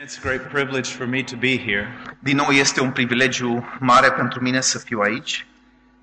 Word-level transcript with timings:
It's 0.00 0.16
a 0.18 0.20
great 0.20 0.42
privilege 0.48 0.90
for 0.92 1.06
me 1.06 1.22
to 1.24 1.36
be 1.36 1.56
here, 1.58 1.88
Din 2.18 2.36
nou 2.36 2.48
este 2.50 2.80
un 2.80 2.90
privilegiu 2.92 3.64
mare 3.80 4.10
pentru 4.12 4.40
mine 4.42 4.60
să 4.60 4.78
fiu 4.78 5.00
aici. 5.00 5.46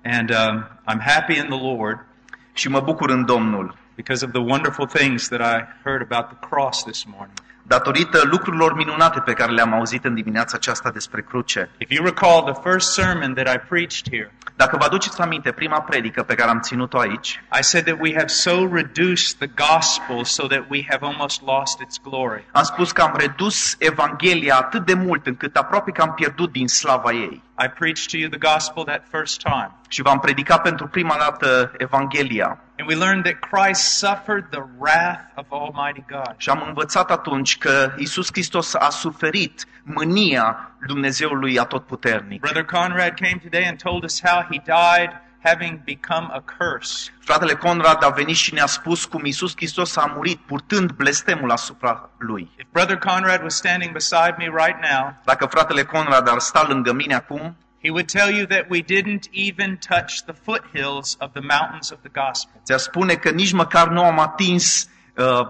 And 0.04 0.30
um, 0.30 0.66
I'm 0.86 1.00
happy 1.00 1.36
in 1.36 1.46
the 1.48 1.60
Lord 1.60 2.04
și 2.52 2.68
mă 2.68 2.80
bucur 2.80 3.10
în 3.10 3.24
Domnul. 3.24 3.76
because 3.96 4.24
of 4.24 4.32
the 4.32 4.40
wonderful 4.40 4.86
things 4.86 5.28
that 5.28 5.40
I 5.40 5.64
heard 5.82 6.02
about 6.02 6.28
the 6.28 6.48
cross 6.48 6.82
this 6.84 7.04
morning. 7.04 7.36
Datorită 7.66 8.20
lucrurilor 8.24 8.74
minunate 8.74 9.20
pe 9.20 9.32
care 9.32 9.52
le-am 9.52 9.72
auzit 9.72 10.04
în 10.04 10.14
dimineața 10.14 10.56
aceasta 10.56 10.90
despre 10.90 11.22
cruce. 11.22 11.70
If 11.78 11.90
you 11.90 12.04
recall 12.04 12.52
the 12.52 12.70
first 12.70 12.92
sermon 12.92 13.34
that 13.34 13.54
I 13.54 13.58
preached 13.58 14.08
here, 14.10 14.30
Dacă 14.56 14.76
vă 14.76 14.84
aduceți 14.84 15.20
aminte, 15.20 15.52
prima 15.52 15.80
predică 15.80 16.22
pe 16.22 16.34
care 16.34 16.50
am 16.50 16.60
ținut-o 16.60 16.98
aici, 16.98 17.42
I 17.60 17.62
said 17.62 17.84
that 17.84 17.98
we 18.00 18.12
have 18.14 18.26
so 18.26 18.68
reduced 18.72 19.36
the 19.38 19.50
gospel 19.68 20.24
so 20.24 20.46
that 20.46 20.64
we 20.68 20.86
have 20.88 21.06
almost 21.06 21.42
lost 21.42 21.80
its 21.80 22.00
glory. 22.02 22.44
am 22.52 22.62
spus 22.62 22.92
că 22.92 23.02
am 23.02 23.14
redus 23.16 23.74
Evanghelia 23.78 24.56
atât 24.56 24.84
de 24.86 24.94
mult 24.94 25.26
încât 25.26 25.56
aproape 25.56 25.90
că 25.90 26.02
am 26.02 26.14
pierdut 26.14 26.52
din 26.52 26.68
slava 26.68 27.12
ei. 27.12 27.42
I 27.64 27.68
preached 27.78 28.06
to 28.10 28.16
you 28.16 28.28
the 28.28 28.54
gospel 28.54 28.84
that 28.84 29.02
first 29.10 29.40
time, 29.40 29.70
Și 29.88 30.02
v-am 30.02 30.18
predicat 30.18 30.62
pentru 30.62 30.86
prima 30.86 31.16
dată 31.18 31.72
Evanghelia 31.76 32.58
and 32.78 32.86
we 32.88 32.94
learned 32.94 33.24
that 33.24 33.40
Christ 33.40 33.98
suffered 33.98 34.44
the 34.50 34.62
wrath 34.78 35.24
of 35.36 35.46
Almighty 35.50 36.04
God. 36.08 36.34
și 36.36 36.48
am 36.50 36.64
învățat 36.66 37.10
atunci 37.10 37.58
că 37.58 37.92
Isus 37.96 38.28
Hristos 38.32 38.74
a 38.74 38.90
suferit 38.90 39.64
mânia 39.82 40.70
Dumnezeului 40.86 41.58
Atotputernic. 41.58 42.40
Brother 42.40 42.64
Conrad 42.64 43.14
came 43.14 43.40
today 43.42 43.64
and 43.66 43.82
told 43.82 44.04
us 44.04 44.20
how 44.24 44.42
he 44.50 44.58
died 44.64 45.10
having 45.42 45.84
become 45.84 46.28
a 46.32 46.42
curse. 46.58 47.10
Fratele 47.20 47.54
Conrad 47.54 48.04
a 48.04 48.08
venit 48.08 48.36
și 48.36 48.54
ne-a 48.54 48.66
spus 48.66 49.04
cum 49.04 49.24
Isus 49.24 49.52
Hristos 49.56 49.96
a 49.96 50.12
murit 50.16 50.38
purtând 50.38 50.92
blestemul 50.92 51.50
asupra 51.50 52.10
lui. 52.18 52.50
If 52.58 52.66
Brother 52.72 52.96
Conrad 52.96 53.42
was 53.42 53.54
standing 53.54 53.92
beside 53.92 54.34
me 54.38 54.44
right 54.44 54.78
now, 54.90 55.14
Dacă 55.24 55.46
fratele 55.46 55.82
Conrad 55.82 56.28
ar 56.28 56.38
sta 56.38 56.64
lângă 56.68 56.92
mine 56.92 57.14
acum, 57.14 57.56
he 57.86 57.92
would 57.92 58.08
tell 58.08 58.30
you 58.38 58.46
that 58.46 58.68
we 58.68 58.82
didn't 58.82 59.28
even 59.32 59.78
touch 59.78 60.24
the 60.26 60.32
foothills 60.46 61.16
of 61.20 61.32
the 61.34 61.40
mountains 61.40 61.92
of 61.92 61.98
the 62.02 62.08
gospel. 62.08 62.60
ți-ar 62.64 62.78
spune 62.78 63.14
că 63.14 63.30
nici 63.30 63.52
măcar 63.52 63.88
nu 63.88 64.02
am 64.02 64.18
atins 64.18 64.88
uh, 65.16 65.46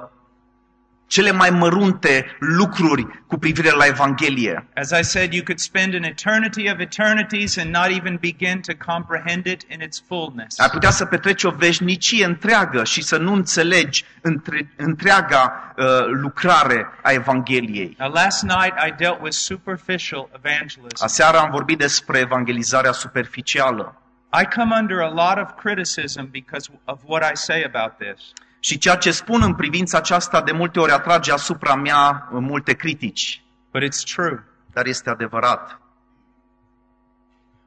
cele 1.06 1.30
mai 1.30 1.50
mărunte 1.50 2.36
lucruri 2.38 3.06
cu 3.26 3.38
privire 3.38 3.70
la 3.70 3.86
Evanghelie. 3.86 4.66
As 4.74 4.90
I 4.90 5.02
said, 5.02 5.32
you 5.32 5.42
could 5.44 5.58
spend 5.58 5.94
an 5.94 6.02
eternity 6.02 6.70
of 6.70 6.78
eternities 6.78 7.56
and 7.56 7.70
not 7.70 7.90
even 7.90 8.16
begin 8.20 8.60
to 8.60 8.72
comprehend 8.92 9.46
it 9.46 9.62
in 9.68 9.80
its 9.80 10.02
fullness. 10.08 10.58
Ai 10.58 10.68
putea 10.68 10.90
să 10.90 11.04
petreci 11.04 11.44
o 11.44 11.50
veșnicie 11.50 12.24
întreagă 12.24 12.84
și 12.84 13.02
să 13.02 13.16
nu 13.16 13.32
înțelegi 13.32 14.04
între, 14.20 14.72
întreaga 14.76 15.74
uh, 15.76 15.84
lucrare 16.06 16.86
a 17.02 17.10
Evangheliei. 17.10 17.96
Now, 17.98 18.12
last 18.12 18.42
night 18.42 18.74
I 18.86 18.94
dealt 18.96 19.20
with 19.20 19.34
superficial 19.34 20.28
evangelism. 20.36 21.04
Aseară 21.04 21.38
am 21.38 21.50
vorbit 21.50 21.78
despre 21.78 22.18
evangelizarea 22.18 22.92
superficială. 22.92 24.00
I 24.42 24.44
come 24.44 24.74
under 24.74 25.00
a 25.00 25.08
lot 25.08 25.38
of 25.38 25.54
criticism 25.56 26.28
because 26.30 26.68
of 26.84 26.98
what 27.04 27.22
I 27.22 27.36
say 27.36 27.62
about 27.62 27.92
this. 27.98 28.32
Și 28.66 28.78
ceea 28.78 28.96
ce 28.96 29.10
spun 29.10 29.42
în 29.42 29.54
privința 29.54 29.98
aceasta 29.98 30.42
de 30.42 30.52
multe 30.52 30.80
ori 30.80 30.92
atrage 30.92 31.32
asupra 31.32 31.74
mea 31.74 32.28
multe 32.30 32.72
critici. 32.72 33.42
But 33.72 33.82
it's 33.82 34.14
true. 34.14 34.44
Dar 34.72 34.86
este 34.86 35.10
adevărat. 35.10 35.80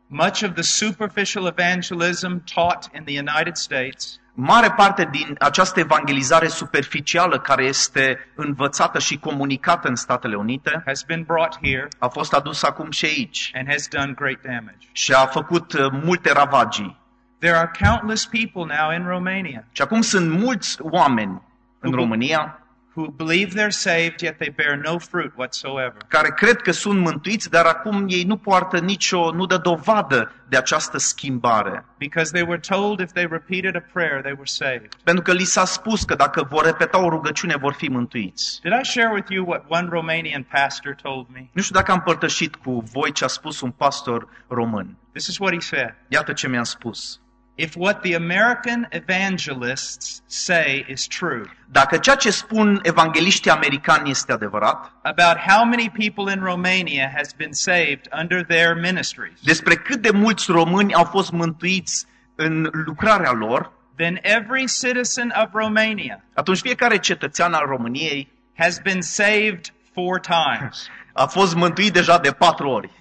Much 0.08 0.41
of 0.44 0.53
the 0.53 0.61
superficial 0.61 1.45
evangelism 1.58 2.44
taught 2.53 2.89
in 2.95 3.03
the 3.03 3.19
United 3.19 3.56
States 3.56 4.19
Mare 4.33 4.72
parte 4.72 5.08
din 5.11 5.36
această 5.39 5.80
evangelizare 5.80 6.47
superficială 6.47 7.39
care 7.39 7.63
este 7.63 8.31
învățată 8.36 9.00
și 9.00 9.17
comunicată 9.17 9.88
în 9.88 9.95
Statele 9.95 10.36
Unite 10.36 10.84
has 10.86 11.03
been 11.03 11.23
brought 11.23 11.58
here 11.61 11.88
a 11.97 12.08
fost 12.08 12.34
adusă 12.34 12.66
acum 12.67 12.91
și 12.91 13.06
aici 13.06 13.52
and 13.53 13.67
has 13.69 13.88
done 13.88 14.11
great 14.16 14.41
damage. 14.41 14.88
și 14.91 15.13
a 15.13 15.25
făcut 15.25 15.73
uh, 15.73 15.91
multe 16.03 16.31
ravagii. 16.31 17.00
There 17.40 17.56
are 17.56 17.72
countless 17.84 18.26
people 18.26 18.75
now 18.78 18.91
in 18.91 19.06
Romania 19.08 19.63
Și 19.72 19.81
acum 19.81 20.02
sunt 20.02 20.40
mulți 20.40 20.78
oameni 20.81 21.41
în 21.80 21.91
România 21.91 22.59
who 22.96 23.08
believe 23.08 23.53
they're 23.53 23.72
saved, 23.72 24.22
yet 24.22 24.38
they 24.40 24.50
bear 24.50 24.75
no 24.75 25.00
fruit 25.00 25.31
whatsoever. 25.36 25.97
care 26.08 26.30
cred 26.30 26.62
că 26.62 26.72
sunt 26.72 27.00
mântuiți, 27.00 27.50
dar 27.50 27.66
acum 27.66 28.06
ei 28.08 28.24
nu 28.24 28.38
poartă 28.38 28.80
nicio, 28.80 29.31
nu 29.31 29.46
dă 29.46 29.58
dovadă 29.58 30.31
de 30.50 30.58
această 30.58 30.97
schimbare. 30.97 31.86
Because 31.97 32.31
they 32.31 32.41
were 32.41 32.59
told 32.59 33.00
if 33.00 33.12
they 33.12 33.28
repeated 33.31 33.75
a 33.75 33.84
prayer, 33.94 34.22
they 34.22 34.31
were 34.31 34.46
saved. 34.46 34.96
Pentru 35.03 35.24
că 35.24 35.34
li 35.34 35.44
s-a 35.44 35.66
spus 35.66 36.03
că 36.03 36.16
dacă 36.16 36.47
vor 36.50 36.66
repeta 36.66 37.03
o 37.03 37.09
rugăciune, 37.09 37.56
vor 37.56 37.74
fi 37.74 37.88
mântuiți. 37.88 38.59
Did 38.63 38.72
I 38.81 38.86
share 38.86 39.13
with 39.13 39.30
you 39.30 39.46
what 39.47 39.63
one 39.68 39.88
Romanian 39.90 40.44
pastor 40.44 40.96
told 41.02 41.28
me? 41.34 41.50
Nu 41.52 41.62
știu 41.62 41.75
dacă 41.75 41.92
am 41.92 41.97
împărtășit 41.97 42.56
cu 42.56 42.84
voi 42.94 43.12
ce 43.12 43.24
a 43.24 43.28
spus 43.28 43.62
un 43.62 43.72
pastor 43.72 44.28
român. 44.47 44.97
This 45.12 45.28
is 45.28 45.38
what 45.38 45.53
he 45.53 45.59
said. 45.59 45.96
Iată 46.08 46.34
ce 46.34 46.47
mi-a 46.47 46.63
spus. 46.63 47.19
If 47.62 47.75
what 47.75 48.02
the 48.02 48.16
American 48.16 48.88
evangelists 48.92 50.22
say 50.28 50.86
is 50.88 51.08
true 51.08 51.44
Dacă 51.72 51.97
ceea 51.97 52.16
ce 52.16 52.31
spun 52.31 52.80
evangeliștii 52.84 53.52
americani 53.52 54.09
este 54.09 54.31
adevărat, 54.31 54.92
about 55.02 55.38
how 55.38 55.66
many 55.66 55.90
people 55.90 56.34
in 56.34 56.44
Romania 56.44 57.12
has 57.16 57.34
been 57.34 57.53
saved 57.53 58.08
under 58.19 58.44
their 58.44 58.75
ministries, 58.75 59.40
despre 59.44 59.75
cât 59.75 60.02
de 60.02 60.12
mulți 60.12 60.52
români 60.52 60.94
au 60.94 61.03
fost 61.03 61.31
mântuiți 61.31 62.06
în 62.36 62.69
lucrarea 62.72 63.31
lor, 63.31 63.72
then 63.96 64.19
every 64.22 64.66
citizen 64.68 65.34
of 65.44 65.50
Romania 65.53 66.24
atunci 66.34 66.59
fiecare 66.59 66.98
cetățean 66.98 67.53
al 67.53 67.66
României 67.66 68.31
has 68.58 68.80
been 68.80 69.02
saved 69.02 69.74
four 69.94 70.19
times. 70.19 70.90
a 71.14 71.25
fost 71.25 71.56
mântuit 71.56 71.94
deja 71.94 72.18
de 72.18 72.31
patru 72.31 72.69
ori. 72.69 72.92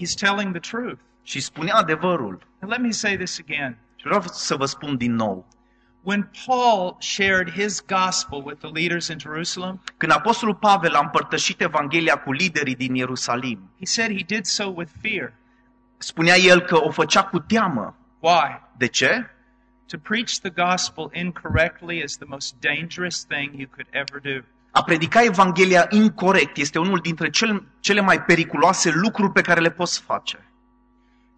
He's 0.00 0.14
telling 0.14 0.50
the 0.50 0.76
truth. 0.76 0.98
Și 1.22 1.40
spunea 1.40 1.74
adevărul. 1.74 2.46
And 2.60 2.70
let 2.70 2.80
me 2.80 2.90
say 2.90 3.16
this 3.16 3.38
again. 3.48 3.78
Și 3.96 4.06
vreau 4.06 4.22
să 4.22 4.56
vă 4.56 4.66
spun 4.66 4.96
din 4.96 5.14
nou. 5.14 5.46
When 6.02 6.30
Paul 6.46 6.96
shared 7.00 7.50
his 7.50 7.84
gospel 7.86 8.42
with 8.44 8.60
the 8.60 8.70
leaders 8.70 9.08
in 9.08 9.18
Jerusalem, 9.18 9.82
Când 9.96 10.12
Apostolul 10.12 10.54
Pavel 10.54 10.94
a 10.94 10.98
împărtășit 11.00 11.60
Evanghelia 11.60 12.16
cu 12.16 12.32
liderii 12.32 12.74
din 12.74 12.94
Ierusalim, 12.94 13.70
he 13.78 13.84
said 13.84 14.16
he 14.16 14.24
did 14.26 14.44
so 14.44 14.64
with 14.64 14.90
fear. 15.00 15.32
spunea 15.98 16.36
el 16.36 16.60
că 16.60 16.84
o 16.84 16.90
făcea 16.90 17.24
cu 17.24 17.38
teamă. 17.38 17.96
Why? 18.20 18.60
De 18.76 18.86
ce? 18.86 19.26
To 19.86 19.98
preach 19.98 20.30
the 20.30 20.50
gospel 20.50 21.10
incorrectly 21.12 22.02
is 22.02 22.16
the 22.16 22.26
most 22.28 22.54
dangerous 22.60 23.24
thing 23.24 23.50
you 23.54 23.68
could 23.70 23.86
ever 23.90 24.20
do. 24.20 24.46
A 24.70 24.82
predica 24.82 25.22
Evanghelia 25.22 25.86
incorrect 25.90 26.56
este 26.56 26.78
unul 26.78 26.98
dintre 26.98 27.30
cel, 27.30 27.66
cele 27.80 28.00
mai 28.00 28.22
periculoase 28.22 28.90
lucruri 28.90 29.32
pe 29.32 29.40
care 29.40 29.60
le 29.60 29.70
poți 29.70 30.00
face. 30.00 30.51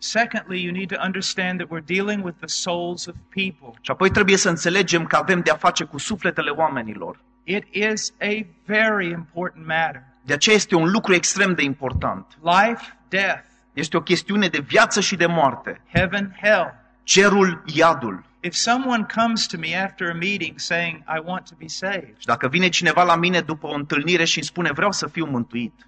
Secondly, 0.04 0.60
you 0.62 0.72
need 0.72 0.90
to 0.92 1.00
understand 1.04 1.60
that 1.60 1.68
we're 1.70 1.86
dealing 1.86 2.24
with 2.24 2.36
the 2.38 2.46
souls 2.46 3.06
of 3.06 3.14
people. 3.28 3.78
Și 3.80 3.90
apoi 3.90 4.10
trebuie 4.10 4.36
să 4.36 4.48
înțelegem 4.48 5.06
că 5.06 5.16
avem 5.16 5.40
de-a 5.40 5.54
face 5.56 5.84
cu 5.84 5.98
sufletele 5.98 6.50
oamenilor. 6.50 7.20
It 7.44 7.64
is 7.74 8.12
a 8.20 8.46
very 8.64 9.10
important 9.10 9.66
matter. 9.66 10.02
De 10.22 10.32
aceea 10.32 10.56
este 10.56 10.74
un 10.74 10.90
lucru 10.90 11.14
extrem 11.14 11.54
de 11.54 11.62
important. 11.62 12.26
Life, 12.42 12.96
death, 13.08 13.44
Este 13.72 13.96
o 13.96 14.00
chestiune 14.00 14.48
de 14.48 14.58
viață 14.58 15.00
și 15.00 15.16
de 15.16 15.26
moarte. 15.26 15.80
heaven, 15.92 16.36
hell. 16.42 16.74
Cerul, 17.02 17.62
iadul. 17.66 18.24
If 18.40 18.54
someone 18.54 19.06
comes 19.14 19.46
to 19.46 19.56
me 19.58 19.84
after 19.84 20.10
a 20.10 20.14
meeting 20.14 20.58
saying, 20.58 20.96
I 21.16 21.20
want 21.24 21.48
to 21.48 21.54
be 21.58 21.66
saved, 21.66 22.14
Și 22.18 22.26
dacă 22.26 22.48
vine 22.48 22.68
cineva 22.68 23.02
la 23.02 23.16
mine 23.16 23.40
după 23.40 23.66
o 23.66 23.74
întâlnire 23.74 24.24
și 24.24 24.36
îmi 24.38 24.46
spune 24.46 24.72
vreau 24.72 24.92
să 24.92 25.06
fiu 25.06 25.26
mântuit, 25.26 25.86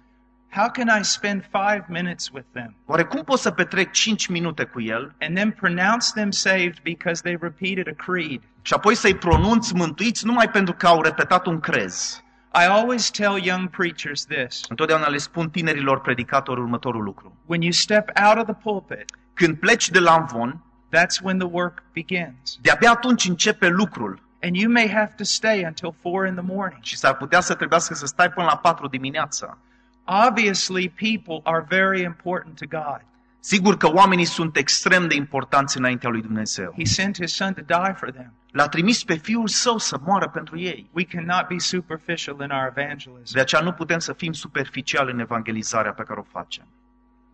how 0.49 0.69
can 0.69 0.99
I 0.99 1.03
spend 1.03 1.43
five 1.51 1.83
minutes 1.87 2.29
with 2.33 2.47
them 2.53 2.75
oare 2.85 3.03
cum 3.03 3.23
pot 3.23 3.39
să 3.39 3.51
petrec 3.51 3.91
5 3.91 4.27
minute 4.27 4.63
cu 4.63 4.81
el 4.81 5.13
and 5.19 5.35
then 5.35 5.51
pronounce 5.51 6.07
them 6.13 6.31
saved 6.31 6.79
because 6.83 7.21
they 7.21 7.37
repeated 7.41 7.87
a 7.87 8.03
creed? 8.03 8.41
și 8.61 8.73
apoi 8.73 8.95
să-i 8.95 9.15
pronunț 9.15 9.71
mântuiți 9.71 10.25
numai 10.25 10.49
pentru 10.49 10.73
că 10.73 10.87
au 10.87 11.01
repetat 11.01 11.45
un 11.45 11.59
crez? 11.59 12.21
I 12.53 12.65
always 12.65 13.09
tell 13.09 13.43
young 13.45 13.69
preachers 13.69 14.25
this 14.25 14.61
Întotdeauna 14.69 15.07
le 15.07 15.17
spun 15.17 15.49
tinerilor 15.49 16.01
predicatori 16.01 16.59
următorul 16.59 17.03
lucru. 17.03 17.35
when 17.45 17.61
you 17.61 17.71
step 17.71 18.09
out 18.27 18.37
of 18.37 18.43
the 18.43 18.53
pulpit, 18.63 19.05
Când 19.33 19.57
pleci 19.57 19.89
de 19.89 19.99
la 19.99 20.15
învon, 20.15 20.61
that's 20.95 21.21
when 21.23 21.37
the 21.37 21.47
work 21.51 21.83
begins. 21.93 22.57
de-abia 22.61 22.91
atunci 22.91 23.27
începe 23.27 23.67
lucrul 23.67 24.25
And 24.43 24.55
you 24.55 24.71
may 24.71 24.89
have 24.91 25.13
to 25.17 25.23
stay 25.23 25.63
until 25.65 25.95
four 26.01 26.25
in 26.27 26.33
the 26.33 26.43
morning. 26.45 26.83
și 26.83 26.97
s-ar 26.97 27.15
putea 27.17 27.39
să 27.39 27.53
trebuiască 27.53 27.93
să 27.93 28.05
stai 28.05 28.29
până 28.29 28.45
la 28.49 28.57
4 28.57 28.87
dimineața. 28.87 29.57
Obviously, 30.07 30.89
people 30.89 31.41
are 31.43 31.65
very 31.69 32.01
important 32.01 32.57
to 32.57 32.65
God. 32.65 33.01
Sigur 33.39 33.77
că 33.77 33.93
oamenii 33.93 34.25
sunt 34.25 34.57
extrem 34.57 35.07
de 35.07 35.15
importanți 35.15 35.77
înaintea 35.77 36.09
lui 36.09 36.21
Dumnezeu. 36.21 36.73
He 36.77 36.85
sent 36.85 37.17
his 37.19 37.35
son 37.35 37.53
to 37.53 37.61
die 37.61 37.93
for 37.93 38.11
them. 38.11 38.33
L-a 38.51 38.67
trimis 38.67 39.03
pe 39.03 39.15
Fiul 39.15 39.47
Său 39.47 39.77
să 39.77 39.99
moară 40.05 40.29
pentru 40.29 40.59
ei. 40.59 40.89
We 40.91 41.03
cannot 41.03 41.47
be 41.47 41.57
superficial 41.57 42.41
in 42.41 42.49
our 42.49 42.73
evangelism. 42.77 43.33
De 43.33 43.39
aceea 43.39 43.61
nu 43.61 43.71
putem 43.71 43.99
să 43.99 44.13
fim 44.13 44.31
superficiali 44.31 45.11
în 45.11 45.19
evangelizarea 45.19 45.93
pe 45.93 46.03
care 46.03 46.19
o 46.19 46.23
facem. 46.23 46.65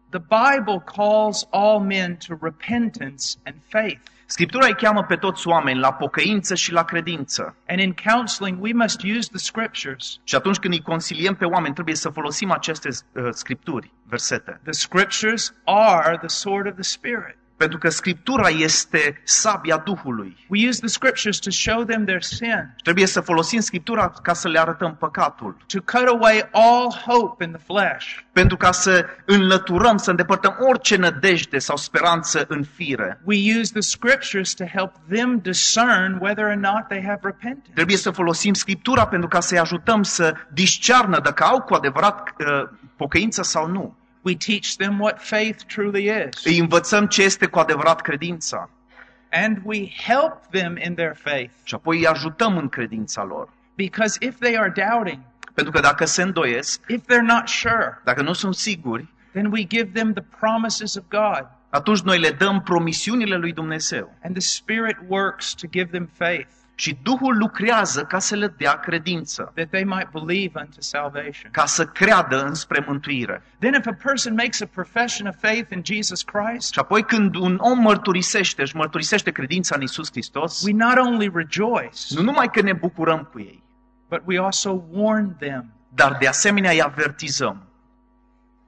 The 0.09 0.19
Bible 0.19 0.83
calls 0.95 1.47
all 1.51 1.79
men 1.79 2.17
to 2.27 2.37
repentance 2.41 3.25
and 3.43 3.55
faith. 3.67 4.01
Scriptura 4.25 4.65
îi 4.65 4.75
cheamă 4.75 5.03
pe 5.03 5.15
toți 5.15 5.47
oameni 5.47 5.79
la 5.79 5.93
pocăință 5.93 6.55
și 6.55 6.71
la 6.71 6.83
credință. 6.83 7.55
And 7.67 7.79
in 7.79 7.95
counseling, 8.11 8.61
we 8.61 8.73
must 8.73 9.03
use 9.17 9.29
the 9.29 9.37
scriptures. 9.37 10.19
Și 10.23 10.35
atunci 10.35 10.57
când 10.57 10.73
îi 10.73 10.81
consiliem 10.81 11.35
pe 11.35 11.45
oameni, 11.45 11.73
trebuie 11.73 11.95
să 11.95 12.09
folosim 12.09 12.51
aceste 12.51 12.89
uh, 12.89 13.29
scripturi, 13.31 13.91
versete. 14.03 14.59
The 14.63 14.71
scriptures 14.71 15.53
are 15.65 16.17
the 16.17 16.27
sword 16.27 16.67
of 16.67 16.73
the 16.73 16.83
Spirit. 16.83 17.37
Pentru 17.63 17.81
că 17.81 17.89
Scriptura 17.89 18.47
este 18.47 19.21
sabia 19.23 19.77
Duhului. 19.85 20.45
We 20.49 20.67
use 20.67 20.79
the 20.79 20.87
scriptures 20.87 21.37
to 21.39 21.49
show 21.49 21.83
them 21.83 22.05
their 22.05 22.21
sin, 22.21 22.75
Trebuie 22.83 23.05
să 23.05 23.21
folosim 23.21 23.59
Scriptura 23.59 24.13
ca 24.21 24.33
să 24.33 24.47
le 24.47 24.59
arătăm 24.59 24.95
păcatul. 24.99 25.57
to 25.67 25.79
cut 25.97 26.07
away 26.07 26.49
all 26.51 26.91
hope 27.07 27.43
in 27.43 27.51
the 27.51 27.61
flesh, 27.65 28.05
Pentru 28.31 28.57
ca 28.57 28.71
să 28.71 29.05
înlăturăm, 29.25 29.97
să 29.97 30.09
îndepărtăm 30.09 30.55
orice 30.69 30.95
nădejde 30.95 31.57
sau 31.59 31.77
speranță 31.77 32.45
în 32.47 32.63
fire. 32.75 33.19
we 33.25 33.37
use 33.59 33.71
the 33.71 33.81
scriptures 33.81 34.53
to 34.53 34.63
help 34.65 34.91
them 35.09 35.39
discern 35.41 36.17
whether 36.21 36.45
or 36.45 36.55
not 36.55 36.87
they 36.87 37.03
have 37.05 37.19
repented. 37.21 37.73
Trebuie 37.73 37.97
să 37.97 38.11
folosim 38.11 38.53
Scriptura 38.53 39.07
pentru 39.07 39.27
ca 39.27 39.39
să-i 39.39 39.59
ajutăm 39.59 40.03
să 40.03 40.33
discearnă 40.53 41.19
dacă 41.19 41.43
au 41.43 41.61
cu 41.61 41.73
adevărat 41.73 42.29
uh, 42.39 42.69
pocăință 42.95 43.43
sau 43.43 43.67
nu. 43.67 43.97
We 44.25 44.35
teach 44.35 44.75
them 44.77 44.99
what 44.99 45.21
faith 45.21 45.63
truly 45.65 46.03
is. 46.05 46.43
Îi 46.45 46.57
învățăm 46.59 47.07
ce 47.07 47.23
este 47.23 47.45
cu 47.45 47.59
adevărat 47.59 48.01
credința 48.01 48.69
And 49.31 49.57
we 49.63 49.89
help 50.07 50.41
them 50.51 50.77
in 50.77 50.95
their 50.95 51.15
faith. 51.15 51.51
și 51.63 51.73
apoi 51.75 51.97
îi 51.97 52.07
ajutăm 52.07 52.57
în 52.57 52.69
credința 52.69 53.23
lor. 53.23 53.49
Because 53.75 54.17
if 54.25 54.37
they 54.39 54.57
are 54.57 54.73
doubting, 54.75 55.19
Pentru 55.53 55.71
că 55.73 55.79
dacă 55.79 56.05
se 56.05 56.21
îndoiesc, 56.21 56.81
if 56.87 57.01
they're 57.01 57.25
not 57.35 57.47
sure, 57.47 58.01
dacă 58.03 58.21
nu 58.21 58.33
sunt 58.33 58.55
siguri, 58.55 59.07
then 59.31 59.45
we 59.51 59.63
give 59.67 59.89
them 59.93 60.13
the 60.13 60.23
promises 60.39 60.95
of 60.95 61.03
God. 61.09 61.47
atunci 61.69 62.01
noi 62.01 62.19
le 62.19 62.29
dăm 62.31 62.61
promisiunile 62.61 63.35
lui 63.35 63.53
Dumnezeu. 63.53 64.13
And 64.23 64.33
the 64.35 64.41
Spirit 64.47 64.97
works 65.07 65.53
to 65.53 65.67
give 65.67 65.89
them 65.91 66.09
faith 66.17 66.47
Și 66.75 66.97
Duhul 67.03 67.37
lucrează 67.37 68.03
ca 68.03 68.19
să 68.19 68.35
le 68.35 68.47
dea 68.57 68.73
credință, 68.73 69.51
that 69.55 69.69
they 69.69 69.83
might 69.83 70.09
believe 70.11 70.59
unto 70.59 70.77
salvation. 70.79 71.51
ca 71.51 71.65
să 71.65 71.85
creadă 71.85 72.45
înspre 72.45 72.83
mântuire. 72.87 73.43
Then, 73.59 73.73
if 73.73 73.85
a 73.85 73.97
person 74.03 74.33
makes 74.33 74.61
a 74.61 74.65
profession 74.65 75.27
of 75.27 75.35
faith 75.39 75.71
in 75.71 75.81
Jesus 75.85 76.21
Christ, 76.23 76.73
Și 76.73 76.79
apoi 76.79 77.03
când 77.03 77.35
un 77.35 77.57
om 77.59 77.79
mărturisește, 77.79 78.61
își 78.61 78.75
mărturisește 78.75 79.31
credința 79.31 79.75
în 79.75 79.81
Isus 79.81 80.09
Hristos, 80.11 80.61
we 80.61 80.71
not 80.73 80.97
only 80.97 81.31
rejoice, 81.33 81.99
nu 82.09 82.21
numai 82.21 82.49
că 82.49 82.61
ne 82.61 82.73
bucurăm 82.73 83.29
cu 83.31 83.39
ei, 83.39 83.63
but 84.09 84.21
we 84.25 84.39
also 84.39 84.83
warn 84.91 85.35
them. 85.39 85.65
dar 85.95 86.17
de 86.19 86.27
asemenea 86.27 86.71
îi 86.71 86.81
avertizăm. 86.81 87.67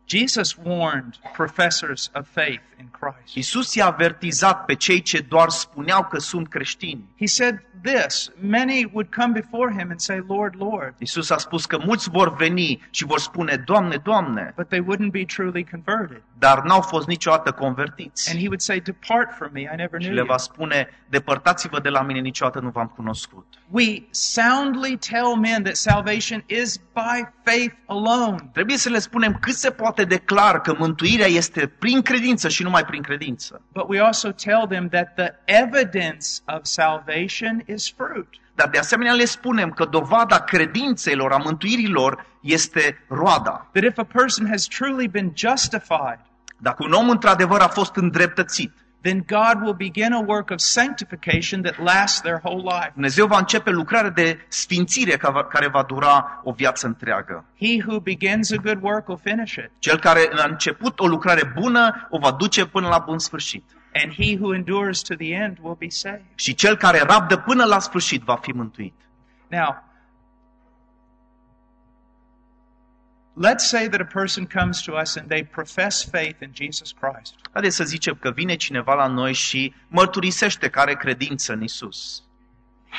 Jesus 0.07 0.55
warned 0.57 1.17
professors 1.33 2.11
of 2.13 2.27
faith 2.27 2.61
in 2.79 2.87
Christ. 2.99 3.35
Isus 3.35 3.75
i-a 3.75 3.85
avertizat 3.85 4.65
pe 4.65 4.75
cei 4.75 5.01
ce 5.01 5.19
doar 5.19 5.49
spuneau 5.49 6.03
că 6.03 6.19
sunt 6.19 6.47
creștini. 6.47 7.03
He 7.19 7.25
said 7.25 7.63
this 7.81 8.31
Many 8.39 8.85
would 8.93 9.13
come 9.13 9.33
before 9.33 9.71
him 9.71 9.89
and 9.89 9.99
say, 9.99 10.23
Lord, 10.27 10.55
Lord, 10.57 10.93
Isus 10.99 11.29
a 11.29 11.37
spus 11.37 11.65
că 11.65 11.77
mulți 11.85 12.09
vor 12.09 12.35
veni 12.35 12.87
și 12.89 13.05
vor 13.05 13.19
spune, 13.19 13.55
Doamne, 13.55 13.97
Doamne, 13.97 14.53
but 14.55 14.67
they 14.67 14.81
wouldn't 14.81 15.11
be 15.11 15.25
truly 15.25 15.63
converted. 15.63 16.21
Dar 16.39 16.61
n-au 16.63 16.81
fost 16.81 17.07
niciodată 17.07 17.51
convertiți. 17.51 18.29
And 18.29 18.39
he 18.39 18.45
would 18.45 18.59
say, 18.61 18.79
Depart 18.79 19.33
from 19.37 19.49
me, 19.53 19.61
I 19.61 19.75
never 19.75 20.01
Și 20.01 20.07
knew 20.07 20.11
le 20.13 20.17
you. 20.19 20.25
va 20.25 20.37
spune, 20.37 20.89
depărtați-vă 21.09 21.79
de 21.79 21.89
la 21.89 22.01
mine, 22.01 22.19
niciodată 22.19 22.59
nu 22.59 22.69
v-am 22.69 22.87
cunoscut. 22.95 23.45
We 23.69 24.01
soundly 24.09 24.97
tell 24.97 25.35
men 25.35 25.63
that 25.63 25.75
salvation 25.75 26.43
is 26.47 26.77
by 26.77 27.27
faith 27.43 27.75
alone. 27.87 28.49
Trebuie 28.53 28.77
să 28.77 28.89
le 28.89 28.99
spunem 28.99 29.37
cât 29.41 29.53
se 29.53 29.69
poate 29.71 30.03
de 30.03 30.17
clar 30.17 30.61
că 30.61 30.75
mântuirea 30.77 31.27
este 31.27 31.67
prin 31.67 32.01
credință 32.01 32.49
și 32.49 32.63
numai 32.63 32.85
prin 32.85 33.01
credință. 33.01 33.61
But 33.71 33.85
we 33.87 33.99
also 34.01 34.31
tell 34.31 34.65
them 34.67 34.89
that 34.89 35.13
the 35.15 35.31
evidence 35.45 36.27
of 36.45 36.59
salvation 36.63 37.63
is 37.65 37.93
fruit. 37.97 38.29
Dar 38.55 38.67
de 38.69 38.77
asemenea 38.77 39.13
le 39.13 39.25
spunem 39.25 39.69
că 39.69 39.85
dovada 39.85 40.39
credințelor, 40.39 41.31
a 41.31 41.37
mântuirilor, 41.37 42.25
este 42.41 43.05
roada. 43.07 43.67
That 43.71 43.83
if 43.83 43.97
a 43.97 44.03
person 44.03 44.47
has 44.49 44.65
truly 44.67 45.07
been 45.07 45.31
justified, 45.35 46.19
Dacă 46.57 46.83
un 46.83 46.91
om 46.91 47.09
într-adevăr 47.09 47.59
a 47.61 47.67
fost 47.67 47.95
îndreptățit, 47.95 48.71
then 49.01 49.25
God 49.27 49.61
will 49.61 49.73
begin 49.73 50.13
a 50.13 50.23
work 50.27 50.49
of 50.49 50.59
sanctification 50.59 51.61
that 51.61 51.77
lasts 51.83 52.21
their 52.21 52.39
whole 52.43 52.61
life. 52.63 52.91
Dumnezeu 52.93 53.27
va 53.27 53.37
începe 53.37 53.69
lucrarea 53.69 54.09
de 54.09 54.45
sfințire 54.47 55.17
ca 55.17 55.29
va- 55.29 55.43
care 55.45 55.67
va 55.67 55.83
dura 55.83 56.41
o 56.43 56.51
viață 56.51 56.87
întreagă. 56.87 57.45
He 57.59 57.83
who 57.87 57.99
begins 57.99 58.51
a 58.51 58.55
good 58.55 58.77
work 58.81 59.07
will 59.07 59.19
finish 59.23 59.53
it, 59.55 59.71
Cel 59.79 59.99
care 59.99 60.29
a 60.37 60.45
început 60.49 60.99
o 60.99 61.07
lucrare 61.07 61.53
bună 61.59 62.07
o 62.09 62.17
va 62.17 62.31
duce 62.31 62.65
până 62.65 62.87
la 62.87 62.97
bun 63.05 63.19
sfârșit. 63.19 63.63
And 64.03 64.13
he 64.13 64.35
who 64.35 64.53
endures 64.53 65.01
to 65.01 65.15
the 65.15 65.33
end 65.33 65.57
will 65.61 65.75
be 65.75 65.89
saved. 65.89 66.25
Și 66.35 66.53
cel 66.53 66.77
care 66.77 66.99
rabdă 66.99 67.37
până 67.37 67.65
la 67.65 67.79
sfârșit 67.79 68.21
va 68.21 68.35
fi 68.35 68.51
mântuit. 68.51 68.93
Now, 69.47 69.83
let's 73.35 73.67
say 73.67 73.87
that 73.87 74.01
a 74.01 74.05
person 74.13 74.45
comes 74.45 74.81
to 74.81 74.91
us 75.01 75.15
and 75.15 75.27
they 75.27 75.43
profess 75.43 76.09
faith 76.11 76.41
in 76.41 76.51
Jesus 76.53 76.91
Christ. 76.91 77.35
Haideți 77.51 77.75
să 77.75 77.83
zicem 77.83 78.17
că 78.19 78.31
vine 78.31 78.55
cineva 78.55 78.93
la 78.93 79.07
noi 79.07 79.33
și 79.33 79.73
mărturisește 79.87 80.69
că 80.69 80.79
are 80.79 80.93
credință 80.93 81.53
în 81.53 81.63
Isus. 81.63 82.23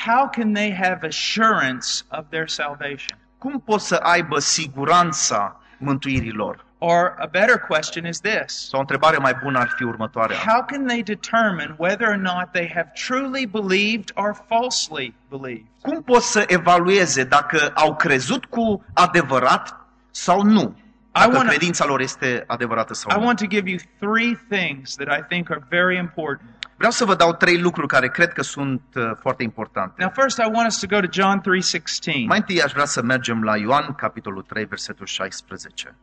How 0.05 0.29
can 0.29 0.53
they 0.53 0.73
have 0.73 1.07
assurance 1.07 1.87
of 2.09 2.25
their 2.29 2.47
salvation? 2.47 3.17
Cum 3.37 3.61
pot 3.61 3.81
să 3.81 3.95
aibă 3.95 4.39
siguranța 4.39 5.61
mântuirilor? 5.77 6.65
Or 6.79 7.15
a 7.19 7.25
better 7.25 7.57
question 7.59 8.05
is 8.05 8.19
this 8.19 8.67
Sau 8.69 8.77
o 8.77 8.79
întrebare 8.79 9.17
mai 9.17 9.33
bună 9.43 9.59
ar 9.59 9.73
fi 9.75 9.83
următoarea. 9.83 10.37
How 10.37 10.63
can 10.63 10.85
they 10.85 11.03
determine 11.03 11.75
whether 11.77 12.07
or 12.07 12.15
not 12.15 12.51
they 12.51 12.71
have 12.75 12.91
truly 13.07 13.45
believed 13.45 14.11
or 14.13 14.45
falsely 14.47 15.13
believed? 15.29 15.65
Cum 15.81 16.03
pot 16.03 16.21
să 16.21 16.43
evalueze 16.47 17.23
dacă 17.23 17.71
au 17.73 17.95
crezut 17.95 18.45
cu 18.45 18.85
adevărat 18.93 19.75
sau 20.11 20.41
nu? 20.41 20.77
Dacă 21.11 21.37
wanna- 21.43 21.47
credința 21.47 21.85
lor 21.85 21.99
este 21.99 22.43
adevărată 22.47 22.91
I 22.93 22.95
sau 22.95 23.19
nu. 23.19 23.25
want 23.25 23.39
to 23.39 23.45
give 23.45 23.69
you 23.69 23.77
three 23.99 24.39
things 24.49 24.95
that 24.95 25.17
I 25.19 25.23
think 25.27 25.49
are 25.49 25.63
very 25.69 25.97
important. 25.97 26.49
Vreau 26.75 26.91
să 26.91 27.05
vă 27.05 27.15
dau 27.15 27.33
trei 27.33 27.59
lucruri 27.59 27.87
care 27.87 28.07
cred 28.09 28.33
că 28.33 28.41
sunt 28.41 28.81
uh, 28.95 29.03
foarte 29.19 29.43
importante. 29.43 29.93
Now, 30.03 30.11
first, 30.15 30.37
I 30.37 30.49
want 30.53 30.67
us 30.67 30.79
to 30.79 30.87
go 30.87 30.99
to 30.99 31.07
John 31.11 31.41
3:16. 31.41 32.25
Mai 32.27 32.37
întâi 32.37 32.61
aș 32.61 32.71
vrea 32.71 32.85
să 32.85 33.01
mergem 33.01 33.43
la 33.43 33.57
Ioan, 33.57 33.93
capitolul 33.93 34.41
3, 34.41 34.65
versetul 34.65 35.05
16. 35.05 35.95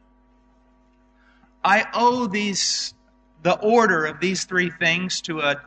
I 1.65 1.85
owe 1.93 2.27
these 2.27 2.95
the 3.43 3.59
order 3.61 4.05
of 4.05 4.19
these 4.21 4.45
three 4.45 4.71
things 4.71 5.21
to 5.21 5.41
a, 5.41 5.61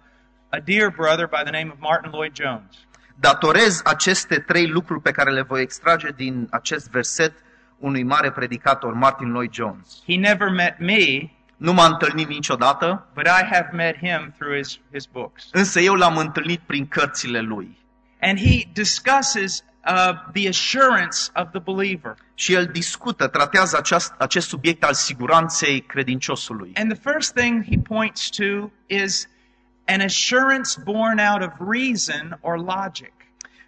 a 0.52 0.60
dear 0.62 0.92
brother 0.92 1.28
by 1.28 1.44
the 1.44 1.52
name 1.52 1.72
of 1.72 1.80
Martin 1.80 2.12
Lloyd 2.12 2.34
Jones. 2.34 2.86
Datorez 3.20 3.82
aceste 3.84 4.40
trei 4.40 4.68
lucruri 4.68 5.02
pe 5.02 5.12
care 5.12 5.32
le 5.32 5.42
voi 5.42 5.62
extrage 5.62 6.12
din 6.12 6.48
acest 6.52 6.90
verset 6.90 7.34
unui 7.80 8.04
mare 8.04 8.32
predicator, 8.32 8.94
Martin 8.94 9.32
Lloyd 9.32 9.52
Jones. 9.52 10.04
He 10.06 10.18
never 10.18 10.50
met 10.50 10.80
me, 10.80 11.32
Nu 11.58 11.74
m-a 11.74 11.86
întâlnit 11.86 12.28
niciodată, 12.28 13.08
but 13.14 13.26
I 13.26 13.44
have 13.52 13.70
met 13.74 13.96
him 13.98 14.34
through 14.38 14.56
his, 14.56 14.80
his 14.92 15.06
books. 15.06 15.50
însă 15.52 15.80
eu 15.80 15.94
l-am 15.94 16.18
întâlnit 16.18 16.60
prin 16.60 16.88
cărțile 16.88 17.40
lui. 17.40 17.78
And 18.22 18.40
he 18.40 18.70
discusses 18.74 19.64
uh, 19.88 20.32
the 20.34 20.48
assurance 20.48 21.30
of 21.34 21.48
the 21.52 21.60
believer. 21.60 22.16
Și 22.34 22.54
el 22.54 22.66
discută, 22.66 23.28
tratează 23.28 23.78
aceast, 23.78 24.14
acest 24.18 24.48
subiect 24.48 24.84
al 24.84 24.94
siguranței 24.94 25.82
credinciosului. 25.82 26.72
And 26.76 26.94
the 26.94 27.12
first 27.12 27.34
thing 27.34 27.64
he 27.64 27.78
points 27.78 28.30
to 28.30 28.70
is 28.86 29.28
an 29.86 30.02
assurance 30.02 30.82
born 30.84 31.20
out 31.20 31.42
of 31.42 31.70
reason 31.70 32.38
or 32.42 32.58
logic. 32.58 33.12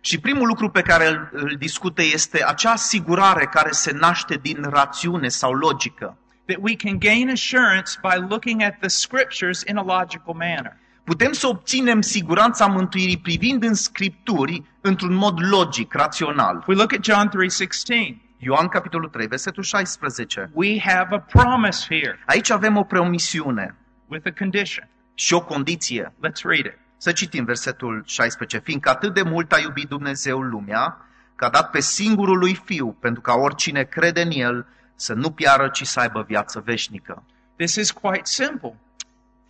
Și 0.02 0.20
primul 0.20 0.48
lucru 0.48 0.70
pe 0.70 0.82
care 0.82 1.08
îl, 1.08 1.30
îl 1.32 1.56
discută 1.58 2.02
este 2.02 2.46
acea 2.46 2.72
asigurare 2.72 3.46
care 3.46 3.72
se 3.72 3.92
naște 3.92 4.36
din 4.42 4.66
rațiune 4.70 5.28
sau 5.28 5.54
logică. 5.54 6.18
That 6.46 6.58
we 6.62 6.76
can 6.76 7.00
gain 7.00 7.30
assurance 7.30 7.92
by 8.02 8.26
looking 8.30 8.62
at 8.62 8.80
the 8.80 8.88
scriptures 8.88 9.64
in 9.68 9.78
a 9.78 9.84
logical 9.84 10.34
manner. 10.34 10.78
Putem 11.04 11.32
să 11.32 11.48
obținem 11.48 12.02
siguranța 12.02 12.66
mântuirii 12.66 13.20
privind 13.20 13.64
în 13.64 13.74
scripturi 13.74 14.64
într-un 14.82 15.14
mod 15.14 15.40
logic, 15.52 15.94
rațional. 15.94 16.64
We 16.68 16.76
look 16.76 16.94
at 16.94 17.04
John 17.04 17.28
3:16. 17.28 18.22
Ioan, 18.38 18.68
capitolul 18.68 19.10
3, 19.10 19.28
versetul 19.28 19.64
16. 19.64 20.50
We 20.54 20.80
have 20.80 21.16
a 21.16 21.20
promise 21.20 21.86
here 21.90 22.20
Aici 22.26 22.50
avem 22.50 22.78
o 22.78 22.84
promisiune 22.84 23.76
with 24.08 24.28
a 24.28 24.32
condition. 24.38 24.88
și 25.14 25.34
o 25.34 25.42
condiție. 25.42 26.14
Let's 26.28 26.42
read 26.44 26.66
it. 26.66 26.78
Să 26.98 27.12
citim 27.12 27.46
versetul 27.46 28.04
16. 28.06 28.60
Fiindcă 28.60 28.90
atât 28.90 29.14
de 29.14 29.22
mult 29.22 29.52
a 29.52 29.60
iubit 29.60 29.88
Dumnezeu 29.88 30.40
lumea, 30.42 30.98
că 31.36 31.46
a 31.46 31.50
dat 31.50 31.70
pe 31.70 31.80
singurul 31.80 32.38
lui 32.38 32.56
Fiu, 32.66 32.92
pentru 33.00 33.22
ca 33.22 33.34
oricine 33.34 33.84
crede 33.84 34.22
în 34.22 34.32
El 34.32 34.66
să 34.96 35.14
nu 35.14 35.32
piară, 35.32 35.70
ci 35.70 35.84
să 35.86 36.00
aibă 36.00 36.24
viață 36.28 36.60
veșnică. 36.66 37.24
This 37.56 37.76
is 37.76 37.92
quite 37.92 38.22
simple. 38.24 38.76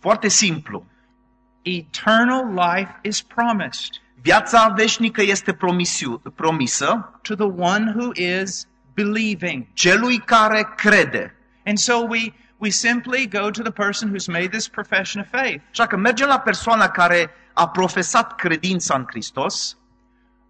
Foarte 0.00 0.28
simplu. 0.28 0.84
Eternal 1.62 2.54
life 2.54 2.98
is 3.02 3.22
promised 3.22 3.90
Viața 4.22 4.68
veșnică 4.76 5.22
este 5.22 5.52
promisiu, 5.52 6.22
promisă 6.34 7.18
to 7.22 7.34
the 7.34 7.46
one 7.46 7.92
who 7.96 8.10
is 8.14 8.66
believing. 8.94 9.66
celui 9.72 10.18
care 10.18 10.72
crede. 10.76 11.34
And 11.66 11.78
so 11.78 11.94
we 12.08 12.32
we 12.58 12.70
simply 12.70 13.28
go 13.28 13.50
to 13.50 13.62
the 13.62 13.70
person 13.72 14.08
who's 14.10 14.26
made 14.26 14.48
this 14.48 14.68
profession 14.68 15.22
of 15.22 15.40
faith 15.40 15.62
Așa 15.70 15.86
că 15.86 15.96
mergem 15.96 16.28
la 16.28 16.38
persoana 16.38 16.88
care 16.88 17.30
a 17.52 17.62
a 17.62 17.68
profesat 17.68 18.34
credința 18.34 18.94
în 18.94 19.04
Hristos 19.08 19.76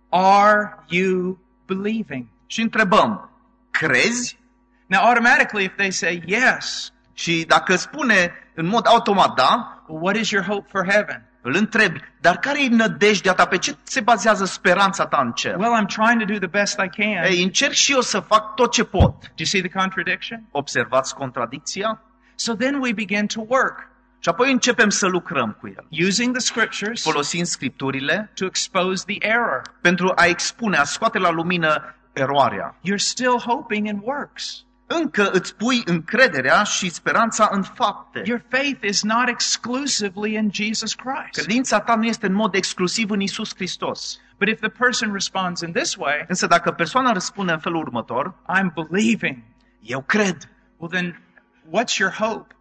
Are 0.08 0.78
you 0.88 1.38
believing? 1.66 2.26
și 2.46 2.60
întrebăm, 2.60 3.30
crezi? 3.70 4.38
Now, 4.86 5.00
automatically, 5.04 5.64
if 5.64 5.74
they 5.76 5.90
say 5.90 6.22
yes, 6.26 6.92
Și 7.12 7.44
dacă 7.48 7.76
spune 7.76 8.32
în 8.54 8.66
mod 8.66 8.86
automat 8.86 9.34
da, 9.34 9.82
well, 9.86 10.02
what 10.02 10.16
is 10.16 10.30
your 10.30 10.44
hope 10.44 10.68
for 10.70 10.86
heaven? 10.92 11.29
Îl 11.42 11.54
întrebi, 11.54 12.00
dar 12.20 12.36
care 12.38 12.64
e 12.64 12.68
nădejdea 12.68 13.32
ta? 13.32 13.46
Pe 13.46 13.58
ce 13.58 13.76
se 13.82 14.00
bazează 14.00 14.44
speranța 14.44 15.06
ta 15.06 15.20
în 15.24 15.32
cer? 15.32 15.56
Well, 15.56 15.82
I'm 15.82 15.86
trying 15.86 16.20
to 16.20 16.32
do 16.32 16.38
the 16.38 16.58
best 16.58 16.78
I 16.84 16.88
can. 17.02 17.24
Ei, 17.24 17.42
încerc 17.42 17.72
și 17.72 17.92
eu 17.92 18.00
să 18.00 18.20
fac 18.20 18.54
tot 18.54 18.72
ce 18.72 18.84
pot. 18.84 19.20
Do 19.20 19.34
you 19.36 19.46
see 19.46 19.60
the 19.60 19.70
contradiction? 19.70 20.44
Observați 20.50 21.14
contradicția? 21.14 22.02
So 22.34 22.54
then 22.54 22.74
we 22.74 22.92
begin 22.92 23.26
to 23.26 23.40
work 23.48 23.88
Și 24.22 24.28
apoi 24.28 24.52
începem 24.52 24.88
să 24.88 25.06
lucrăm 25.06 25.56
cu 25.60 25.66
el, 25.66 26.06
using 26.06 26.32
the 26.36 26.40
scriptures 26.40 27.02
folosind 27.02 27.46
scripturile 27.46 28.30
to 28.34 28.44
expose 28.44 29.04
the 29.06 29.16
error. 29.28 29.62
pentru 29.80 30.12
a 30.14 30.24
expune, 30.24 30.76
a 30.76 30.84
scoate 30.84 31.18
la 31.18 31.30
lumină 31.30 31.94
eroarea. 32.12 32.74
You're 32.82 32.96
still 32.96 33.38
hoping 33.38 33.86
in 33.86 34.00
works. 34.02 34.64
Încă 34.98 35.30
îți 35.30 35.56
pui 35.56 35.82
încrederea 35.84 36.62
și 36.62 36.90
speranța 36.90 37.48
în 37.52 37.62
fapte. 37.62 38.22
Your 38.24 38.44
faith 38.48 38.84
is 38.84 39.02
not 39.02 39.28
exclusively 39.28 40.34
in 40.34 40.50
Jesus 40.52 40.94
Christ. 40.94 41.44
Credința 41.44 41.80
ta 41.80 41.94
nu 41.94 42.04
este 42.04 42.26
în 42.26 42.32
mod 42.32 42.54
exclusiv 42.54 43.10
în 43.10 43.20
Isus 43.20 43.54
Hristos. 43.54 44.20
But 44.38 44.48
if 44.48 44.60
the 44.60 44.68
person 44.68 45.12
responds 45.12 45.60
in 45.60 45.72
this 45.72 45.94
way, 45.96 46.24
Însă 46.28 46.46
dacă 46.46 46.70
persoana 46.70 47.12
răspunde 47.12 47.52
în 47.52 47.58
felul 47.58 47.80
următor, 47.80 48.34
I'm 48.34 48.72
believing, 48.74 49.42
eu 49.80 50.02
cred, 50.02 50.48
well, 50.76 50.92
then 50.92 51.22
what's 51.68 51.96
your 51.98 52.12
hope? 52.12 52.54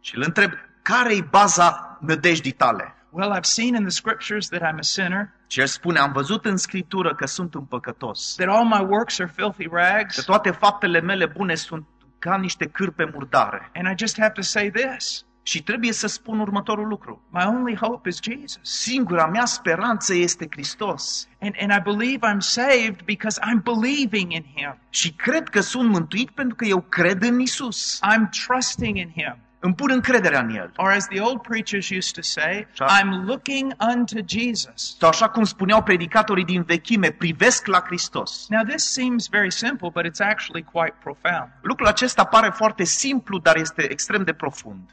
și 0.00 0.16
îl 0.16 0.22
întreb, 0.26 0.52
care 0.82 1.14
e 1.16 1.26
baza 1.30 1.98
nădejdii 2.00 2.52
tale? 2.52 2.94
Well, 3.10 3.36
I've 3.36 3.48
seen 3.48 3.74
in 3.74 3.82
the 3.82 3.90
scriptures 3.90 4.48
that 4.48 4.62
I'm 4.62 4.78
a 4.78 4.82
sinner, 4.82 5.32
Și 5.50 5.60
el 5.60 5.66
spune, 5.66 5.98
am 5.98 6.12
văzut 6.12 6.44
în 6.44 6.56
Scriptură 6.56 7.14
că 7.14 7.26
sunt 7.26 7.54
un 7.54 7.64
păcătos, 7.64 8.34
that 8.36 8.48
all 8.48 8.64
my 8.66 8.86
works 8.88 9.18
are 9.18 9.32
filthy 9.36 9.64
că 9.68 9.76
rags, 9.76 10.24
toate 10.24 10.50
faptele 10.50 11.00
mele 11.00 11.26
bune 11.26 11.54
sunt 11.54 11.84
ca 12.18 12.36
niște 12.36 12.66
cârpe 12.66 13.10
murdare. 13.12 13.70
and 13.74 13.86
I 13.88 13.94
just 14.04 14.18
have 14.18 14.32
to 14.32 14.42
say 14.42 14.70
this 14.70 15.24
Și 15.42 15.62
trebuie 15.62 15.92
să 15.92 16.06
spun 16.06 16.38
următorul 16.40 16.88
lucru. 16.88 17.22
my 17.30 17.44
only 17.46 17.76
hope 17.76 18.08
is 18.08 18.18
Jesus. 18.22 18.58
Singura 18.62 19.26
mea 19.26 19.44
speranță 19.44 20.14
este 20.14 20.46
Hristos. 20.50 21.28
And, 21.40 21.54
and 21.60 21.72
I 21.72 21.80
believe 21.94 22.26
I'm 22.34 22.38
saved 22.38 23.02
because 23.04 23.40
I'm 23.40 23.62
believing 23.62 24.32
in 24.32 24.44
Him. 24.54 24.78
Și 24.90 25.12
cred 25.12 25.48
că 25.48 25.60
sunt 25.60 25.88
mântuit 25.90 26.30
pentru 26.30 26.54
că 26.56 26.64
eu 26.64 26.80
cred 26.80 27.22
în 27.22 27.40
Isus. 27.40 27.98
I'm 28.12 28.28
trusting 28.46 28.96
in 28.96 29.10
Him. 29.16 29.36
Îmi 29.62 29.74
pun 29.74 29.90
încrederea 29.90 30.40
în 30.40 30.48
El. 30.50 30.72
Or 30.76 30.90
as 30.90 31.06
the 31.06 31.20
old 31.20 31.40
preachers 31.40 31.90
used 31.90 32.12
to 32.14 32.20
say, 32.22 32.66
Sure. 32.72 32.90
I'm 33.00 33.24
looking 33.26 33.72
unto 33.94 34.18
Jesus. 34.26 34.96
Sau 34.98 35.08
așa 35.08 35.28
cum 35.28 35.44
spuneau 35.44 35.82
predicatorii 35.82 36.44
din 36.44 36.62
vechime, 36.62 37.10
privesc 37.10 37.66
la 37.66 37.80
Hristos. 37.80 38.46
Now, 38.48 38.62
this 38.64 38.92
seems 38.92 39.28
very 39.28 39.50
simple, 39.52 39.90
but 39.94 40.04
it's 40.04 40.20
actually 40.20 40.62
quite 40.72 40.94
profound. 41.02 41.50
Lucrul 41.60 41.86
acesta 41.86 42.24
pare 42.24 42.48
foarte 42.48 42.84
simplu, 42.84 43.38
dar 43.38 43.56
este 43.56 43.90
extrem 43.90 44.22
de 44.24 44.32
profund. 44.32 44.90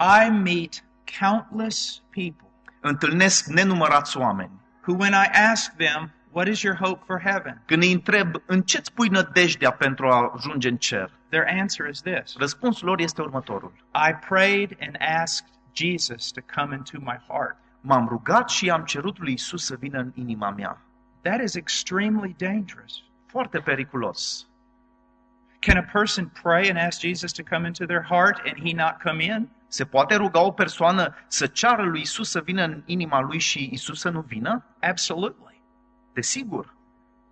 I 0.00 0.30
meet 0.30 0.84
countless 1.20 2.02
people 2.10 2.46
Întâlnesc 2.80 3.46
nenumărați 3.46 4.16
oameni. 4.16 4.50
who, 4.86 4.94
when 4.98 5.12
I 5.12 5.26
ask 5.50 5.72
them, 5.76 6.12
What 6.32 6.48
is 6.48 6.62
your 6.62 6.76
hope 6.76 7.02
for 7.06 7.20
heaven? 7.24 7.62
Când 7.66 7.82
îi 7.82 7.92
întreb, 7.92 8.34
în 8.46 8.62
ce-ți 8.62 8.92
pui 8.92 9.08
nădejdea 9.08 9.70
pentru 9.70 10.08
a 10.08 10.32
ajunge 10.34 10.68
în 10.68 10.76
cer? 10.76 11.10
Their 11.30 11.46
answer 11.60 11.88
is 11.88 12.00
this 12.00 12.36
Răspunsul 12.38 12.86
lor 12.86 13.00
este 13.00 13.22
următorul. 13.22 13.72
I 13.94 14.12
prayed 14.28 14.76
and 14.80 14.96
asked 14.98 15.48
Jesus 15.72 16.30
to 16.30 16.40
come 16.54 16.74
into 16.74 16.98
my 17.00 17.18
heart. 17.28 17.56
M-am 17.80 18.08
rugat 18.08 18.48
și 18.48 18.70
am 18.70 18.84
cerut 18.84 19.18
lui 19.18 19.32
Isus 19.32 19.64
să 19.64 19.76
vină 19.76 19.98
în 19.98 20.12
inima 20.14 20.50
mea. 20.50 20.82
That 21.22 21.42
is 21.42 21.54
extremely 21.54 22.34
dangerous. 22.38 23.02
Foarte 23.26 23.58
periculos. 23.58 24.46
Can 25.60 25.76
a 25.76 25.82
person 25.92 26.30
pray 26.42 26.68
and 26.68 26.78
ask 26.78 27.00
Jesus 27.00 27.32
to 27.32 27.42
come 27.42 27.66
into 27.66 27.84
their 27.84 28.02
heart 28.02 28.40
and 28.46 28.68
he 28.68 28.72
not 28.72 29.02
come 29.02 29.24
in? 29.24 29.48
Se 29.68 29.84
poate 29.84 30.14
ruga 30.14 30.40
o 30.40 30.50
persoană 30.50 31.14
să 31.26 31.46
ceară 31.46 31.82
lui 31.82 32.00
Isus 32.00 32.30
să 32.30 32.40
vină 32.40 32.62
în 32.62 32.82
inima 32.86 33.20
lui 33.20 33.38
și 33.38 33.68
Isus 33.72 34.00
să 34.00 34.08
nu 34.08 34.20
vină? 34.20 34.64
Absolutely. 34.80 35.62
Desigur. 36.12 36.74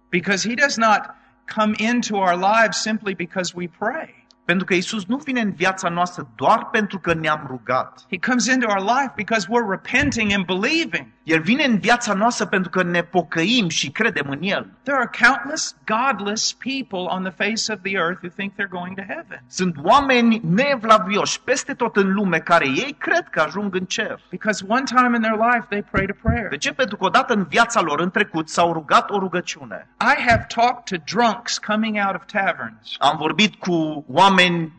Because 0.09 0.49
he 0.49 0.55
does 0.55 0.77
not 0.77 1.15
come 1.47 1.75
into 1.79 2.17
our 2.17 2.37
lives 2.37 2.79
simply 2.79 3.15
because 3.15 3.55
we 3.55 3.69
pray. 3.69 4.15
Pentru 4.47 4.65
că 4.65 4.75
Isus 4.75 5.05
nu 5.07 5.17
vine 5.17 5.41
în 5.41 5.53
viața 5.53 5.89
noastră 5.89 6.29
doar 6.37 6.69
pentru 6.73 6.99
că 6.99 7.15
ne-am 7.15 7.45
rugat. 7.49 8.05
He 8.11 8.19
comes 8.19 8.47
into 8.47 8.67
our 8.69 8.81
life 8.81 9.13
because 9.17 9.47
we're 9.51 9.71
repenting 9.71 10.33
and 10.33 10.45
believing. 10.45 11.07
El 11.23 11.41
vine 11.41 11.65
în 11.65 11.79
viața 11.79 12.13
noastră 12.15 12.47
pentru 12.47 12.71
că 12.71 12.83
ne 12.83 13.03
pocăim 13.03 13.69
și 13.69 13.91
credem 13.91 14.27
în 14.31 14.39
El. 14.41 14.67
There 14.83 14.99
are 14.99 15.11
countless 15.27 15.77
godless 15.87 16.53
people 16.53 17.05
on 17.17 17.23
the 17.23 17.33
face 17.45 17.73
of 17.73 17.79
the 17.83 17.93
earth 17.97 18.19
who 18.23 18.29
think 18.37 18.53
they're 18.53 18.79
going 18.81 18.95
to 18.97 19.03
heaven 19.03 19.43
Sunt 19.49 19.77
oameni 19.83 20.41
neevlavioși 20.45 21.41
peste 21.41 21.75
tot 21.75 21.97
în 21.97 22.13
lume 22.13 22.39
care 22.39 22.67
ei 22.67 22.95
cred 22.99 23.29
că 23.31 23.41
ajung 23.41 23.75
în 23.75 23.85
cer. 23.85 24.21
because 24.31 24.65
one 24.69 24.83
time 24.83 25.17
in 25.17 25.23
their 25.23 25.39
life 25.53 25.67
they 25.69 25.83
prayed 25.91 26.11
a 26.11 26.19
prayer. 26.23 26.49
De 26.49 26.57
ce? 26.57 26.73
Pentru 26.73 26.97
că 26.97 27.05
odată 27.05 27.33
în 27.33 27.45
viața 27.49 27.81
lor 27.81 28.01
în 28.01 28.11
trecut 28.11 28.49
s-au 28.49 28.73
rugat 28.73 29.11
o 29.11 29.19
rugăciune. 29.19 29.89
I 30.01 30.23
have 30.29 30.47
talked 30.55 30.99
to 30.99 31.05
drunks 31.17 31.59
coming 31.59 31.97
out 32.07 32.15
of 32.15 32.25
taverns 32.33 32.95
Am 32.99 33.17
vorbit 33.17 33.55
cu 33.55 34.05
oameni 34.09 34.35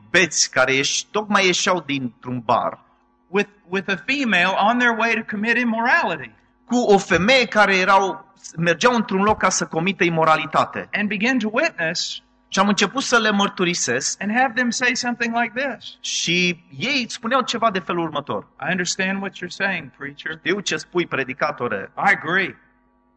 beți 0.10 0.52
care 0.52 0.74
ieși, 0.74 1.06
tocmai 1.12 1.46
ieșeau 1.46 1.84
dintr-un 1.86 2.40
bar, 2.40 2.80
with, 3.28 3.50
with 3.70 3.90
a 3.92 3.96
female 4.06 4.54
on 4.70 4.78
their 4.78 4.98
way 4.98 5.14
to 5.14 5.22
commit 5.36 5.58
immorality 5.58 6.32
cu 6.66 6.76
o 6.76 6.98
femeie 6.98 7.46
care 7.46 7.76
erau, 7.78 8.34
mergeau 8.58 8.94
într-un 8.96 9.22
loc 9.22 9.38
ca 9.38 9.50
să 9.50 9.66
comită 9.66 10.04
imoralitate. 10.04 10.90
and 10.94 11.08
begin 11.08 11.40
to 11.40 11.50
witness 11.52 12.22
Și 12.50 12.60
am 12.60 12.68
început 12.68 13.04
să 13.04 13.18
le 13.20 13.30
mărturisesc 13.32 14.22
and 14.22 14.32
have 14.38 14.54
them 14.56 14.70
say 14.70 14.96
something 14.96 15.36
like 15.42 15.54
this 15.68 15.98
și 16.02 16.64
ei 16.78 17.06
spuneau 17.10 17.42
ceva 17.42 17.72
de 17.72 17.80
felul 17.80 18.04
următor. 18.04 18.44
I 18.62 18.68
understand 18.70 19.22
what 19.22 19.36
you're 19.36 19.48
saying, 19.48 19.90
preacher. 19.98 20.32
Știu 20.38 20.60
ce 20.60 20.78
spui, 20.78 21.06
predicatore, 21.08 21.92
I 21.96 22.12
agree. 22.22 22.58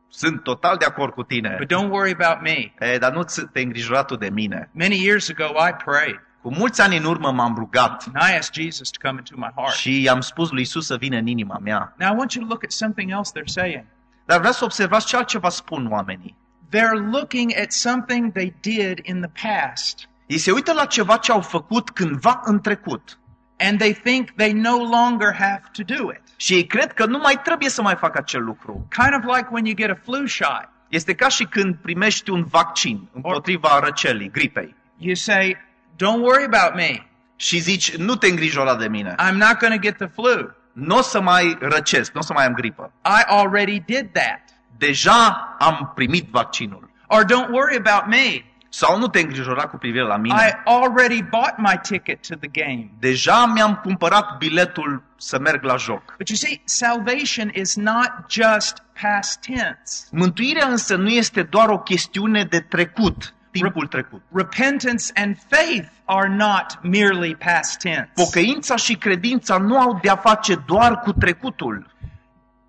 sunt 0.08 0.42
total 0.42 0.76
de 0.76 0.84
acord 0.84 1.12
cu 1.12 1.22
tine, 1.22 1.56
But 1.58 1.72
don't 1.72 1.90
worry 1.90 2.16
about 2.20 2.42
me. 2.42 2.72
e, 2.92 2.98
dar 2.98 3.12
nu 3.12 3.22
ți- 3.22 3.46
te 3.52 3.60
îngrijora 3.60 4.02
tu 4.04 4.16
de 4.16 4.28
mine. 4.30 4.68
Many 4.72 5.04
years 5.04 5.28
ago, 5.30 5.44
I 5.68 5.72
prayed 5.84 6.20
Cu 6.42 6.54
mulți 6.54 6.80
ani 6.80 6.96
în 6.96 7.04
urmă 7.04 7.32
m-am 7.32 7.54
rugat 7.54 8.04
and 8.12 8.30
I 8.32 8.36
asked 8.36 8.62
Jesus 8.62 8.90
to 8.90 9.08
come 9.08 9.18
into 9.18 9.34
my 9.36 9.50
heart. 9.62 9.74
și 9.76 10.02
i-am 10.02 10.20
spus 10.20 10.50
lui 10.50 10.62
Isus 10.62 10.86
să 10.86 10.96
vină 10.96 11.16
în 11.16 11.26
inima 11.26 11.58
mea. 11.62 11.94
Now, 11.98 12.12
I 12.12 12.16
want 12.16 12.32
you 12.32 12.44
to 12.44 12.50
look 12.50 12.64
at 12.64 12.70
something 12.70 13.10
else 13.10 13.32
they're 13.38 13.44
saying. 13.52 13.84
Dar 14.24 14.38
vreau 14.38 14.52
să 14.52 14.64
observați 14.64 15.06
ce 15.06 15.16
altceva 15.16 15.48
spun 15.48 15.86
oamenii. 15.90 16.36
They're 16.76 17.10
looking 17.10 17.52
at 17.62 17.72
something 17.72 18.32
they 18.32 18.54
did 18.60 18.98
in 19.02 19.20
the 19.20 19.48
past, 19.48 20.08
Ei 20.26 20.38
se 20.38 20.50
uită 20.50 20.72
la 20.72 20.84
ceva 20.84 21.16
ce 21.16 21.32
au 21.32 21.40
făcut 21.40 21.90
cândva 21.90 22.40
în 22.44 22.60
trecut 22.60 23.18
and 23.58 23.78
they 23.78 23.92
think 23.92 24.30
they 24.36 24.52
no 24.52 24.76
longer 24.76 25.34
have 25.34 25.62
to 25.72 25.82
do 25.82 26.10
it. 26.10 26.20
și 26.36 26.54
ei 26.54 26.66
cred 26.66 26.92
că 26.92 27.06
nu 27.06 27.18
mai 27.18 27.40
trebuie 27.44 27.68
să 27.68 27.82
mai 27.82 27.94
facă 27.96 28.18
acel 28.18 28.44
lucru. 28.44 28.86
Kind 28.88 29.14
of 29.24 29.36
like 29.36 29.48
when 29.50 29.64
you 29.64 29.74
get 29.74 29.90
a 29.90 29.98
flu 30.02 30.26
shot. 30.26 30.68
Este 30.88 31.14
ca 31.14 31.28
și 31.28 31.44
când 31.44 31.74
primești 31.74 32.30
un 32.30 32.44
vaccin 32.44 33.08
împotriva 33.12 33.78
răcelii, 33.82 34.30
gripei 34.30 34.74
You 34.96 35.14
say, 35.14 35.56
Don't 36.04 36.22
worry 36.22 36.44
about 36.44 36.74
me. 36.74 37.04
și 37.36 37.58
zici, 37.58 37.96
nu 37.96 38.14
te 38.14 38.26
îngrijora 38.26 38.76
de 38.76 38.88
mine, 38.88 39.14
I'm 39.18 39.34
not 39.36 39.58
going 39.58 39.72
to 39.74 39.80
get 39.80 39.96
the 39.96 40.06
flu. 40.06 40.50
nu 40.72 40.96
o 40.96 41.02
să 41.02 41.20
mai 41.20 41.56
răcesc, 41.60 42.12
nu 42.12 42.20
o 42.20 42.22
să 42.22 42.32
mai 42.32 42.46
am 42.46 42.52
gripă. 42.52 42.92
I 43.04 43.22
already 43.26 43.80
did 43.86 44.12
that. 44.12 44.40
Deja 44.78 45.56
am 45.58 45.92
primit 45.94 46.28
vaccinul. 46.30 46.90
Or 47.06 47.24
don't 47.24 47.48
worry 47.50 47.76
about 47.86 48.06
me. 48.06 48.44
Sau 48.68 48.98
nu 48.98 49.06
te 49.06 49.20
îngrijora 49.20 49.66
cu 49.66 49.76
privire 49.76 50.02
la 50.04 50.14
I 50.14 50.18
mine. 50.20 50.62
already 50.64 51.22
bought 51.22 51.54
my 51.56 51.78
ticket 51.82 52.26
to 52.28 52.34
the 52.36 52.48
game. 52.48 52.90
Deja 52.98 53.46
mi-am 53.46 53.74
cumpărat 53.82 54.36
biletul 54.38 55.02
să 55.16 55.38
merg 55.38 55.62
la 55.62 55.76
joc. 55.76 56.14
But 56.18 56.28
you 56.28 56.36
see, 56.38 56.60
salvation 56.64 57.50
is 57.54 57.76
not 57.76 58.10
just 58.28 58.82
past 59.02 59.40
tense. 59.40 60.06
Mântuirea 60.10 60.66
însă 60.66 60.96
nu 60.96 61.08
este 61.08 61.42
doar 61.42 61.68
o 61.68 61.78
chestiune 61.78 62.44
de 62.44 62.60
trecut, 62.60 63.34
timpul 63.50 63.86
trecut. 63.86 64.22
Repentance 64.32 65.04
and 65.14 65.36
faith 65.48 65.88
are 66.04 66.28
not 66.28 66.78
merely 66.82 67.34
past 67.34 67.78
tense. 67.78 68.10
Pocăința 68.14 68.76
și 68.76 68.94
credința 68.94 69.56
nu 69.56 69.78
au 69.78 69.98
de-a 70.02 70.16
face 70.16 70.54
doar 70.66 70.98
cu 70.98 71.12
trecutul. 71.12 71.94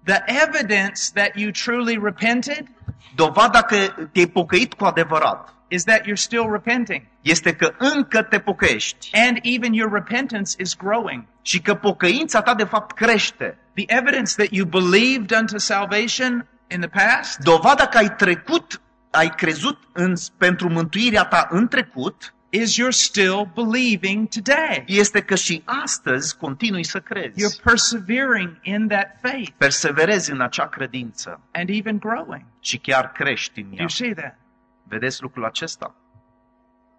The 0.04 0.24
evidence 0.26 1.02
that 1.14 1.32
you 1.36 1.52
truly 1.52 2.00
repented 2.04 2.68
Dovada 3.16 3.62
că 3.62 3.76
te-ai 4.12 4.26
pocăit 4.26 4.74
cu 4.74 4.86
adevărat 4.86 5.54
is 5.68 5.84
that 5.84 6.02
you're 6.02 6.14
still 6.14 6.52
repenting. 6.52 7.02
este 7.22 7.56
că 7.56 7.74
încă 7.78 8.22
te 8.22 8.40
pocăiești 8.40 9.10
And 9.14 9.38
even 9.42 9.74
your 9.74 9.92
repentance 9.94 10.52
is 10.58 10.76
growing. 10.76 11.24
și 11.42 11.62
că 11.62 11.76
pocăința 11.76 12.42
ta 12.42 12.56
de 12.56 12.64
fapt 12.64 12.96
crește. 12.96 13.58
The 13.74 13.84
evidence 13.88 14.34
that 14.36 14.48
you 14.50 14.66
believed 14.66 15.32
unto 15.40 15.58
salvation 15.58 16.48
in 16.68 16.80
the 16.80 16.90
past 16.90 17.40
Dovada 17.40 17.88
că 17.88 17.98
ai 17.98 18.16
trecut, 18.16 18.81
ai 19.12 19.30
crezut 19.30 19.78
în, 19.92 20.14
pentru 20.38 20.70
mântuirea 20.70 21.26
ta 21.26 21.48
în 21.50 21.68
trecut 21.68 22.34
is 22.50 22.74
you're 22.80 22.90
still 22.90 23.52
believing 23.56 24.28
today. 24.28 24.84
este 24.88 25.22
că 25.22 25.36
și 25.36 25.62
astăzi 25.66 26.38
continui 26.38 26.84
să 26.84 27.00
crezi. 27.00 27.40
You're 27.44 27.64
persevering 27.64 28.58
in 28.62 28.88
that 28.88 29.18
faith 29.22 29.50
Perseverezi 29.58 30.32
în 30.32 30.42
acea 30.42 30.68
credință 30.68 31.42
and 31.52 31.70
even 31.70 31.98
growing. 31.98 32.46
și 32.60 32.78
chiar 32.78 33.12
crești 33.12 33.60
în 33.60 33.66
Do 33.70 33.72
ea. 33.74 33.80
you 33.80 33.88
see 33.90 34.14
that? 34.14 34.38
Vedeți 34.84 35.22
lucrul 35.22 35.46
acesta? 35.46 35.96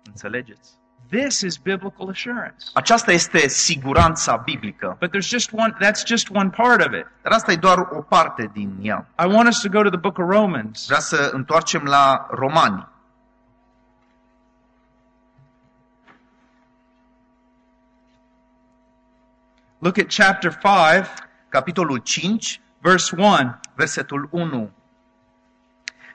Înțelegeți? 0.05 0.71
This 1.13 1.43
is 1.43 1.59
biblical 1.59 2.09
assurance. 2.09 2.65
Aceasta 2.73 3.13
este 3.13 3.49
siguranța 3.49 4.37
biblică. 4.37 4.97
But 5.01 5.11
there's 5.11 5.29
just 5.29 5.51
one 5.53 5.77
that's 5.81 6.05
just 6.07 6.29
one 6.31 6.51
part 6.51 6.87
of 6.87 6.93
it. 6.93 7.07
Dar 7.23 7.33
asta 7.33 7.53
e 7.53 7.57
doar 7.57 7.79
o 7.79 8.03
parte 8.03 8.51
din 8.53 8.79
ea. 8.83 9.07
I 9.19 9.27
want 9.27 9.49
us 9.49 9.61
to 9.61 9.69
go 9.69 9.83
to 9.83 9.89
the 9.89 9.99
book 9.99 10.19
of 10.19 10.29
Romans. 10.29 10.85
Vreau 10.87 11.01
să 11.01 11.31
întoarcem 11.33 11.83
la 11.83 12.27
Romani. 12.31 12.89
Look 19.79 19.99
at 19.99 20.07
chapter 20.17 20.53
5, 20.53 21.07
Capitolul 21.49 21.99
5, 21.99 22.61
verse 22.79 23.17
1. 23.17 23.61
versetul 23.75 24.29
1. 24.31 24.71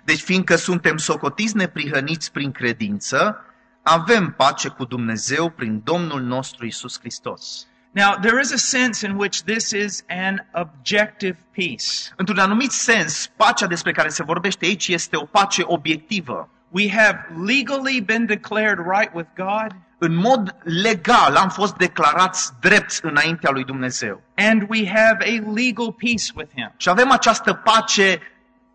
Deci 0.03 0.21
fiindcă 0.21 0.55
suntem 0.55 0.97
socotiți 0.97 1.55
neprihăniți 1.55 2.31
prin 2.31 2.51
credință, 2.51 3.41
avem 3.87 4.33
pace 4.37 4.67
cu 4.67 4.85
Dumnezeu 4.85 5.49
prin 5.49 5.81
Domnul 5.83 6.21
nostru 6.21 6.65
Isus 6.65 6.99
Hristos. 6.99 7.67
Now, 7.91 8.15
there 8.21 8.39
is 8.41 8.51
a 8.51 8.57
sense 8.57 9.05
in 9.07 9.15
which 9.15 9.41
this 9.41 9.71
is 9.71 10.03
an 10.09 10.35
objective 10.53 11.37
peace. 11.55 12.13
Într-un 12.15 12.37
anumit 12.39 12.71
sens, 12.71 13.29
pacea 13.35 13.67
despre 13.67 13.91
care 13.91 14.09
se 14.09 14.23
vorbește 14.23 14.65
aici 14.65 14.87
este 14.87 15.15
o 15.15 15.25
pace 15.25 15.61
obiectivă. 15.65 16.49
We 16.69 16.91
have 16.91 17.27
legally 17.45 18.01
been 18.01 18.25
declared 18.25 18.77
right 18.97 19.13
with 19.13 19.29
God, 19.35 19.75
În 19.99 20.15
mod 20.15 20.55
legal 20.63 21.35
am 21.35 21.49
fost 21.49 21.75
declarați 21.75 22.51
drepți 22.61 23.05
înaintea 23.05 23.49
lui 23.51 23.63
Dumnezeu. 23.63 24.21
and 24.35 24.65
we 24.69 24.87
have 24.87 25.17
a 25.25 25.51
legal 25.53 25.91
peace 25.91 26.31
with 26.35 26.51
Him. 26.55 26.73
Și 26.77 26.89
avem 26.89 27.11
această 27.11 27.53
pace 27.53 28.19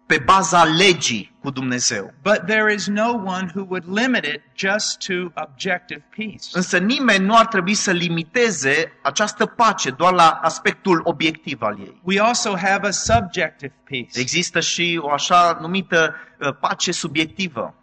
pe 0.06 0.18
baza 0.24 0.64
legii 0.64 1.31
cu 1.42 1.50
Dumnezeu. 1.50 2.12
But 2.22 2.40
there 2.46 2.72
is 2.72 2.86
no 2.86 3.12
one 3.12 3.52
who 3.54 3.64
would 3.68 3.84
limit 3.86 4.24
it 4.24 4.42
just 4.54 5.06
to 5.06 5.14
objective 5.34 6.04
peace. 6.16 6.46
Însă 6.52 6.78
nimeni 6.78 7.24
nu 7.24 7.36
ar 7.36 7.46
trebui 7.46 7.74
să 7.74 7.90
limiteze 7.90 8.92
această 9.02 9.46
pace 9.46 9.90
doar 9.90 10.12
la 10.12 10.30
aspectul 10.42 11.00
obiectiv 11.04 11.62
al 11.62 11.76
ei. 11.80 12.00
We 12.02 12.20
also 12.20 12.56
have 12.56 12.86
a 12.86 12.90
subjective 12.90 13.74
peace. 13.88 14.18
Există 14.18 14.60
și 14.60 14.98
o 15.02 15.10
așa 15.10 15.58
numită 15.60 16.14
uh, 16.40 16.54
pace 16.60 16.92
subiectivă. 16.92 17.74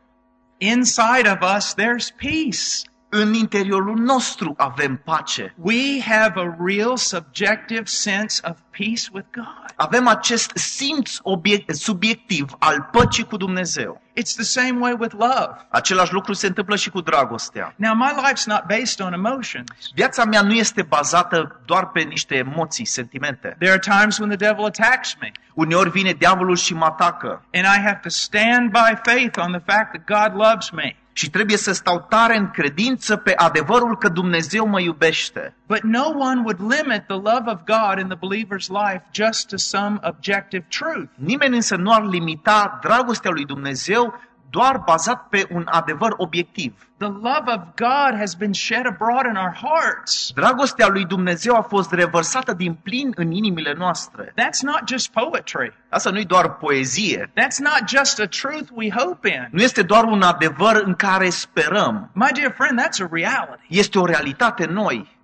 Inside 0.58 1.38
of 1.40 1.56
us, 1.56 1.74
there's 1.74 2.16
peace. 2.18 2.89
În 3.12 3.34
interiorul 3.34 3.98
nostru 3.98 4.54
avem 4.58 5.02
pace. 5.06 5.54
We 5.58 6.02
have 6.02 6.40
a 6.40 6.56
real 6.66 6.98
subjective 6.98 7.84
sense 7.86 8.42
of 8.44 8.58
peace 8.78 9.10
with 9.12 9.28
God. 9.32 9.74
Avem 9.76 10.08
acest 10.08 10.52
simț 10.56 11.18
obiect, 11.22 11.76
subiectiv 11.76 12.56
al 12.60 12.90
păcii 12.92 13.24
cu 13.24 13.38
Dumnezeu. 13.38 14.02
It's 14.20 14.34
the 14.36 14.44
same 14.44 14.80
way 14.80 14.96
with 15.00 15.16
love. 15.18 15.68
Același 15.70 16.14
lucru 16.14 16.34
se 16.34 16.48
întâmplă 16.48 16.76
și 16.76 16.90
cu 16.90 17.02
dragostea. 17.02 17.74
Now, 17.76 17.96
my 17.96 18.12
life's 18.28 18.46
not 18.46 18.64
based 18.68 19.00
on 19.00 19.14
emotions. 19.14 19.70
Viața 19.94 20.26
mea 20.26 20.42
nu 20.42 20.54
este 20.54 20.82
bazată 20.82 21.62
doar 21.66 21.88
pe 21.88 22.02
niște 22.02 22.36
emoții, 22.36 22.86
sentimente. 22.86 23.56
There 23.60 23.72
are 23.72 24.00
times 24.00 24.18
when 24.18 24.30
the 24.30 24.48
devil 24.48 24.66
attacks 24.66 25.16
me, 25.22 25.32
Uneori 25.54 25.90
vine 25.90 26.12
diavolul 26.12 26.56
și 26.56 26.74
mă 26.74 26.86
atacă 26.86 27.46
and 27.54 27.66
I 27.66 27.82
have 27.82 28.00
to 28.04 28.10
stand 28.10 28.72
by 28.72 29.12
faith 29.12 29.38
on 29.38 29.52
the 29.52 29.74
fact 29.74 29.92
that 29.92 30.06
God 30.06 30.42
loves 30.42 30.70
me. 30.70 30.96
Și 31.20 31.30
trebuie 31.30 31.58
să 31.58 31.72
stau 31.72 32.06
tare 32.10 32.38
în 32.38 32.50
credință 32.52 33.16
pe 33.16 33.34
adevărul 33.36 33.98
că 33.98 34.10
Dumnezeu 34.10 34.68
mă 34.68 34.82
iubește. 34.82 35.56
But 35.68 35.82
no 35.82 36.04
one 36.04 36.42
would 36.44 36.60
limit 36.60 37.04
the 37.08 37.16
love 37.16 37.44
of 37.46 37.60
God 37.66 38.00
in 38.00 38.08
the 38.08 38.18
believer's 38.18 38.68
life 38.68 39.04
just 39.12 39.48
to 39.48 39.58
some 39.58 40.00
objective 40.02 40.66
truth. 40.70 41.10
Nimeni 41.16 41.56
însă 41.56 41.76
nu 41.76 41.94
ar 41.94 42.04
limita 42.04 42.80
dragostea 42.82 43.32
lui 43.32 43.46
Dumnezeu 43.46 44.14
doar 44.50 44.82
bazat 44.86 45.28
pe 45.30 45.48
un 45.52 45.66
adevăr 45.70 46.14
obiectiv. 46.18 46.74
The 46.98 47.08
love 47.08 47.48
of 47.48 47.62
God 47.76 48.20
has 48.20 48.36
been 48.36 48.54
shed 48.54 48.86
abroad 48.86 49.26
in 49.26 49.36
our 49.36 49.54
hearts. 49.54 50.32
Dragostea 50.36 50.88
lui 50.88 51.06
Dumnezeu 51.06 51.56
a 51.56 51.62
fost 51.62 51.92
revărsată 51.92 52.54
din 52.54 52.74
plin 52.74 53.12
în 53.16 53.32
inimile 53.32 53.74
noastre. 53.78 54.34
That's 54.34 54.62
not 54.62 54.82
just 54.88 55.12
poetry. 55.12 55.74
Asta 55.90 56.10
nu 56.10 56.20
e 56.20 56.24
doar 56.24 56.54
poezie. 56.54 57.32
That's 57.36 57.60
not 57.60 57.88
just 57.88 58.20
a 58.20 58.26
truth 58.26 58.70
we 58.74 58.90
hope 58.90 59.30
in. 59.30 59.48
Nu 59.52 59.62
este 59.62 59.82
doar 59.82 60.04
un 60.04 60.22
adevăr 60.22 60.82
în 60.86 60.94
care 60.94 61.30
sperăm. 61.30 62.10
My 62.14 62.30
dear 62.34 62.52
friend, 62.52 62.82
that's 62.82 63.02
a 63.04 63.10
reality. 63.12 63.66
Este 63.68 64.00
o 64.00 64.06
realitate 64.06 64.68
în 64.68 64.74
noi. 64.74 65.19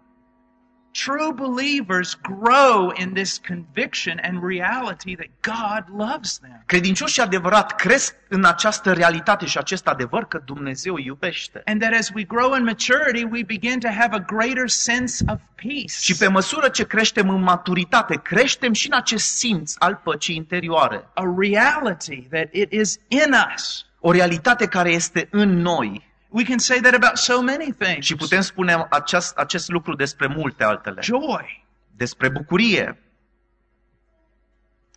True 1.03 1.34
believers 1.34 2.15
grow 2.15 2.91
in 2.91 3.13
this 3.15 3.38
conviction 3.38 4.17
and 4.23 4.41
reality 4.41 5.15
that 5.15 5.27
God 5.41 5.89
loves 5.89 6.38
them. 6.38 6.63
Credincioșii 6.65 7.21
adevărat 7.21 7.75
cresc 7.75 8.15
în 8.27 8.45
această 8.45 8.93
realitate 8.93 9.45
și 9.45 9.58
acest 9.58 9.88
adevăr 9.88 10.23
că 10.23 10.41
Dumnezeu 10.45 10.97
iubește. 10.97 11.62
And 11.65 11.81
that 11.81 11.93
as 11.93 12.10
we 12.15 12.23
grow 12.23 12.55
in 12.55 12.63
maturity, 12.63 13.23
we 13.23 13.43
begin 13.43 13.79
to 13.79 13.88
have 13.88 14.15
a 14.15 14.19
greater 14.19 14.67
sense 14.67 15.23
of 15.27 15.39
peace. 15.55 15.93
Și 16.01 16.15
pe 16.15 16.27
măsură 16.27 16.69
ce 16.69 16.84
creștem 16.84 17.29
în 17.29 17.41
maturitate, 17.41 18.15
creștem 18.23 18.73
și 18.73 18.88
în 18.88 18.97
acest 18.97 19.25
simț 19.25 19.73
al 19.77 20.01
păcii 20.03 20.36
interioare. 20.36 21.08
A 21.13 21.23
reality 21.39 22.27
that 22.29 22.47
it 22.51 22.71
is 22.71 22.97
in 23.08 23.34
us. 23.55 23.86
O 23.99 24.12
realitate 24.12 24.67
care 24.67 24.89
este 24.89 25.27
în 25.31 25.49
noi. 25.49 26.13
We 26.29 26.43
can 26.43 26.59
say 26.59 26.79
that 26.79 26.93
about 26.93 27.17
so 27.17 27.41
many 27.41 27.71
things. 27.71 28.05
Și 28.05 28.15
putem 28.15 28.41
spune 28.41 28.88
acest, 28.89 29.38
acest 29.38 29.69
lucru 29.69 29.95
despre 29.95 30.27
multe 30.27 30.63
altele. 30.63 31.01
Joy. 31.01 31.65
Despre 31.91 32.29
bucurie. 32.29 32.99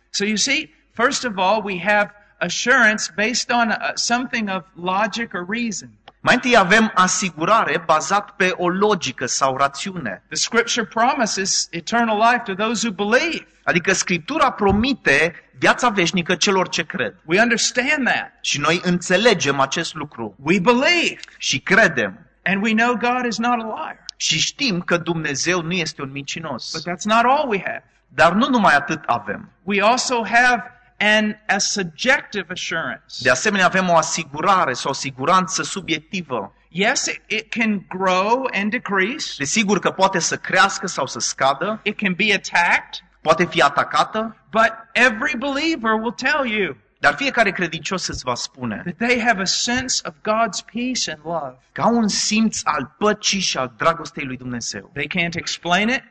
So 0.09 0.25
you 0.25 0.35
see, 0.35 0.73
first 0.91 1.23
of 1.23 1.37
all, 1.37 1.61
we 1.61 1.79
have 1.79 2.11
assurance 2.39 3.11
based 3.15 3.51
on 3.51 3.71
uh, 3.71 3.91
something 3.95 4.49
of 4.49 4.65
logic 4.75 5.33
or 5.33 5.43
reason. 5.43 5.98
Mai 6.21 6.33
întâi 6.35 6.57
avem 6.57 6.91
asigurare 6.95 7.83
bazat 7.85 8.29
pe 8.31 8.53
o 8.57 8.69
logică 8.69 9.25
sau 9.25 9.57
rațiune. 9.57 10.23
The 10.27 10.35
scripture 10.35 10.85
promises 10.85 11.67
eternal 11.71 12.17
life 12.17 12.41
to 12.45 12.63
those 12.63 12.87
who 12.87 13.05
believe. 13.07 13.47
Adică 13.63 13.93
Scriptura 13.93 14.51
promite 14.51 15.33
viața 15.57 15.89
veșnică 15.89 16.35
celor 16.35 16.69
ce 16.69 16.83
cred. 16.83 17.15
We 17.25 17.41
understand 17.41 18.05
that. 18.07 18.31
Și 18.41 18.59
noi 18.59 18.79
înțelegem 18.83 19.59
acest 19.59 19.93
lucru 19.93 20.35
We 20.43 20.59
believe. 20.59 21.19
și 21.37 21.59
credem 21.59 22.19
And 22.45 22.63
we 22.63 22.73
know 22.73 22.95
God 22.95 23.25
is 23.25 23.37
not 23.37 23.51
a 23.51 23.55
liar. 23.65 24.05
și 24.15 24.39
știm 24.39 24.81
că 24.81 24.97
Dumnezeu 24.97 25.61
nu 25.61 25.71
este 25.71 26.01
un 26.01 26.11
mincinos. 26.11 26.71
But 26.73 26.93
that's 26.93 27.03
not 27.03 27.23
all 27.25 27.49
we 27.49 27.61
have. 27.65 27.83
Dar 28.07 28.31
nu 28.33 28.47
numai 28.49 28.73
atât 28.75 29.03
avem. 29.05 29.49
We 29.63 29.81
also 29.81 30.23
have 30.25 30.78
an 30.99 31.35
a 31.47 31.57
subjective 31.57 32.45
assurance. 32.49 33.15
De 33.21 33.29
asemenea, 33.29 33.65
avem 33.65 33.89
o 33.89 33.95
asigurare 33.95 34.73
sau 34.73 34.91
o 34.91 34.93
siguranță 34.93 35.63
subiectivă. 35.63 36.53
Yes, 36.69 37.05
it, 37.05 37.21
it 37.27 37.49
can 37.49 37.85
grow 37.87 38.49
and 38.53 38.71
decrease. 38.71 39.33
Desigur 39.37 39.79
că 39.79 39.91
poate 39.91 40.19
să 40.19 40.35
crească 40.37 40.87
sau 40.87 41.05
să 41.05 41.19
scadă, 41.19 41.79
It 41.83 41.97
can 41.97 42.13
be 42.13 42.33
attacked. 42.33 43.03
poate 43.21 43.45
fi 43.45 43.61
atacată, 43.61 44.35
But 44.51 44.71
every 44.93 45.37
believer 45.37 45.91
will 45.91 46.11
tell 46.13 46.45
you 46.51 46.75
dar 47.01 47.15
fiecare 47.15 47.51
credincios 47.51 48.07
îți 48.07 48.23
va 48.23 48.35
spune 48.35 48.81
that 48.85 49.09
they 49.09 49.21
have 49.25 49.41
a 49.41 49.45
sense 49.45 50.01
of 50.07 50.13
God's 50.13 50.65
peace 50.73 51.11
and 51.11 51.19
love. 51.23 51.57
că 51.71 51.81
au 51.81 51.95
un 51.95 52.07
simț 52.07 52.59
al 52.63 52.95
păcii 52.97 53.39
și 53.39 53.57
al 53.57 53.73
dragostei 53.77 54.23
lui 54.25 54.37
Dumnezeu, 54.37 54.91
They 54.93 55.07
can't 55.07 55.35
explain 55.35 55.87
it. 55.89 56.03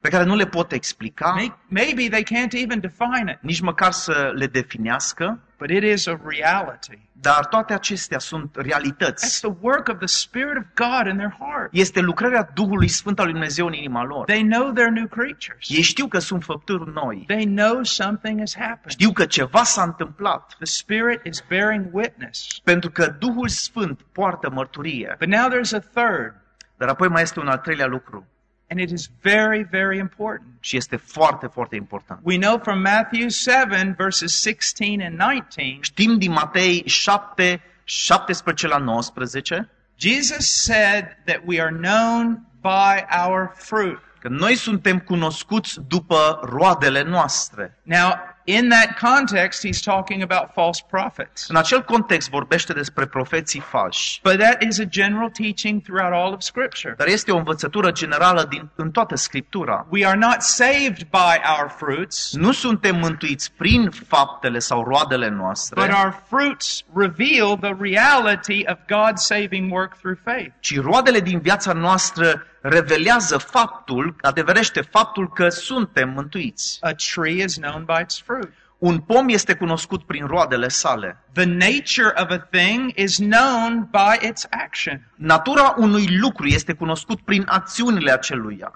Pe 0.00 0.08
care 0.08 0.24
nu 0.24 0.34
le 0.34 0.46
pot 0.46 0.72
explica, 0.72 1.34
May- 1.38 1.56
Maybe 1.68 2.08
they 2.08 2.22
can't 2.22 2.52
even 2.52 2.80
define 2.80 3.30
it. 3.32 3.38
nici 3.40 3.60
măcar 3.60 3.92
să 3.92 4.32
le 4.34 4.46
definească, 4.46 5.38
But 5.58 5.70
it 5.70 5.82
is 5.82 6.06
a 6.06 6.20
reality. 6.26 6.98
dar 7.12 7.46
toate 7.46 7.72
acestea 7.72 8.18
sunt 8.18 8.50
That's 8.58 8.64
realități. 8.66 9.40
the 9.40 9.52
work 9.60 9.88
of 9.88 9.96
the 9.98 10.06
Spirit 10.06 10.56
of 10.56 10.64
God 10.74 11.06
in 11.12 11.16
their 11.16 11.36
heart. 11.38 11.68
Este 11.72 12.00
lucrarea 12.00 12.50
Duhului 12.54 12.88
Sfânt 12.88 13.18
al 13.18 13.24
lui 13.24 13.32
Dumnezeu 13.34 13.66
în 13.66 13.72
inima 13.72 14.04
lor. 14.04 14.24
They 14.24 14.42
know 14.42 14.72
they're 14.72 14.92
new 14.92 15.06
creatures. 15.06 15.68
Ei 15.68 15.82
știu 15.82 16.06
că 16.06 16.18
sunt 16.18 16.42
făpturi 16.44 16.92
noi. 16.92 17.24
They 17.26 17.44
know 17.44 17.82
something 17.82 18.38
has 18.38 18.56
happened. 18.56 18.90
Știu 18.90 19.12
că 19.12 19.24
ceva 19.26 19.62
s-a 19.62 19.82
întâmplat. 19.82 20.54
The 20.56 20.64
Spirit 20.64 21.20
is 21.24 21.44
bearing 21.48 21.86
witness. 21.92 22.58
Pentru 22.64 22.90
că 22.90 23.06
Duhul 23.18 23.48
Sfânt 23.48 24.00
poartă 24.12 24.50
mărturie. 24.50 25.16
But 25.18 25.28
now 25.28 25.48
there's 25.48 25.72
a 25.74 25.78
third, 26.00 26.34
Dar 26.76 26.88
apoi 26.88 27.08
mai 27.08 27.22
este 27.22 27.40
un 27.40 27.48
al 27.48 27.58
treilea 27.58 27.86
lucru 27.86 28.26
and 28.70 28.80
it 28.80 28.90
is 28.90 29.10
very, 29.22 29.62
very 29.62 29.98
important. 29.98 30.48
și 30.60 30.76
este 30.76 30.96
foarte, 30.96 31.46
foarte 31.46 31.76
important. 31.76 32.20
We 32.22 32.38
know 32.38 32.58
from 32.58 32.80
Matthew 32.80 33.28
7, 33.28 33.94
verses 33.98 34.40
16 34.40 35.02
and 35.04 35.18
19, 35.18 35.78
Știm 35.80 36.18
din 36.18 36.32
Matei 36.32 36.82
7, 36.86 37.60
17 37.84 38.66
la 38.66 38.76
19, 38.78 39.68
Jesus 39.96 40.62
said 40.62 41.16
that 41.24 41.40
we 41.44 41.60
are 41.60 41.70
known 41.76 42.46
by 42.60 43.04
our 43.26 43.52
fruit. 43.54 43.98
că 44.20 44.28
noi 44.28 44.54
suntem 44.54 44.98
cunoscuți 44.98 45.78
după 45.88 46.40
roadele 46.42 47.02
noastre. 47.02 47.78
Now, 47.82 48.29
in 48.44 48.68
that 48.68 48.98
context, 48.98 49.66
he's 49.66 49.80
talking 49.82 50.22
about 50.22 50.50
false 50.52 50.84
prophets. 50.90 51.48
În 51.48 51.56
acel 51.56 51.82
context 51.82 52.30
vorbește 52.30 52.72
despre 52.72 53.06
profeții 53.06 53.60
falși. 53.60 54.20
But 54.22 54.38
that 54.38 54.62
is 54.62 54.78
a 54.78 54.84
general 54.84 55.30
teaching 55.30 55.82
throughout 55.82 56.12
all 56.12 56.32
of 56.32 56.40
Scripture. 56.40 56.94
Dar 56.96 57.06
este 57.06 57.32
o 57.32 57.36
învățătură 57.36 57.90
generală 57.90 58.46
din, 58.50 58.70
în 58.74 58.90
toată 58.90 59.14
Scriptura. 59.16 59.86
We 59.88 60.06
are 60.06 60.16
not 60.16 60.40
saved 60.40 61.02
by 61.10 61.40
our 61.58 61.70
fruits, 61.76 62.32
Nu 62.32 62.52
suntem 62.52 62.96
mântuiți 62.96 63.52
prin 63.52 63.90
faptele 64.06 64.58
sau 64.58 64.82
roadele 64.84 65.28
but 65.28 65.38
noastre, 65.38 65.80
our 65.80 66.22
fruits 66.28 66.82
reveal 66.94 67.56
the 67.56 67.74
reality 67.80 68.64
of 68.66 68.76
God's 68.76 69.22
saving 69.22 69.72
work 69.72 69.96
through 69.98 70.18
faith. 70.24 70.52
ci 70.60 70.80
roadele 70.80 71.20
din 71.20 71.38
viața 71.40 71.72
noastră 71.72 72.44
revelează 72.60 73.38
faptul, 73.38 74.16
adeverește 74.20 74.80
faptul 74.80 75.28
că 75.28 75.48
suntem 75.48 76.08
mântuiți. 76.08 76.78
A 76.80 76.92
tree 76.92 77.42
is 77.42 77.58
known 77.58 77.84
by 77.84 78.00
its 78.02 78.20
fruit. 78.20 78.52
Un 78.78 78.98
pom 78.98 79.28
este 79.28 79.54
cunoscut 79.54 80.02
prin 80.02 80.26
roadele 80.26 80.68
sale. 80.68 81.24
The 81.32 81.44
nature 81.44 82.12
of 82.16 82.30
a 82.30 82.38
thing 82.38 82.92
is 82.94 83.16
known 83.16 83.88
by 83.90 84.26
its 84.26 84.46
action. 84.50 85.12
Natura 85.16 85.74
unui 85.76 86.18
lucru 86.18 86.46
este 86.46 86.72
cunoscut 86.72 87.20
prin 87.20 87.44
acțiunile 87.46 88.12
aceluia. 88.12 88.72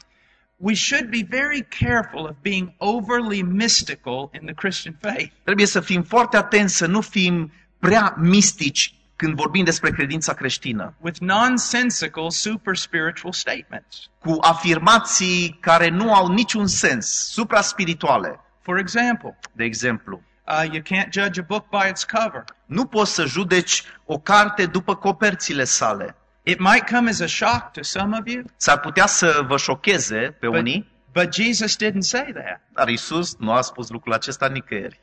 We 0.56 0.74
should 0.74 1.08
be 1.10 1.26
very 1.28 1.66
careful 1.78 2.24
of 2.24 2.36
being 2.42 2.72
overly 2.78 3.42
mystical 3.42 4.30
in 4.32 4.46
the 4.46 4.54
Christian 4.54 4.96
faith. 5.00 5.32
Trebuie 5.44 5.66
să 5.66 5.80
fim 5.80 6.02
foarte 6.02 6.36
atenți 6.36 6.76
să 6.76 6.86
nu 6.86 7.00
fim 7.00 7.52
prea 7.78 8.14
mistici 8.18 8.94
când 9.16 9.34
vorbim 9.34 9.64
despre 9.64 9.90
credința 9.90 10.32
creștină, 10.34 10.94
with 11.00 11.18
nonsensical 11.20 12.30
super 12.30 12.76
spiritual 12.76 13.32
statements. 13.32 14.08
cu 14.18 14.36
afirmații 14.40 15.56
care 15.60 15.88
nu 15.88 16.14
au 16.14 16.28
niciun 16.28 16.66
sens, 16.66 17.06
supraspirituale. 17.32 18.40
For 18.62 18.78
example, 18.78 19.38
De 19.52 19.64
exemplu, 19.64 20.22
uh, 20.46 20.64
you 20.72 20.82
can't 20.82 21.10
judge 21.10 21.40
a 21.40 21.44
book 21.46 21.68
by 21.68 21.88
its 21.88 22.04
cover. 22.04 22.44
nu 22.66 22.84
poți 22.86 23.14
să 23.14 23.24
judeci 23.24 23.82
o 24.04 24.18
carte 24.18 24.66
după 24.66 24.94
coperțile 24.96 25.64
sale. 25.64 26.16
It 26.42 26.58
might 26.58 26.88
come 26.90 27.08
as 27.10 27.20
a 27.20 27.26
shock 27.26 27.72
to 27.72 27.82
some 27.82 28.16
of 28.20 28.26
you, 28.26 28.42
S-ar 28.56 28.80
putea 28.80 29.06
să 29.06 29.44
vă 29.46 29.56
șocheze 29.56 30.36
pe 30.40 30.46
but, 30.46 30.58
unii, 30.58 30.92
but 31.12 31.34
Jesus 31.34 31.76
didn't 31.76 31.98
say 31.98 32.32
that. 32.34 32.60
dar 32.72 32.88
Isus 32.88 33.36
nu 33.38 33.52
a 33.52 33.60
spus 33.60 33.88
lucrul 33.90 34.12
acesta 34.12 34.46
nicăieri. 34.48 35.00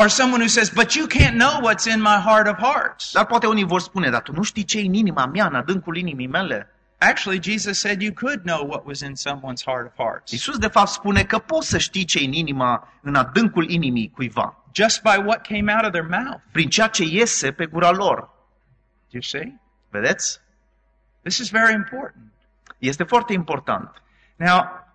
Or 0.00 0.08
someone 0.08 0.40
who 0.40 0.48
says, 0.48 0.70
but 0.70 0.96
you 0.96 1.06
can't 1.06 1.36
know 1.36 1.54
what's 1.60 1.86
in 1.86 2.00
my 2.00 2.18
heart 2.28 2.46
of 2.48 2.56
hearts. 2.58 3.12
Dar 3.12 3.26
poate 3.26 3.46
unii 3.46 3.64
vor 3.64 3.80
spune, 3.80 4.10
dar 4.10 4.22
tu 4.22 4.32
nu 4.32 4.42
știi 4.42 4.64
ce 4.64 4.78
e 4.78 4.86
în 4.86 4.92
inima 4.92 5.26
mea, 5.26 5.46
în 5.46 5.54
adâncul 5.54 5.96
inimii 5.96 6.26
mele. 6.26 6.68
Actually, 6.98 7.40
Jesus 7.42 7.78
said 7.78 8.02
you 8.02 8.12
could 8.12 8.40
know 8.42 8.66
what 8.66 8.84
was 8.84 9.00
in 9.00 9.14
someone's 9.14 9.62
heart 9.64 9.86
of 9.86 9.92
hearts 9.96 10.32
Isus 10.32 10.58
de 10.58 10.66
fapt 10.66 10.88
spune 10.88 11.24
că 11.24 11.38
poți 11.38 11.68
să 11.68 11.78
știi 11.78 12.04
ce 12.04 12.18
e 12.18 12.24
în 12.24 12.32
inima, 12.32 12.88
în 13.02 13.14
adâncul 13.14 13.70
inimii 13.70 14.10
cuiva, 14.10 14.64
just 14.72 15.02
by 15.02 15.16
what 15.26 15.46
came 15.46 15.72
out 15.74 15.84
of 15.84 15.90
their 15.90 16.06
mouth. 16.08 16.40
prin 16.52 16.68
ceea 16.68 16.86
ce 16.86 17.04
iese 17.04 17.52
pe 17.52 17.66
gura 17.66 17.90
lor. 17.90 18.18
Do 19.10 19.18
you 19.18 19.22
see? 19.22 19.60
Vedeți? 19.90 20.40
This 21.22 21.38
is 21.38 21.50
very 21.50 21.72
important. 21.72 22.32
Este 22.78 23.04
foarte 23.04 23.32
important. 23.32 24.02
Now, 24.36 24.86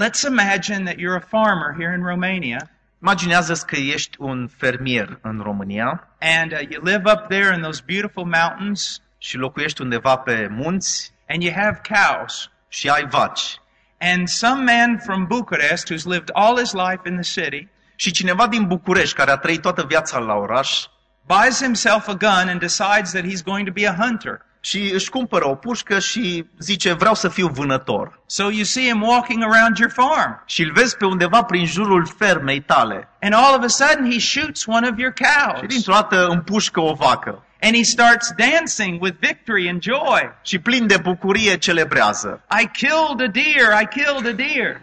let's 0.00 0.22
imagine 0.28 0.84
that 0.84 0.94
you're 0.94 1.16
a 1.16 1.26
farmer 1.28 1.74
here 1.78 1.94
in 1.94 2.02
Romania 2.02 2.71
Imaginează 3.02 3.64
că 3.66 3.76
ești 3.76 4.16
un 4.18 4.48
fermier 4.48 5.18
în 5.22 5.40
România 5.42 6.08
and 6.20 6.52
uh, 6.52 6.60
you 6.70 6.82
live 6.84 7.10
up 7.12 7.28
there 7.28 7.54
in 7.54 7.62
those 7.62 7.82
beautiful 7.86 8.24
mountains 8.24 9.02
și 9.18 9.36
locuiești 9.36 9.82
undeva 9.82 10.16
pe 10.16 10.48
munți 10.50 11.12
and 11.28 11.42
you 11.42 11.52
have 11.54 11.80
cows. 11.88 12.50
și 12.68 12.88
ai 12.88 13.06
vaci. 13.08 13.60
And 13.98 14.28
some 14.28 14.72
man 14.72 14.98
from 14.98 15.26
Bucharest 15.26 15.92
who's 15.92 16.04
lived 16.04 16.30
all 16.32 16.58
his 16.58 16.72
life 16.72 17.08
in 17.08 17.20
the 17.20 17.40
city 17.40 17.68
Și 17.96 18.10
cineva 18.10 18.46
din 18.46 18.66
București, 18.66 19.14
care 19.16 19.30
a 19.30 19.36
trăit 19.36 19.60
toată 19.60 19.84
viața 19.84 20.18
la 20.18 20.34
oraș, 20.34 20.86
buys 21.26 21.62
himself 21.62 22.08
a 22.08 22.14
gun 22.14 22.48
and 22.48 22.60
decides 22.60 23.12
that 23.12 23.24
he's 23.24 23.44
going 23.44 23.66
to 23.66 23.72
be 23.72 23.88
a 23.88 23.94
hunter. 23.94 24.44
Și 24.64 24.90
își 24.94 25.10
cumpără 25.10 25.48
o 25.48 25.54
pușcă 25.54 25.98
și 25.98 26.46
zice, 26.58 26.92
vreau 26.92 27.14
să 27.14 27.28
fiu 27.28 27.48
vânător. 27.48 28.20
So 28.26 28.42
you 28.42 28.62
see 28.64 28.88
him 28.88 29.02
walking 29.02 29.42
around 29.42 29.76
your 29.78 29.90
farm. 29.90 30.42
Și 30.46 30.62
îl 30.62 30.72
vezi 30.72 30.96
pe 30.96 31.04
undeva 31.04 31.42
prin 31.42 31.66
jurul 31.66 32.06
fermei 32.18 32.60
tale. 32.60 33.08
And 33.20 33.34
all 33.34 33.54
of 33.58 33.64
a 33.64 33.66
sudden 33.66 34.10
he 34.10 34.18
shoots 34.18 34.66
one 34.66 34.88
of 34.88 34.98
your 34.98 35.12
Și 35.16 35.22
cows. 35.22 35.66
dintr-o 35.66 35.92
dată 35.92 36.26
împușcă 36.26 36.80
o 36.80 36.92
vacă. 36.92 37.44
And 37.60 37.74
he 37.74 37.82
starts 37.82 38.32
dancing 38.36 39.02
with 39.02 39.16
victory 39.20 39.68
and 39.68 39.82
joy. 39.82 40.30
Și 40.42 40.58
plin 40.58 40.86
de 40.86 40.96
bucurie 41.02 41.56
celebrează. 41.56 42.42
I 42.62 42.66
killed 42.72 43.28
a 43.28 43.30
deer. 43.32 43.80
I 43.82 43.86
killed 43.86 44.26
a 44.32 44.36
deer. 44.36 44.80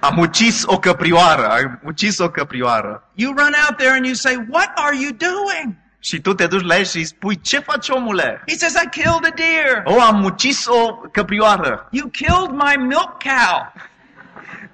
Am 0.00 0.18
ucis 0.18 0.62
o 0.66 0.78
căprioară, 0.78 1.48
am 1.50 1.80
ucis 1.84 2.18
o 2.18 2.30
căprioară. 2.30 3.10
You 3.14 3.32
run 3.36 3.54
out 3.68 3.76
there 3.76 3.90
and 3.92 4.04
you 4.04 4.14
say, 4.14 4.46
What 4.50 4.70
are 4.74 4.96
you 5.00 5.10
doing? 5.10 5.76
Și 6.04 6.20
tu 6.20 6.34
te 6.34 6.46
duci 6.46 6.64
la 6.66 6.76
el 6.76 6.84
și 6.84 6.96
îi 6.96 7.04
spui, 7.04 7.40
ce 7.40 7.58
faci 7.58 7.88
omule? 7.88 8.42
He 8.48 8.56
says, 8.56 8.74
I 8.82 8.88
killed 8.90 9.24
a 9.24 9.34
deer. 9.34 9.82
O, 9.84 10.00
am 10.00 10.24
ucis 10.24 10.66
o 10.66 10.92
căprioară. 11.12 11.88
You 11.90 12.08
killed 12.08 12.50
my 12.50 12.76
milk 12.86 13.16
cow. 13.22 13.72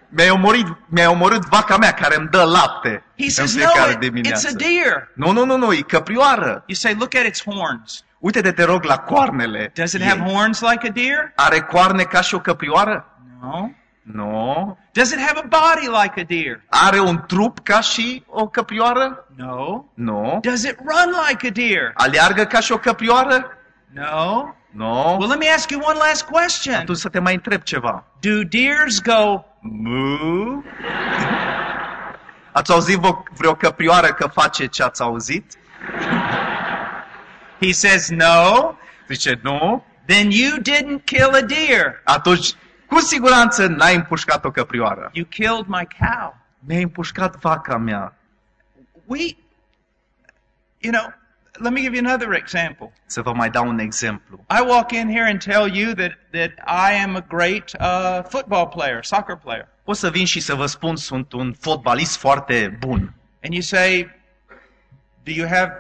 Mi-ai 0.09 0.31
omorât, 0.31 0.67
mi-ai 0.89 1.07
omorât 1.07 1.45
vaca 1.45 1.77
mea 1.77 1.93
care 1.93 2.17
îmi 2.17 2.29
dă 2.29 2.43
lapte 2.43 3.03
He 3.19 3.25
în 3.25 3.31
says, 3.31 3.55
No, 3.55 3.61
fiecare 3.61 3.93
it- 3.93 3.97
it's 3.97 3.99
dimineață. 3.99 4.49
a 4.53 4.57
deer. 4.57 5.09
Nu, 5.15 5.31
nu, 5.33 5.45
nu, 5.45 5.57
nu, 5.57 5.73
e 5.73 5.81
căprioară. 5.81 6.49
You 6.67 6.75
say, 6.75 6.95
Look 6.99 7.15
at 7.15 7.25
its 7.27 7.43
horns. 7.43 8.05
Uite-te, 8.19 8.53
te 8.53 8.63
rog, 8.65 8.85
la 8.85 8.97
coarnele. 8.97 9.73
Does 9.75 9.93
it 9.93 10.01
ei. 10.01 10.07
have 10.07 10.21
horns 10.33 10.61
like 10.61 10.87
a 10.89 10.91
deer? 10.91 11.33
Are 11.37 11.61
coarne 11.61 12.03
ca 12.03 12.21
și 12.21 12.35
o 12.35 12.41
căprioară? 12.41 13.05
No. 13.43 13.69
Nu. 14.13 14.79
Does 14.93 15.11
it 15.11 15.21
have 15.21 15.39
a 15.39 15.47
body 15.49 15.87
like 16.03 16.21
a 16.21 16.25
deer? 16.25 16.63
Are 16.69 17.01
un 17.01 17.25
trup 17.27 17.59
ca 17.63 17.81
și 17.81 18.25
o 18.27 18.49
căprioară? 18.49 19.27
No. 19.37 19.85
Nu. 19.95 20.39
Does 20.43 20.63
it 20.63 20.77
run 20.79 21.15
like 21.29 21.47
a 21.47 21.51
deer? 21.51 21.91
Aleargă 21.95 22.45
ca 22.45 22.61
și 22.61 22.73
o 22.73 22.79
căprioară? 22.79 23.51
No. 23.93 24.55
Nu. 24.71 25.17
Well, 25.19 25.29
let 25.29 25.39
me 25.39 25.49
ask 25.55 25.71
you 25.71 25.81
one 25.85 25.99
last 25.99 26.23
question. 26.23 26.75
Atunci 26.75 26.99
să 26.99 27.09
te 27.09 27.19
mai 27.19 27.35
întreb 27.35 27.63
ceva. 27.63 28.05
Do 28.21 28.43
deers 28.49 29.03
go 29.03 29.45
Mu? 29.61 30.65
Ați 32.53 32.73
auzit 32.73 32.99
vreo, 32.99 33.23
vreo 33.37 33.55
căprioară 33.55 34.07
că 34.07 34.27
face 34.27 34.67
ce 34.67 34.83
ați 34.83 35.03
auzit? 35.03 35.59
He 37.61 37.73
says 37.73 38.09
no. 38.09 38.75
Zice, 39.09 39.41
nu. 39.43 39.85
Then 40.07 40.31
you 40.31 40.59
didn't 40.59 41.05
kill 41.05 41.35
a 41.35 41.41
deer. 41.41 42.01
Atunci, 42.05 42.55
cu 42.91 42.99
siguranță 42.99 43.67
n-ai 43.67 43.95
împușcat 43.95 44.45
o 44.45 44.51
căprioară. 44.51 45.11
You 45.13 45.25
killed 45.25 45.67
my 45.67 45.89
cow. 45.99 46.37
Mi-ai 46.59 46.83
împușcat 46.83 47.37
vaca 47.37 47.77
mea. 47.77 48.15
We, 49.05 49.19
you 50.79 50.93
know, 50.93 51.13
let 51.53 51.73
me 51.73 51.81
give 51.81 51.97
you 51.97 52.07
another 52.07 52.33
example. 52.33 52.93
Să 53.07 53.23
vă 53.23 53.33
mai 53.33 53.51
dau 53.51 53.69
un 53.69 53.79
exemplu. 53.79 54.45
I 54.51 54.63
walk 54.67 54.93
in 54.93 55.09
here 55.09 55.31
and 55.31 55.43
tell 55.43 55.77
you 55.77 55.93
that, 55.93 56.13
that 56.31 56.51
I 56.91 57.03
am 57.03 57.17
a 57.17 57.25
great 57.29 57.73
uh, 57.81 58.21
football 58.29 58.67
player, 58.67 59.05
soccer 59.05 59.37
player. 59.37 59.69
Pot 59.85 59.97
să 59.97 60.11
vin 60.11 60.25
și 60.25 60.41
să 60.41 60.55
vă 60.55 60.67
spun, 60.67 60.97
sunt 60.97 61.33
un 61.33 61.53
fotbalist 61.53 62.17
foarte 62.17 62.77
bun. 62.79 63.15
And 63.43 63.53
you 63.53 63.63
say, 63.63 64.19
Do 65.25 65.33
you 65.33 65.47
have 65.47 65.73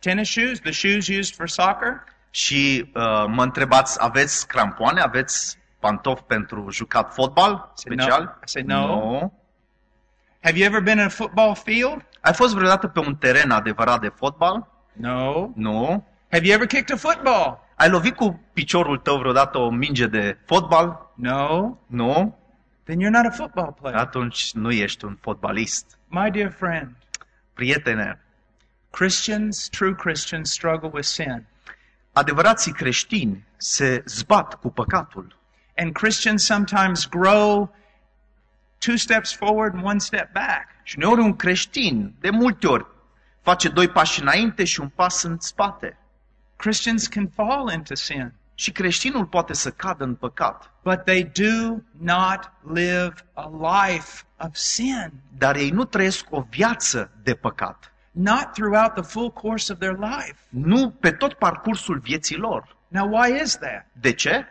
tennis 0.00 0.30
shoes, 0.30 0.60
the 0.60 0.72
shoes 0.72 1.08
used 1.08 1.34
for 1.34 1.48
soccer? 1.48 2.04
Și 2.30 2.90
uh, 2.94 3.24
mă 3.26 3.42
întrebați, 3.42 3.96
aveți 4.00 4.46
crampoane, 4.46 5.00
aveți 5.00 5.58
pantofi 5.80 6.22
pentru 6.22 6.70
jucat 6.70 7.12
fotbal 7.14 7.72
special? 7.74 8.22
I 8.22 8.48
say 8.48 8.62
no. 8.62 8.86
Nu. 8.86 9.32
Have 10.42 10.58
you 10.58 10.66
ever 10.66 10.80
been 10.82 10.98
in 10.98 11.04
a 11.04 11.08
football 11.08 11.54
field? 11.54 12.06
Ai 12.20 12.32
fost 12.34 12.54
vreodată 12.54 12.86
pe 12.88 12.98
un 13.00 13.16
teren 13.16 13.50
adevărat 13.50 14.00
de 14.00 14.08
fotbal? 14.08 14.68
No. 14.92 15.48
Nu. 15.54 16.04
Have 16.30 16.44
you 16.46 16.54
ever 16.54 16.66
kicked 16.66 16.94
a 16.96 16.98
football? 16.98 17.66
Ai 17.76 17.88
lovit 17.90 18.16
cu 18.16 18.40
piciorul 18.52 18.98
tău 18.98 19.18
vreodată 19.18 19.58
o 19.58 19.70
minge 19.70 20.06
de 20.06 20.38
fotbal? 20.46 21.12
No. 21.14 21.76
Nu. 21.86 22.38
Then 22.84 22.98
you're 23.00 23.10
not 23.10 23.24
a 23.26 23.30
football 23.30 23.72
player. 23.80 23.98
Atunci 23.98 24.52
nu 24.52 24.70
ești 24.70 25.04
un 25.04 25.16
fotbalist. 25.20 25.98
My 26.06 26.30
dear 26.30 26.50
friend, 26.52 26.96
Prietene, 27.54 28.20
Christians, 28.90 29.68
true 29.68 29.94
Christians, 29.94 30.50
struggle 30.52 30.90
with 30.92 31.06
sin. 31.06 31.46
adevărații 32.12 32.72
creștini 32.72 33.44
se 33.56 34.02
zbat 34.06 34.54
cu 34.54 34.70
păcatul. 34.70 35.37
And 35.80 35.92
Christians 35.92 36.44
sometimes 36.44 37.06
grow 37.08 37.74
two 38.78 38.96
steps 38.96 39.32
forward 39.34 39.74
and 39.74 39.84
one 39.84 39.98
step 39.98 40.32
back. 40.32 40.66
Și 40.82 40.94
uneori 40.98 41.20
un 41.20 41.36
creștin, 41.36 42.14
de 42.20 42.30
multe 42.30 42.66
ori, 42.66 42.86
face 43.42 43.68
doi 43.68 43.88
pași 43.88 44.20
înainte 44.20 44.64
și 44.64 44.80
un 44.80 44.88
pas 44.88 45.22
în 45.22 45.36
spate. 45.40 45.98
Christians 46.56 47.06
can 47.06 47.28
fall 47.28 47.72
into 47.72 47.94
sin, 47.94 48.32
Și 48.54 48.72
creștinul 48.72 49.24
poate 49.26 49.52
să 49.54 49.70
cadă 49.70 50.04
în 50.04 50.14
păcat. 50.14 50.70
but 50.82 51.04
they 51.04 51.24
do 51.24 51.76
not 51.98 52.52
live 52.74 53.12
a 53.34 53.50
life 53.86 54.22
of 54.38 54.54
sin, 54.54 55.12
Dar 55.38 55.56
ei 55.56 55.70
nu 55.70 55.84
trăiesc 55.84 56.26
o 56.30 56.40
viață 56.50 57.10
de 57.22 57.34
păcat. 57.34 57.92
not 58.10 58.52
throughout 58.52 58.94
the 58.94 59.02
full 59.02 59.30
course 59.32 59.72
of 59.72 59.78
their 59.78 59.96
life. 59.98 60.34
Nu 60.48 60.90
pe 60.90 61.10
tot 61.10 61.32
parcursul 61.34 61.98
vieții 61.98 62.36
lor. 62.36 62.76
Now, 62.88 63.08
why 63.18 63.40
is 63.42 63.56
that? 63.58 63.86
De 63.92 64.12
ce? 64.12 64.46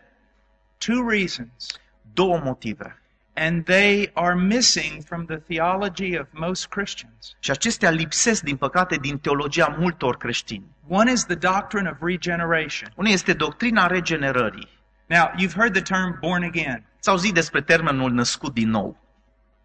Two 0.78 1.10
reasons. 1.10 1.80
Două 2.13 2.40
motive. 2.44 3.02
and 3.40 3.66
they 3.66 4.10
are 4.13 4.36
missing 4.36 5.04
from 5.04 5.26
the 5.26 5.38
theology 5.38 6.16
of 6.20 6.26
most 6.32 6.68
Christians. 6.68 7.36
Și 7.40 7.52
acestea 7.52 7.90
lipsesc, 7.90 8.44
din 8.44 8.56
păcate, 8.56 8.96
din 8.96 9.18
teologia 9.20 9.76
multor 9.80 10.18
creștini. 10.18 10.66
One 10.88 11.12
is 11.12 11.26
the 11.26 11.36
doctrine 11.36 11.90
of 11.90 11.98
regeneration. 12.02 12.90
Unul 12.96 13.12
este 13.12 13.34
doctrina 13.34 13.88
regenerării. 13.88 14.68
Now, 15.06 15.32
you've 15.40 15.54
heard 15.56 15.74
the 15.74 15.82
term 15.82 16.18
born 16.20 16.44
again, 16.44 16.86
Ți-au 17.02 17.16
auzit 17.16 17.34
despre 17.34 17.62
termenul 17.62 18.12
născut 18.12 18.54
din 18.54 18.70
nou. 18.70 18.98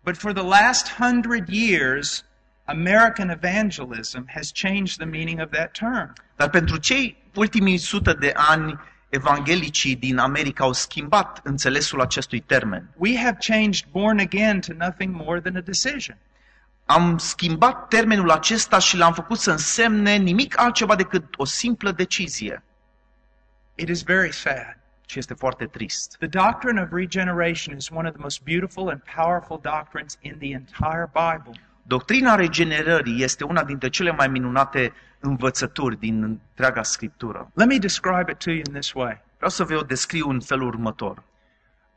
but 0.05 0.16
for 0.16 0.33
the 0.33 0.42
last 0.46 0.92
hundred 0.98 1.48
years, 1.48 2.25
American 2.64 3.29
evangelism 3.31 4.25
has 4.35 4.53
changed 4.53 4.96
the 4.96 5.07
meaning 5.07 5.40
of 5.40 5.51
that 5.51 5.70
term. 5.72 6.12
Dar 6.37 6.51
pentru 6.51 6.77
cei 6.77 7.22
ultimii 7.35 7.79
sută 7.79 8.12
de 8.12 8.33
ani, 8.35 8.79
evanghelicii 9.12 9.96
din 9.96 10.18
America 10.18 10.64
au 10.64 10.72
schimbat 10.72 11.40
înțelesul 11.42 12.01
acestui 12.01 12.40
termen. 12.40 12.88
We 12.96 13.16
have 13.16 13.37
changed 13.40 13.87
born 13.90 14.18
again 14.18 14.61
to 14.61 14.72
nothing 14.79 15.14
more 15.14 15.40
than 15.40 15.57
a 15.57 15.61
decision. 15.61 16.16
Am 16.85 17.18
schimbat 17.18 17.88
termenul 17.88 18.31
acesta 18.31 18.79
și 18.79 18.96
l-am 18.96 19.12
făcut 19.12 19.38
să 19.38 19.51
însemne 19.51 20.16
nimic 20.16 20.59
altceva 20.61 20.94
decât 20.96 21.25
o 21.37 21.44
simplă 21.44 21.92
decizie. 21.92 22.62
It 23.75 23.88
is 23.88 24.03
very 24.03 24.33
sad. 24.33 24.77
Și 25.07 25.18
este 25.18 25.35
foarte 25.35 25.66
trist. 25.66 26.16
The 26.18 26.27
doctrine 26.27 26.81
of 26.81 26.88
regeneration 26.92 27.77
is 27.77 27.88
one 27.90 28.09
of 28.09 28.14
the 28.14 28.22
most 28.22 28.42
beautiful 28.42 28.88
and 28.88 29.03
powerful 29.16 29.61
doctrines 29.62 30.18
in 30.20 30.38
the 30.38 30.51
entire 30.51 31.11
Bible. 31.12 31.61
Doctrina 31.83 32.35
regenerării 32.35 33.23
este 33.23 33.45
una 33.45 33.64
dintre 33.64 33.88
cele 33.88 34.11
mai 34.12 34.29
minunate 34.29 34.92
învățături 35.21 35.99
din 35.99 36.23
întreaga 36.23 36.83
Scriptură. 36.83 37.51
Let 37.55 37.68
me 37.68 37.77
describe 37.79 38.31
it 38.31 38.38
to 38.38 38.51
you 38.51 38.59
in 38.66 38.73
this 38.73 38.92
way. 38.92 39.21
Vreau 39.37 39.51
să 39.51 39.64
vă 39.64 39.77
o 39.77 39.81
descriu 39.83 40.29
în 40.29 40.40
felul 40.40 40.66
următor. 40.66 41.23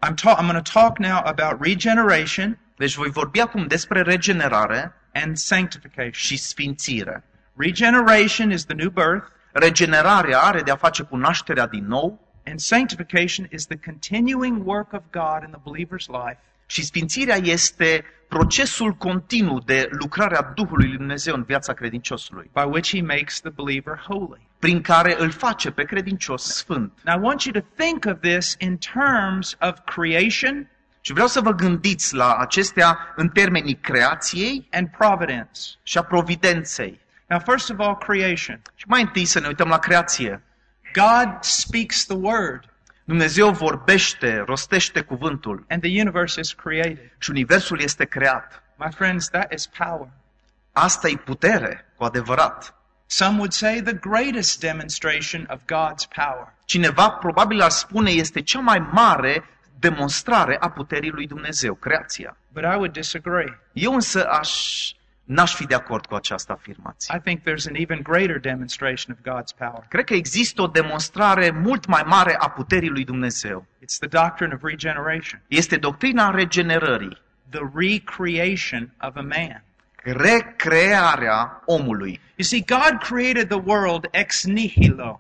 I'm, 0.06 0.13
ta- 0.13 0.38
I'm 0.38 0.48
going 0.48 0.62
to 0.63 0.80
talk 0.80 0.98
now 0.98 1.17
about 1.24 1.62
regeneration 1.65 2.58
Deci 2.78 2.95
voi 2.95 3.10
vorbi 3.10 3.39
acum 3.39 3.67
despre 3.67 4.02
regenerare 4.02 4.93
and 5.13 5.38
sanctification. 5.38 6.12
și 6.12 6.38
sfințire. 6.38 7.24
Regeneration 7.56 8.52
is 8.52 8.65
the 8.65 8.76
new 8.76 8.89
birth, 8.89 9.28
Regenerarea 9.52 10.39
are 10.39 10.62
de 10.62 10.71
a 10.71 10.76
face 10.76 11.04
cu 11.04 11.15
nașterea 11.15 11.67
din 11.67 11.86
nou 11.88 12.19
and 12.45 12.60
sanctification 12.60 13.48
is 13.52 13.65
the 13.65 13.78
continuing 13.78 14.67
work 14.67 14.93
of 14.93 15.02
God 15.12 15.43
in 15.45 15.50
the 15.52 15.62
believer's 15.69 16.08
life 16.26 16.38
și 16.65 16.84
sfințirea 16.86 17.36
este 17.36 18.04
procesul 18.28 18.91
continuu 18.91 19.60
de 19.60 19.88
lucrarea 19.91 20.51
Duhului 20.56 20.88
Lui 20.88 20.97
Dumnezeu 20.97 21.36
în 21.36 21.43
viața 21.43 21.73
credinciosului, 21.73 22.49
by 22.54 22.62
which 22.65 22.89
he 22.89 23.01
makes 23.01 23.39
the 23.39 23.49
believer 23.49 23.97
holy. 24.08 24.47
prin 24.60 24.82
care 24.82 25.15
îl 25.19 25.32
face 25.32 25.71
pe 25.71 25.84
credincios 25.84 26.43
sfânt. 26.43 26.93
Now, 27.04 27.17
I 27.17 27.21
want 27.23 27.41
you 27.43 27.62
to 27.62 27.67
think 27.84 28.06
of 28.06 28.19
this 28.21 28.56
in 28.58 28.78
terms 28.93 29.56
of 29.60 29.73
creation 29.95 30.67
Și 31.01 31.13
vreau 31.13 31.28
să 31.28 31.41
vă 31.41 31.51
gândiți 31.51 32.15
la 32.15 32.36
acestea 32.36 32.97
în 33.15 33.30
termenii 33.30 33.75
creației 33.75 34.67
and 34.71 34.88
providence. 34.97 35.62
și 35.84 35.97
a 35.97 36.01
providenței. 36.04 36.99
Now, 37.28 37.39
first 37.39 37.69
of 37.69 37.80
all, 37.80 37.97
creation. 37.97 38.62
Și 38.75 38.86
mai 38.88 39.01
întâi 39.01 39.25
să 39.25 39.39
ne 39.39 39.47
uităm 39.47 39.67
la 39.67 39.78
creație. 39.80 40.43
God 40.93 41.38
speaks 41.43 42.06
the 42.06 42.15
word, 42.17 42.63
Dumnezeu 43.08 43.52
vorbește, 43.52 44.44
rostește 44.46 45.02
cuvântul 45.02 45.65
and 45.70 45.82
the 45.82 46.02
universe 46.02 46.39
is 46.39 46.54
created. 46.54 47.12
și 47.18 47.30
universul 47.30 47.80
este 47.80 48.06
creat. 48.06 48.63
My 48.76 48.91
friends, 48.91 49.30
that 49.30 49.54
is 49.54 49.68
power. 49.68 50.10
Asta 50.72 51.08
e 51.08 51.15
putere, 51.15 51.86
cu 51.96 52.04
adevărat. 52.04 52.76
Some 53.06 53.36
would 53.36 53.52
say 53.52 53.82
the 53.82 53.94
greatest 53.94 54.60
demonstration 54.60 55.48
of 55.50 55.60
God's 55.60 56.08
power. 56.15 56.54
Cineva 56.65 57.10
probabil 57.10 57.62
ar 57.62 57.70
spune 57.70 58.10
este 58.10 58.41
cea 58.41 58.60
mai 58.60 58.80
mare 58.91 59.44
demonstrare 59.80 60.58
a 60.60 60.70
puterii 60.70 61.10
lui 61.10 61.28
Dumnezeu, 61.28 61.74
creația. 61.74 62.38
But 62.54 62.63
I 62.63 62.76
would 62.76 62.91
disagree. 62.91 63.60
Eu 63.74 63.94
însă 63.94 64.28
aș, 64.30 64.52
n-aș 65.25 65.55
fi 65.55 65.65
de 65.65 65.75
acord 65.75 66.05
cu 66.05 66.15
această 66.15 66.51
afirmație. 66.51 67.15
I 67.17 67.19
think 67.19 67.39
there's 67.39 67.67
an 67.67 67.75
even 67.75 67.99
greater 68.03 68.39
demonstration 68.39 69.17
of 69.19 69.33
God's 69.33 69.57
power. 69.57 69.85
Cred 69.89 70.05
că 70.05 70.13
există 70.13 70.61
o 70.61 70.67
demonstrare 70.67 71.49
mult 71.51 71.85
mai 71.85 72.03
mare 72.05 72.35
a 72.39 72.49
puterii 72.49 72.89
lui 72.89 73.03
Dumnezeu. 73.03 73.65
It's 73.83 73.97
the 73.99 74.07
doctrine 74.07 74.53
of 74.53 74.61
regeneration, 74.63 75.41
Este 75.47 75.77
doctrina 75.77 76.29
regenerării, 76.31 77.17
the 77.49 77.61
recreation 77.75 78.93
of 79.01 79.15
a 79.15 79.21
man. 79.21 79.63
recrearea 80.03 81.61
omului. 81.65 82.19
You 82.35 82.45
see, 82.45 82.63
God 82.67 82.99
created 83.01 83.47
the 83.47 83.61
world 83.65 84.07
ex 84.11 84.43
nihilo. 84.45 85.19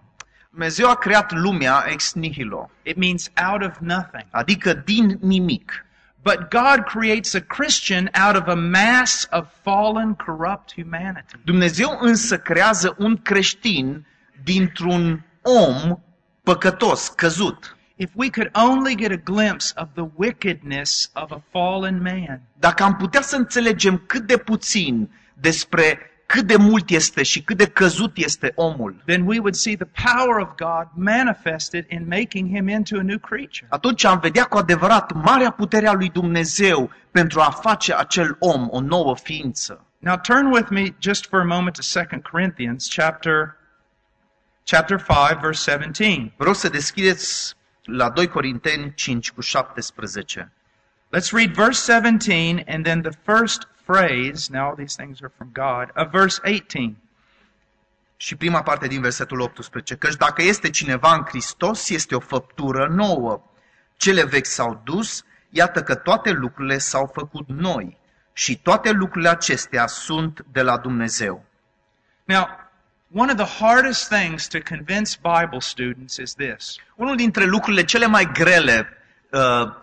Dumnezeu 0.49 0.89
a 0.89 0.95
creat 0.95 1.31
lumea 1.31 1.85
ex 1.87 2.13
nihilo, 2.13 2.69
It 2.83 2.97
means 2.97 3.31
out 3.51 3.61
of 3.61 3.77
nothing. 3.79 4.25
adică 4.31 4.73
din 4.73 5.17
nimic. 5.21 5.84
But 6.25 6.49
God 6.49 6.85
creates 6.87 7.35
a 7.35 7.41
Christian 7.41 8.09
out 8.15 8.35
of 8.35 8.47
a 8.47 8.55
mass 8.55 9.27
of 9.31 9.47
fallen, 9.63 10.15
corrupt 10.15 10.73
humanity. 10.73 11.35
Dumnezeu 11.43 11.97
însă 11.99 12.37
creează 12.37 12.95
un 12.97 13.17
creștin 13.17 14.05
dintr-un 14.43 15.25
om 15.41 15.99
păcătos, 16.43 17.07
căzut. 17.07 17.77
If 17.95 18.09
we 18.15 18.29
could 18.29 18.49
only 18.53 18.95
get 18.95 19.11
a 19.11 19.31
glimpse 19.31 19.73
of 19.75 19.87
the 19.93 20.09
wickedness 20.15 21.11
of 21.13 21.31
a 21.31 21.41
fallen 21.51 22.01
man, 22.01 22.41
Dacă 22.59 22.83
am 22.83 22.95
putea 22.95 23.21
să 23.21 23.35
înțelegem 23.35 24.03
cât 24.05 24.27
de 24.27 24.37
puțin 24.37 25.09
despre 25.33 25.99
cât 26.25 26.47
de 26.47 26.55
mult 26.55 26.89
este 26.89 27.23
și 27.23 27.41
cât 27.41 27.57
de 27.57 27.65
căzut 27.65 28.17
este 28.17 28.51
omul, 28.55 29.01
then 29.05 29.25
we 29.25 29.37
would 29.37 29.55
see 29.55 29.75
the 29.75 29.87
power 30.13 30.39
of 30.39 30.49
God 30.55 30.87
manifested 30.93 31.85
in 31.89 32.05
making 32.07 32.55
him 32.55 32.67
into 32.67 32.97
a 32.97 33.01
new 33.01 33.19
creature. 33.19 33.67
atunci 33.69 34.03
am 34.03 34.19
vedea 34.19 34.43
cu 34.43 34.57
adevărat 34.57 35.11
marea 35.13 35.51
putere 35.51 35.87
a 35.87 35.93
lui 35.93 36.09
Dumnezeu 36.09 36.89
pentru 37.11 37.39
a 37.39 37.49
face 37.49 37.95
acel 37.95 38.35
om 38.39 38.67
o 38.71 38.79
nouă 38.79 39.15
ființă. 39.15 39.85
Now 39.99 40.17
turn 40.17 40.51
with 40.51 40.69
me 40.69 40.95
just 40.99 41.27
for 41.27 41.39
a 41.39 41.43
moment 41.43 41.75
to 41.75 41.99
2 42.09 42.21
Corinthians 42.31 42.87
chapter 42.89 43.55
chapter 44.63 44.97
5 44.97 45.39
verse 45.41 45.71
17. 45.71 46.33
Vreau 46.37 46.53
să 46.53 46.69
deschideți 46.69 47.55
la 47.83 48.09
2 48.09 48.27
Corinteni 48.27 48.93
5 48.95 49.31
cu 49.31 49.41
17. 49.41 50.51
Let's 51.11 51.31
read 51.31 51.53
verse 51.53 51.91
17 51.91 52.63
and 52.67 52.83
then 52.83 53.01
the 53.01 53.11
first 53.23 53.67
phrase, 53.85 54.49
now 54.51 54.67
all 54.67 54.75
these 54.75 54.95
things 54.95 55.21
are 55.21 55.31
from 55.37 55.49
God, 55.53 55.91
of 55.95 56.11
verse 56.11 56.41
18. 56.43 56.95
Și 58.17 58.35
prima 58.35 58.61
parte 58.61 58.87
din 58.87 59.01
versetul 59.01 59.39
18, 59.39 59.95
căci 59.95 60.15
dacă 60.15 60.41
este 60.41 60.69
cineva 60.69 61.13
în 61.13 61.23
Hristos, 61.23 61.89
este 61.89 62.15
o 62.15 62.19
făptură 62.19 62.87
nouă. 62.87 63.41
Cele 63.97 64.25
vechi 64.25 64.45
s-au 64.45 64.81
dus, 64.83 65.23
iată 65.49 65.83
că 65.83 65.95
toate 65.95 66.31
lucrurile 66.31 66.77
s-au 66.77 67.11
făcut 67.13 67.47
noi. 67.47 67.97
Și 68.33 68.57
toate 68.57 68.91
lucrurile 68.91 69.29
acestea 69.29 69.87
sunt 69.87 70.45
de 70.51 70.61
la 70.61 70.77
Dumnezeu. 70.77 71.45
Now, 72.23 72.47
one 73.13 73.31
of 73.31 73.37
the 73.37 73.63
hardest 73.63 74.09
things 74.09 74.47
to 74.47 74.57
convince 74.69 75.17
Bible 75.21 75.59
students 75.59 76.17
is 76.17 76.33
this. 76.33 76.75
Unul 76.95 77.15
dintre 77.15 77.45
lucrurile 77.45 77.83
cele 77.83 78.05
mai 78.05 78.29
grele 78.33 78.79
uh, 78.89 79.04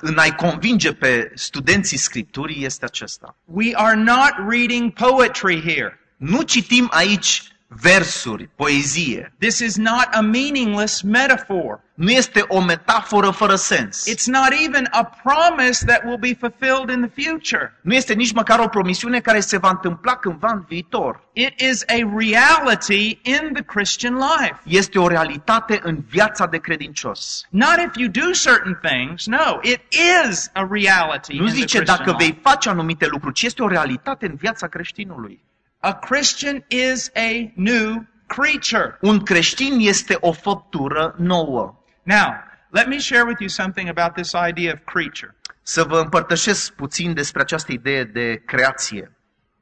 în 0.01 0.19
a-i 0.19 0.35
convinge 0.35 0.93
pe 0.93 1.33
studenții 1.35 1.97
Scripturii 1.97 2.65
este 2.65 2.85
acesta. 2.85 3.37
We 3.45 3.71
are 3.75 3.97
not 3.97 4.33
reading 4.49 4.93
poetry 4.93 5.61
here. 5.61 5.99
Nu 6.17 6.43
citim 6.43 6.89
aici 6.91 7.52
versuri, 7.81 8.49
poezie. 8.57 9.33
This 9.39 9.59
is 9.59 9.77
not 9.77 10.09
a 10.13 10.21
meaningless 10.21 11.03
metaphor. 11.03 11.81
Nu 11.95 12.11
este 12.11 12.45
o 12.49 12.61
metaforă 12.61 13.31
fără 13.31 13.55
sens. 13.55 14.05
It's 14.11 14.27
not 14.27 14.53
even 14.65 14.89
a 14.91 15.05
promise 15.05 15.85
that 15.85 16.05
will 16.05 16.19
be 16.19 16.35
fulfilled 16.41 16.89
in 16.97 17.09
the 17.09 17.23
future. 17.25 17.79
Nu 17.83 17.95
este 17.95 18.13
nici 18.15 18.33
măcar 18.33 18.59
o 18.59 18.69
promisiune 18.69 19.21
care 19.21 19.41
se 19.41 19.59
va 19.59 19.69
întâmpla 19.69 20.17
cândva 20.17 20.49
în 20.53 20.65
viitor. 20.69 21.29
It 21.33 21.61
is 21.61 21.83
a 21.87 22.11
reality 22.19 23.19
in 23.23 23.51
the 23.53 23.63
Christian 23.63 24.15
life. 24.15 24.61
Este 24.65 24.99
o 24.99 25.09
realitate 25.09 25.81
în 25.83 25.99
viața 26.09 26.47
de 26.47 26.59
credincios. 26.59 27.47
Not 27.51 27.77
if 27.87 27.97
you 27.97 28.09
do 28.09 28.31
certain 28.33 28.79
things. 28.83 29.27
No, 29.27 29.59
it 29.63 29.81
is 30.29 30.51
a 30.53 30.69
reality 30.71 31.37
Nu 31.37 31.43
in 31.43 31.47
the 31.47 31.55
zice 31.55 31.77
Christian 31.77 31.97
dacă 31.97 32.11
life. 32.11 32.25
vei 32.25 32.41
face 32.43 32.69
anumite 32.69 33.07
lucruri, 33.07 33.35
ci 33.35 33.43
este 33.43 33.63
o 33.63 33.69
realitate 33.69 34.27
în 34.27 34.35
viața 34.35 34.67
creștinului. 34.67 35.43
A 35.85 35.95
Christian 35.95 36.65
is 36.69 37.11
a 37.17 37.53
new 37.55 38.07
creature. 38.27 38.99
Un 39.01 39.23
creștin 39.23 39.77
este 39.79 40.17
o 40.21 40.33
făptură 40.33 41.15
nouă. 41.19 41.85
Now, 42.03 42.35
let 42.71 42.87
me 42.87 42.99
share 42.99 43.23
with 43.23 43.41
you 43.41 43.49
something 43.49 43.89
about 43.89 44.15
this 44.15 44.33
idea 44.49 44.73
of 44.73 44.79
creature. 44.85 45.37
Să 45.63 45.85
vă 45.85 45.99
împărtășesc 45.99 46.73
puțin 46.73 47.15
despre 47.15 47.41
această 47.41 47.73
idee 47.73 48.05
de 48.05 48.43
creație. 48.47 49.17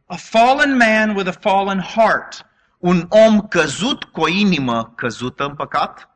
A 0.07 0.17
fallen 0.17 0.77
man 0.77 1.15
with 1.17 1.29
a 1.29 1.51
fallen 1.51 1.81
heart 1.81 2.47
Un 2.79 3.07
om 3.09 3.41
căzut 3.41 4.05
cu 4.05 4.21
o 4.21 4.29
inimă 4.29 4.93
căzută 4.97 5.45
în 5.45 5.55
păcat 5.55 6.11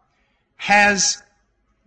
has 0.56 1.24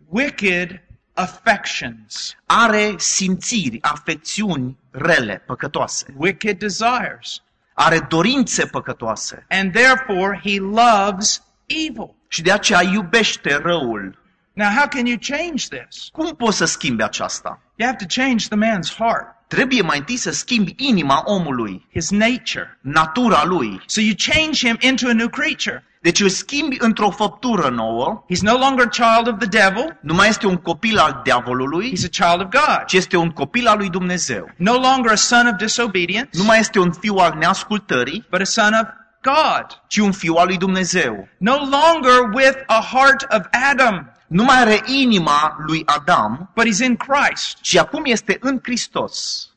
wicked 0.10 0.82
affections, 1.14 2.36
are 2.46 2.94
simțiri, 2.98 3.82
afecțiuni 3.82 4.78
rele, 4.92 5.44
păcătoase. 5.46 6.14
wicked 6.16 6.58
desires, 6.58 7.42
Are 7.80 8.00
dorințe 8.00 8.66
păcătoase 8.66 9.46
and 9.50 9.72
therefore 9.74 10.40
he 10.44 10.60
loves 10.60 11.44
evil. 11.66 12.16
și 12.28 12.42
de 12.42 12.52
aceea 12.52 12.82
iubește 12.84 13.56
răul. 13.64 14.18
Now, 14.54 14.68
how 14.70 14.88
can 14.88 15.06
you 15.06 15.18
change 15.28 15.68
this? 15.68 16.10
Cum 16.12 16.36
poți 16.36 16.58
să 16.58 16.66
schimbi 16.66 17.04
aceasta? 17.04 17.62
You 17.76 17.90
have 17.90 18.06
to 18.06 18.22
change 18.22 18.48
the 18.48 18.58
man's 18.58 18.96
heart, 18.98 19.36
Trebuie 19.48 19.82
mai 19.82 19.98
întâi 19.98 20.18
să 20.18 20.32
schimbi 20.32 20.74
inima 20.78 21.22
omului, 21.26 21.88
his 21.92 22.10
nature. 22.10 22.78
natura 22.82 23.44
lui. 23.46 23.82
So 23.86 24.02
you 24.02 24.14
change 24.34 24.68
him 24.68 24.78
into 24.80 25.08
a 25.08 25.14
new 25.14 25.30
creature. 25.30 25.84
Deci 26.02 26.20
îl 26.20 26.30
schimbi 26.30 26.76
într-o 26.80 27.10
făptură 27.10 27.70
nouă, 27.70 28.26
He's 28.34 28.40
no 28.42 28.58
longer 28.58 28.86
a 28.86 28.90
child 28.90 29.28
of 29.28 29.38
the 29.40 29.48
devil, 29.60 29.98
nu 30.02 30.14
mai 30.14 30.28
este 30.28 30.48
un 30.48 30.56
copil 30.58 30.98
al 30.98 31.22
diavolului, 31.24 31.92
he's 31.92 32.06
a 32.06 32.28
child 32.28 32.42
of 32.46 32.50
God. 32.52 32.86
ci 32.86 32.94
este 32.94 33.18
un 33.18 33.30
copil 33.30 33.68
al 33.68 33.78
lui 33.78 33.90
Dumnezeu. 33.90 34.50
No 34.58 34.74
longer 34.74 35.12
a 35.12 35.16
son 35.16 35.48
of 35.48 35.56
disobedience, 35.56 36.30
Nu 36.34 36.44
mai 36.44 36.60
este 36.60 36.80
un 36.80 36.92
fiu 36.92 37.16
al 37.16 37.36
neascultării, 37.40 38.26
but 38.30 38.42
a 38.42 38.44
son 38.44 38.74
of 38.74 38.88
God. 39.22 39.66
ci 39.88 39.98
un 39.98 40.12
fiu 40.12 40.34
al 40.36 40.46
lui 40.46 40.58
Dumnezeu. 40.58 41.28
No 41.38 41.56
longer 41.56 42.30
with 42.34 42.58
a 42.66 42.82
heart 42.94 43.26
of 43.34 43.42
Adam, 43.72 44.12
Nu 44.28 44.44
mai 44.44 44.58
are 44.58 44.82
inima 44.86 45.56
lui 45.66 45.84
Adam, 45.86 46.50
but 46.56 46.66
he's 46.66 46.86
in 46.86 46.96
Christ. 46.98 47.58
ci 47.62 47.76
acum 47.78 48.02
este 48.06 48.38
în 48.42 48.60
Hristos. 48.64 49.48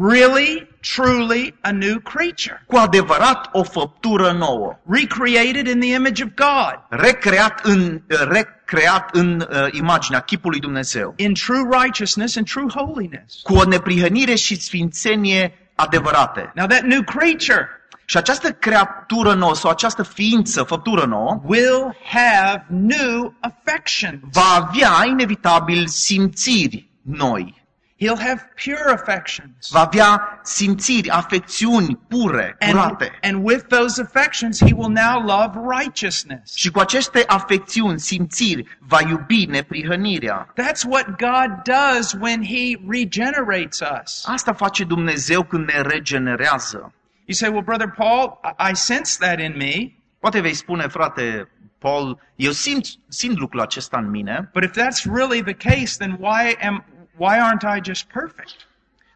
Really, 0.00 0.68
truly 0.94 1.54
a 1.60 1.70
new 1.70 2.00
creature. 2.00 2.62
Cu 2.66 2.76
adevărat 2.76 3.48
o 3.52 3.62
făptură 3.62 4.32
nouă, 4.32 4.78
Recreated 4.88 5.66
in 5.66 5.80
the 5.80 5.94
image 5.94 6.22
of 6.24 6.30
God, 6.34 7.00
recreat 7.00 7.60
în, 7.64 8.02
recreat 8.28 9.14
în 9.14 9.40
uh, 9.50 9.66
imaginea 9.70 10.20
chipului 10.20 10.60
Dumnezeu, 10.60 11.14
in 11.16 11.34
true 11.34 11.68
righteousness 11.82 12.36
and 12.36 12.48
true 12.50 12.66
holiness. 12.74 13.40
cu 13.42 13.54
o 13.54 13.64
neprihănire 13.64 14.34
și 14.34 14.60
sfințenie 14.60 15.52
adevărate. 15.74 16.52
Now, 16.54 16.66
that 16.66 16.82
new 16.82 17.02
creature 17.02 17.68
Și 18.04 18.16
această 18.16 18.52
creatură 18.52 19.34
nouă 19.34 19.54
sau 19.54 19.70
această 19.70 20.02
ființă, 20.02 20.62
făptură 20.62 21.04
nouă, 21.04 21.40
will 21.44 21.96
have 22.04 22.66
new 22.68 23.34
affections. 23.40 24.20
va 24.32 24.66
avea 24.68 25.04
inevitabil 25.06 25.86
simțiri 25.86 26.90
noi. 27.02 27.61
He'll 28.02 28.18
have 28.28 28.48
pure 28.64 28.92
affections. 28.92 29.68
Va 29.70 29.80
avea 29.80 30.40
simțiri, 30.42 31.08
afecțiuni 31.10 31.98
pure, 32.08 32.56
And, 32.60 32.72
curate. 32.72 33.18
and 33.22 33.44
with 33.44 33.64
those 33.68 34.02
affections, 34.02 34.58
he 34.60 34.72
will 34.74 34.90
now 34.90 35.20
love 35.20 35.58
righteousness. 35.78 36.54
Și 36.54 36.70
cu 36.70 36.78
aceste 36.80 37.24
afecțiuni, 37.26 38.00
simțiri, 38.00 38.64
va 38.78 38.98
iubi 39.08 39.46
neprihănirea. 39.46 40.52
That's 40.60 40.84
what 40.88 41.06
God 41.06 41.62
does 41.64 42.12
when 42.20 42.44
he 42.44 42.78
regenerates 42.88 43.80
us. 44.02 44.24
Asta 44.26 44.52
face 44.52 44.84
Dumnezeu 44.84 45.42
când 45.42 45.66
ne 45.72 45.80
regenerează. 45.80 46.92
You 47.24 47.34
say, 47.34 47.48
well, 47.48 47.62
Brother 47.64 47.88
Paul, 47.96 48.40
I- 48.44 48.70
I 48.70 48.74
sense 48.74 49.16
that 49.26 49.38
in 49.40 49.54
me, 49.56 49.92
Poate 50.20 50.40
vei 50.40 50.54
spune, 50.54 50.86
frate 50.88 51.48
Paul, 51.78 52.18
eu 52.36 52.50
simt, 52.50 52.86
simt 53.08 53.38
lucrul 53.38 53.60
acesta 53.60 53.98
în 53.98 54.10
mine, 54.10 54.50
but 54.52 54.62
if 54.62 54.70
that's 54.70 55.04
really 55.14 55.42
the 55.42 55.68
case, 55.70 55.94
then 55.98 56.16
why 56.20 56.56
am 56.66 56.84
why 57.22 57.38
aren't 57.38 57.76
I 57.76 57.80
just 57.90 58.04
perfect? 58.12 58.56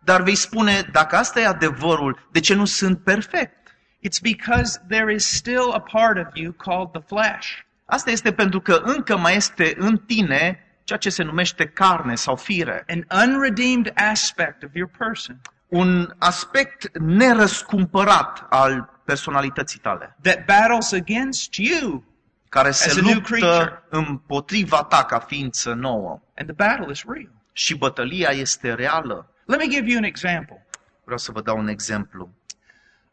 dar 0.04 0.22
vei 0.22 0.34
spune, 0.34 0.82
dacă 0.92 1.16
asta 1.16 1.40
e 1.40 1.46
adevărul, 1.46 2.28
de 2.32 2.40
ce 2.40 2.54
nu 2.54 2.64
sunt 2.64 2.98
perfect? 3.04 3.76
It's 4.08 4.20
because 4.22 4.80
there 4.88 5.12
is 5.12 5.24
still 5.36 5.72
a 5.72 5.80
part 5.80 6.26
of 6.26 6.34
you 6.36 6.52
called 6.52 6.90
the 6.90 7.00
flesh. 7.06 7.48
Asta 7.84 8.10
este 8.10 8.32
pentru 8.32 8.60
că 8.60 8.80
încă 8.84 9.16
mai 9.16 9.36
este 9.36 9.74
în 9.78 9.96
tine 9.98 10.60
ceea 10.84 10.98
ce 10.98 11.10
se 11.10 11.22
numește 11.22 11.66
carne 11.66 12.14
sau 12.14 12.36
fire. 12.36 12.84
an 13.08 13.30
unredeemed 13.34 13.92
aspect 14.10 14.62
of 14.62 14.70
your 14.74 14.90
person 14.98 15.40
Un 15.68 16.14
aspect 16.18 16.98
nerăscumpărat 16.98 18.46
al 18.50 19.00
personalității 19.04 19.78
tale, 19.78 20.16
that 20.22 20.44
battles 20.44 20.92
against 20.92 21.54
you, 21.54 22.04
care 22.48 22.68
As 22.68 22.78
se 22.78 22.90
a 23.00 23.02
new 23.02 23.14
luptă 23.14 23.28
creature. 23.34 23.82
împotriva 23.90 24.82
ta 24.82 25.04
ca 25.04 25.18
ființă 25.18 25.72
nouă. 25.74 26.20
and 26.36 26.48
the 26.54 26.66
battle 26.66 26.90
is 26.92 27.04
real. 27.08 27.30
Și 27.56 27.74
bătălia 27.74 28.30
este 28.30 28.74
reală. 28.74 29.30
Let 29.44 29.58
me 29.58 29.66
give 29.68 29.88
you 29.88 29.96
an 29.96 30.04
example. 30.04 30.66
Vreau 31.04 31.18
să 31.18 31.32
vă 31.32 31.40
dau 31.40 31.58
un 31.58 31.68
exemplu. 31.68 32.30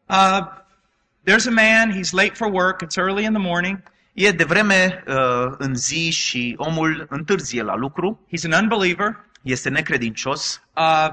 Uh, 0.06 0.38
there's 1.26 1.46
a 1.46 1.50
man, 1.50 1.92
he's 1.92 2.10
late 2.12 2.34
for 2.34 2.48
work, 2.52 2.82
it's 2.82 2.96
early 2.96 3.24
in 3.24 3.32
the 3.32 3.42
morning, 3.42 3.82
E 4.12 4.30
de 4.30 4.44
vreme 4.44 5.04
uh, 5.06 5.52
în 5.58 5.74
zi 5.74 6.10
și 6.10 6.54
omul 6.56 7.06
întârzie 7.10 7.62
la 7.62 7.74
lucru, 7.74 8.26
he's 8.26 8.52
an 8.52 8.62
unbeliever, 8.62 9.24
este 9.42 9.68
necredincios, 9.68 10.62
uh, 10.76 11.08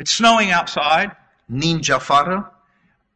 it's 0.00 0.10
snowing 0.10 0.50
outside, 0.58 1.16
ninge 1.44 1.92
afară, 1.92 2.53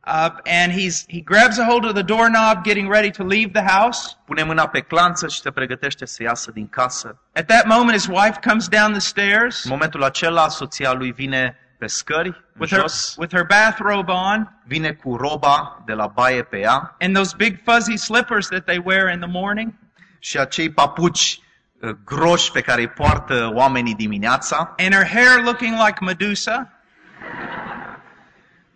uh, 0.08 0.30
and 0.46 0.72
he's, 0.72 1.06
he 1.08 1.20
grabs 1.20 1.58
a 1.58 1.64
hold 1.64 1.84
of 1.84 1.94
the 1.94 2.02
doorknob, 2.02 2.64
getting 2.64 2.88
ready 2.88 3.10
to 3.10 3.24
leave 3.24 3.52
the 3.52 3.62
house. 3.62 4.16
pune 4.24 4.42
mâna 4.42 4.66
pe 4.66 4.80
clanță 4.80 5.28
și 5.28 5.40
se 5.40 5.50
pregătește 5.50 6.06
să 6.06 6.22
iasă 6.22 6.50
din 6.50 6.68
casă. 6.68 7.20
At 7.32 7.46
that 7.46 7.66
moment, 7.66 7.92
his 7.92 8.06
wife 8.06 8.38
comes 8.48 8.68
down 8.68 8.90
the 8.92 9.00
stairs 9.00 9.64
În 9.64 9.70
momentul 9.70 10.02
acela, 10.04 10.48
soția 10.48 10.92
lui 10.92 11.12
vine 11.12 11.56
pe 11.78 11.86
scări, 11.86 12.28
în 12.28 12.34
with 12.60 12.72
her, 12.72 12.80
jos, 12.80 13.14
with 13.18 13.34
her 13.34 13.44
bathrobe 13.44 14.12
on 14.12 14.48
vine 14.64 14.92
cu 14.92 15.16
roba 15.16 15.82
de 15.86 15.92
la 15.92 16.06
baie 16.06 16.42
pe 16.42 16.58
ea 16.58 16.96
and 17.00 17.14
those 17.14 17.34
big 17.36 17.58
fuzzy 17.64 17.96
slippers 17.96 18.48
that 18.48 18.64
they 18.64 18.82
wear 18.84 19.12
in 19.12 19.20
the 19.20 19.30
morning. 19.30 19.72
și 20.18 20.38
acei 20.38 20.70
papuci 20.70 21.40
uh, 21.80 21.90
groși 22.04 22.50
pe 22.52 22.60
care 22.60 22.80
îi 22.80 22.88
poartă 22.88 23.50
oamenii 23.54 23.94
dimineața 23.94 24.74
and 24.76 24.94
her 24.94 25.06
hair 25.06 25.42
looking 25.44 25.76
like 25.86 26.04
Medusa, 26.04 26.72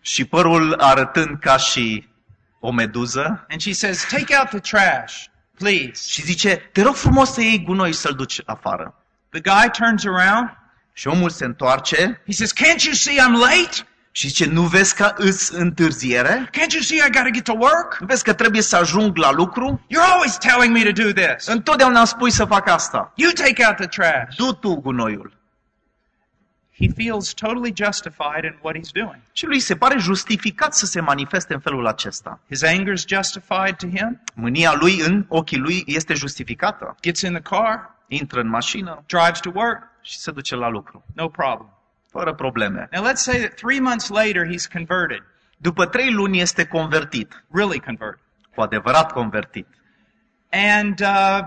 și 0.02 0.24
părul 0.24 0.74
arătând 0.78 1.38
ca 1.40 1.56
și 1.56 2.08
o 2.60 2.70
meduză 2.70 3.46
and 3.50 3.60
she 3.60 3.72
says, 3.72 4.06
Take 4.10 4.36
out 4.38 4.48
the 4.48 4.58
trash, 4.58 5.14
please. 5.58 6.08
și 6.10 6.22
zice, 6.22 6.56
te 6.72 6.82
rog 6.82 6.94
frumos 6.94 7.32
să 7.32 7.40
iei 7.40 7.62
gunoi 7.64 7.92
și 7.92 7.98
să-l 7.98 8.14
duci 8.14 8.40
afară. 8.46 8.94
The 9.30 9.40
guy 9.40 9.70
turns 9.70 10.04
around. 10.04 10.48
Și 10.92 11.08
omul 11.08 11.30
se 11.30 11.44
întoarce 11.44 12.22
He 12.26 12.32
says, 12.32 12.52
Can't 12.52 12.84
you 12.84 12.94
see 12.94 13.16
I'm 13.16 13.32
late? 13.32 13.86
și 14.14 14.26
zice, 14.26 14.46
nu 14.46 14.62
vezi 14.62 14.94
că 14.94 15.12
îți 15.16 15.54
întârziere? 15.54 16.50
Can't 16.50 16.72
you 16.72 16.82
see 16.82 16.96
I 16.96 17.10
got 17.10 17.22
to 17.22 17.30
get 17.30 17.44
to 17.44 17.52
work? 17.52 17.96
Nu 18.00 18.06
vezi 18.06 18.24
că 18.24 18.32
trebuie 18.32 18.62
să 18.62 18.76
ajung 18.76 19.16
la 19.16 19.30
lucru? 19.32 19.86
You're 19.90 20.10
always 20.12 20.36
telling 20.36 20.76
me 20.76 20.92
to 20.92 21.02
do 21.02 21.12
this. 21.12 21.46
Întotdeauna 21.46 21.98
îmi 21.98 22.06
spui 22.06 22.30
să 22.30 22.44
fac 22.44 22.68
asta. 22.68 23.12
You 23.16 23.30
take 23.30 23.64
out 23.66 23.76
the 23.76 23.86
trash. 23.86 24.36
Du 24.36 24.52
tu 24.52 24.74
gunoiul. 24.74 25.40
He 26.87 26.88
feels 27.03 27.35
totally 27.35 27.73
justified 27.85 28.45
in 28.45 28.59
what 28.62 28.77
he's 28.77 28.92
doing. 28.92 29.21
Și 29.33 29.47
lui 29.47 29.61
se 29.61 29.77
pare 29.77 29.99
justificat 29.99 30.75
să 30.75 30.87
se 30.87 31.01
manifeste 31.01 31.55
în 31.55 31.61
felul 31.61 31.87
acesta. 31.87 32.40
His 32.49 32.64
anger's 32.64 33.07
justified 33.09 33.77
to 33.77 33.87
him. 33.87 34.21
Mânia 34.35 34.73
lui 34.75 35.01
în 35.01 35.25
ochii 35.29 35.59
lui 35.59 35.83
este 35.87 36.14
justificată. 36.14 36.97
Gets 37.03 37.21
in 37.21 37.33
the 37.33 37.42
car, 37.42 37.90
Intră 38.09 38.40
în 38.40 38.49
mașină 38.49 39.03
drives 39.07 39.40
to 39.40 39.51
work, 39.55 39.83
și 40.01 40.18
se 40.18 40.31
duce 40.31 40.55
la 40.55 40.68
lucru. 40.68 41.05
no 41.14 41.29
problem. 41.29 41.68
Fără 42.11 42.35
probleme. 42.35 42.88
Now 42.92 43.05
let's 43.11 43.23
say 43.23 43.38
that 43.38 43.55
three 43.55 43.81
months 43.81 44.09
later 44.09 44.47
he's 44.47 44.73
converted, 44.73 45.23
După 45.57 45.87
trei 45.87 46.12
luni 46.12 46.40
este 46.40 46.64
convertit. 46.66 47.45
really 47.53 47.81
converted. 47.81 48.21
Cu 48.55 48.61
adevărat 48.61 49.12
convertit. 49.12 49.66
And 50.51 51.01
uh, 51.01 51.40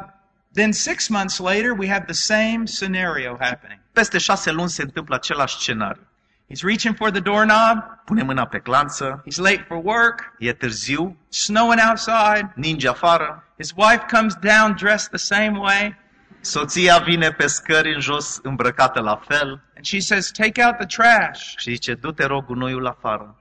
then 0.54 0.71
six 0.71 1.08
months 1.08 1.38
later 1.38 1.71
we 1.78 1.88
have 1.89 2.04
the 2.06 2.13
same 2.13 2.62
scenario 2.65 3.38
happening. 3.39 3.80
Peste 3.95 4.17
șase 4.17 4.51
luni 4.51 4.69
se 4.69 4.81
întâmplă 4.81 5.15
același 5.15 5.55
scenariu. 5.55 6.01
He's 6.49 6.62
reaching 6.63 6.95
for 6.95 7.12
the 7.12 7.19
doorknob. 7.19 7.77
Pune 8.05 8.23
mâna 8.23 8.45
pe 8.47 8.60
clanță, 8.60 9.23
He's 9.27 9.38
late 9.38 9.65
for 9.67 9.79
work. 9.84 10.34
e 10.39 10.53
târziu, 10.53 11.17
Snowing 11.29 11.81
outside. 11.89 12.51
ninge 12.55 12.88
afară, 12.88 13.43
His 13.58 13.71
wife 13.75 14.05
comes 14.15 14.34
down 14.34 14.75
dressed 14.75 15.10
the 15.10 15.17
same 15.17 15.58
way. 15.58 15.95
soția 16.41 16.97
vine 16.97 17.29
pe 17.31 17.47
scări 17.47 17.93
în 17.93 17.99
jos 17.99 18.39
îmbrăcată 18.43 18.99
la 19.01 19.21
fel 19.27 19.63
And 19.75 19.86
she 19.86 19.99
says, 19.99 20.31
Take 20.31 20.63
out 20.65 20.75
the 20.77 20.86
trash. 20.86 21.39
și 21.58 21.69
zice, 21.71 21.93
du-te 21.93 22.25
rog 22.25 22.45
gunoiul 22.45 22.88
afară. 22.88 23.36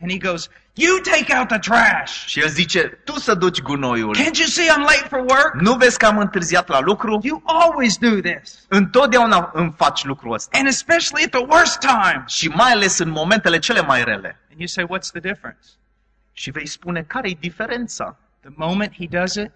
And 0.00 0.10
he 0.10 0.18
goes, 0.18 0.48
You 0.74 0.98
take 1.00 1.36
out 1.38 1.48
the 1.48 1.58
trash. 1.58 2.26
Și 2.26 2.40
el 2.40 2.48
zice, 2.48 2.80
tu 3.04 3.18
să 3.18 3.34
duci 3.34 3.60
gunoiul. 3.62 4.16
Can't 4.16 4.36
you 4.38 4.46
see 4.46 4.66
I'm 4.68 4.78
late 4.80 5.06
for 5.08 5.18
work? 5.18 5.54
Nu 5.60 5.74
vezi 5.74 5.98
că 5.98 6.06
am 6.06 6.18
întârziat 6.18 6.68
la 6.68 6.80
lucru? 6.80 7.20
You 7.22 7.42
always 7.44 7.96
do 7.98 8.20
this. 8.20 8.64
Întotdeauna 8.68 9.50
îmi 9.54 9.74
faci 9.76 10.04
lucrul 10.04 10.32
ăsta. 10.32 10.58
And 10.58 10.66
especially 10.68 11.24
at 11.24 11.30
the 11.30 11.44
worst 11.48 11.78
times. 11.78 12.32
Și 12.32 12.48
mai 12.48 12.70
ales 12.70 12.98
în 12.98 13.08
momentele 13.10 13.58
cele 13.58 13.80
mai 13.82 14.04
rele. 14.04 14.40
And 14.50 14.58
you 14.58 14.66
say, 14.66 14.84
What's 14.84 15.10
the 15.10 15.20
difference? 15.20 15.68
Și 16.32 16.50
vei 16.50 16.66
spune, 16.66 17.02
care 17.02 17.28
e 17.30 17.36
diferența? 17.40 18.18
The 18.40 18.50
moment 18.56 18.92
he 18.98 19.06
does 19.18 19.34
it, 19.34 19.50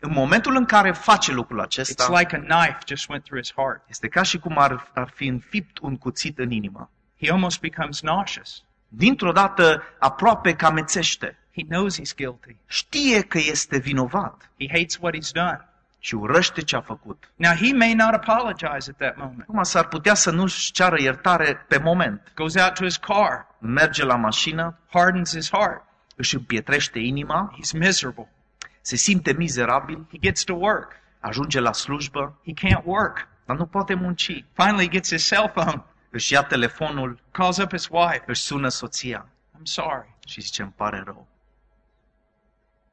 În 0.00 0.12
momentul 0.12 0.56
în 0.56 0.64
care 0.64 0.92
face 0.92 1.32
lucrul 1.32 1.60
it's 1.60 1.64
acesta, 1.64 2.18
like 2.18 2.36
a 2.36 2.38
knife 2.40 2.78
just 2.86 3.08
went 3.08 3.24
through 3.24 3.42
his 3.42 3.52
heart. 3.56 3.82
este 3.88 4.08
ca 4.08 4.22
și 4.22 4.38
cum 4.38 4.58
ar, 4.58 4.90
ar 4.94 5.10
fi 5.14 5.26
înfipt 5.26 5.78
un 5.78 5.96
cuțit 5.96 6.38
în 6.38 6.50
inimă. 6.50 6.90
He 7.20 7.30
almost 7.30 7.60
becomes 7.60 8.00
nauseous. 8.00 8.62
Dintr-o 8.88 9.32
dată, 9.32 9.82
aproape 9.98 10.54
că 10.54 10.66
amețește. 10.66 11.38
He 11.54 11.62
knows 11.68 11.98
he's 12.00 12.14
guilty. 12.16 12.56
Știe 12.66 13.20
că 13.22 13.38
este 13.38 13.78
vinovat 13.78 14.50
He 14.58 14.66
hates 14.68 14.96
what 15.00 15.14
he's 15.14 15.32
done. 15.32 15.68
și 16.00 16.14
urăște 16.14 16.60
ce 16.62 16.76
a 16.76 16.80
făcut. 16.80 17.30
Now, 17.36 17.52
he 17.54 17.72
may 17.74 17.94
not 17.94 18.12
apologize 18.14 18.90
at 18.90 18.96
that 18.96 19.16
moment. 19.16 19.40
Acum 19.40 19.62
s-ar 19.62 19.86
putea 19.88 20.14
să 20.14 20.30
nu-și 20.30 20.72
ceară 20.72 21.00
iertare 21.00 21.64
pe 21.68 21.78
moment. 21.78 22.32
Goes 22.34 22.54
out 22.54 22.74
to 22.74 22.84
his 22.84 22.96
car, 22.96 23.46
Merge 23.58 24.04
la 24.04 24.14
mașină, 24.16 24.78
hardens 24.92 25.34
his 25.34 25.50
heart. 25.50 25.82
își 26.16 26.34
împietrește 26.34 26.98
inima, 26.98 27.54
He's 27.56 27.78
miserable. 27.78 28.32
se 28.80 28.96
simte 28.96 29.32
mizerabil, 29.32 30.06
He 30.10 30.18
gets 30.20 30.42
to 30.44 30.54
work. 30.54 30.92
Ajunge 31.20 31.60
la 31.60 31.72
slujbă, 31.72 32.38
He 32.44 32.52
can't 32.66 32.84
work. 32.84 33.28
dar 33.46 33.56
nu 33.56 33.66
poate 33.66 33.94
munci. 33.94 34.44
Finally, 34.52 34.82
he 34.84 34.88
gets 34.90 35.10
his 35.12 35.26
cell 35.26 35.50
phone, 35.54 35.84
Își 36.10 36.32
ia 36.32 36.42
telefonul, 36.44 37.20
calls 37.30 37.56
up 37.56 37.70
his 37.70 37.88
wife. 37.90 38.22
își 38.26 38.42
sună 38.42 38.68
soția 38.68 39.28
I'm 39.58 39.62
sorry. 39.62 40.14
și 40.26 40.40
zice, 40.40 40.62
îmi 40.62 40.72
pare 40.76 41.02
rău. 41.04 41.26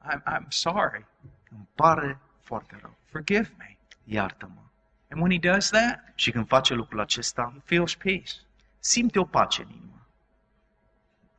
I'm, 0.01 0.23
I'm 0.33 0.47
sorry. 0.47 1.05
Îmi 1.49 1.67
pare 1.75 2.19
foarte 2.41 2.77
rău. 2.81 2.95
Forgive 3.11 3.53
me. 3.57 3.77
Iartă-mă. 4.03 4.61
And 5.09 5.21
when 5.21 5.31
he 5.41 5.49
does 5.51 5.69
that, 5.69 5.99
Și 6.15 6.31
când 6.31 6.47
face 6.47 6.73
lucrul 6.73 6.99
acesta, 6.99 7.51
he 7.53 7.61
feels 7.65 7.95
peace. 7.95 8.31
simte 8.79 9.19
o 9.19 9.23
pace 9.25 9.61
în 9.61 9.69
inimă. 9.69 10.07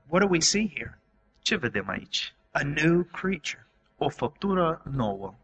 What 0.06 0.22
do 0.22 0.28
we 0.30 0.40
see 0.40 0.68
here? 0.74 0.98
Ce 1.40 1.56
vedem 1.56 1.88
aici? 1.88 2.34
A 2.50 2.60
new 2.62 3.02
creature. 3.02 3.66
O 3.96 4.08
făptură 4.08 4.82
nouă. 4.90 5.34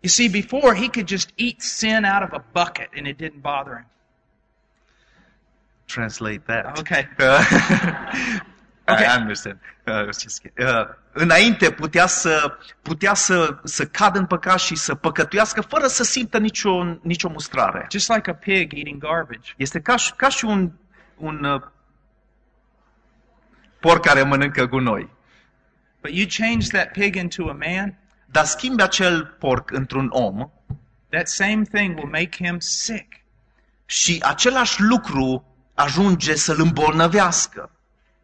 You 0.00 0.10
see, 0.10 0.28
before 0.28 0.76
he 0.76 0.88
could 0.88 1.08
just 1.08 1.32
eat 1.36 1.60
sin 1.60 2.04
out 2.04 2.22
of 2.22 2.32
a 2.32 2.44
bucket 2.52 2.88
and 2.96 3.06
it 3.06 3.16
didn't 3.22 3.40
bother 3.40 3.76
him. 3.76 3.86
Translate 5.86 6.42
that. 6.46 6.78
Okay. 6.78 7.08
I 8.88 9.04
understand. 9.18 9.58
Uh, 9.86 10.04
just 10.04 10.40
kidding. 10.40 10.68
uh, 10.68 10.86
înainte 11.12 11.70
putea 11.70 12.06
să 12.06 12.56
putea 12.82 13.14
să, 13.14 13.58
să 13.64 13.86
cadă 13.86 14.18
în 14.18 14.26
păcat 14.26 14.58
și 14.58 14.74
să 14.74 14.94
păcătuiască 14.94 15.60
fără 15.60 15.86
să 15.86 16.02
simtă 16.02 16.38
nicio, 16.38 16.84
nicio 17.02 17.28
mustrare. 17.28 17.86
Just 17.90 18.08
like 18.14 18.30
a 18.30 18.34
pig 18.34 18.72
eating 18.74 19.02
garbage. 19.02 19.52
Este 19.56 19.80
ca, 19.80 19.96
și- 19.96 20.12
ca 20.16 20.28
și 20.28 20.44
un, 20.44 20.70
un 21.16 21.44
uh, 21.44 21.62
porc 23.80 24.04
care 24.04 24.22
mănâncă 24.22 24.66
gunoi. 24.66 25.08
But 26.00 26.10
you 26.14 26.26
change 26.38 26.66
that 26.68 26.90
pig 26.92 27.14
into 27.14 27.48
a 27.48 27.52
man, 27.66 27.98
Dar 28.30 28.44
schimbi 28.44 28.82
acel 28.82 29.36
porc 29.38 29.70
într-un 29.70 30.08
om 30.10 30.50
that 31.08 31.28
same 31.28 31.62
thing 31.72 31.96
will 31.96 32.10
make 32.10 32.44
him 32.44 32.58
sick. 32.58 33.12
și 33.86 34.18
același 34.22 34.82
lucru 34.82 35.55
ajunge 35.76 36.34
să-l 36.34 36.60
îmbolnăvească. 36.60 37.70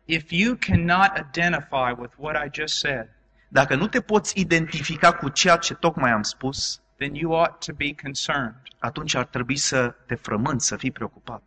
If 0.05 0.31
you 0.31 0.57
cannot 0.57 1.11
identify 1.29 1.93
with 1.99 2.13
what 2.17 2.45
I 2.47 2.49
just 2.61 2.79
said, 2.79 3.09
Dacă 3.49 3.75
nu 3.75 3.87
te 3.87 4.01
poți 4.01 4.41
identifica 4.41 5.13
cu 5.13 5.29
ceea 5.29 5.57
ce 5.57 5.75
tocmai 5.75 6.11
am 6.11 6.23
spus, 6.23 6.81
then 6.99 7.15
you 7.15 7.33
ought 7.33 7.65
to 7.67 7.73
be 7.73 7.95
concerned. 8.03 8.55
atunci 8.79 9.15
ar 9.15 9.25
trebui 9.25 9.57
să 9.57 9.95
te 10.07 10.15
frămânți, 10.15 10.67
să 10.67 10.77
fii 10.77 10.91
preocupat. 10.91 11.43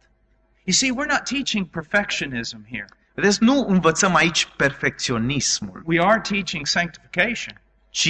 You 0.64 0.74
see, 0.74 0.90
we're 0.92 1.10
not 1.12 1.24
teaching 1.24 1.66
perfectionism 1.68 2.66
here. 2.72 2.86
Vedeți, 3.14 3.44
nu 3.44 3.66
învățăm 3.68 4.16
aici 4.16 4.46
perfecționismul, 4.58 5.82
We 5.86 6.02
are 6.06 6.20
teaching 6.22 6.66
sanctification. 6.66 7.62
ci 7.90 8.10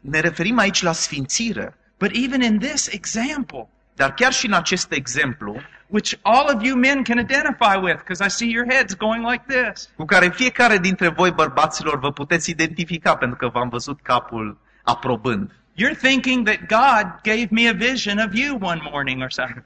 ne 0.00 0.20
referim 0.20 0.58
aici 0.58 0.82
la 0.82 0.92
sfințire. 0.92 1.74
But 1.98 2.10
even 2.14 2.40
in 2.40 2.58
this 2.58 2.86
example, 2.92 3.68
Dar 3.94 4.14
chiar 4.14 4.32
și 4.32 4.46
în 4.46 4.52
acest 4.52 4.92
exemplu, 4.92 5.60
which 5.86 6.18
all 6.22 6.54
of 6.54 6.62
you 6.62 6.76
men 6.76 7.04
can 7.04 7.18
identify 7.18 7.76
with, 7.76 7.98
because 7.98 8.20
I 8.20 8.28
see 8.28 8.50
your 8.50 8.66
heads 8.72 8.94
going 8.94 9.22
like 9.30 9.44
this. 9.46 9.88
cu 9.96 10.04
care 10.04 10.28
fiecare 10.28 10.78
dintre 10.78 11.08
voi, 11.08 11.30
bărbaților, 11.30 11.98
vă 11.98 12.12
puteți 12.12 12.50
identifica, 12.50 13.16
pentru 13.16 13.36
că 13.36 13.48
v-am 13.48 13.68
văzut 13.68 14.00
capul 14.02 14.58
aprobând. 14.82 15.50
You're 15.78 15.94
thinking 15.94 16.46
that 16.46 16.68
God 16.68 17.22
gave 17.22 17.48
me 17.50 17.68
a 17.68 17.74
vision 17.74 18.18
of 18.18 18.34
you 18.34 18.58
one 18.60 18.80
morning 18.90 19.20
or 19.22 19.30
something. 19.30 19.62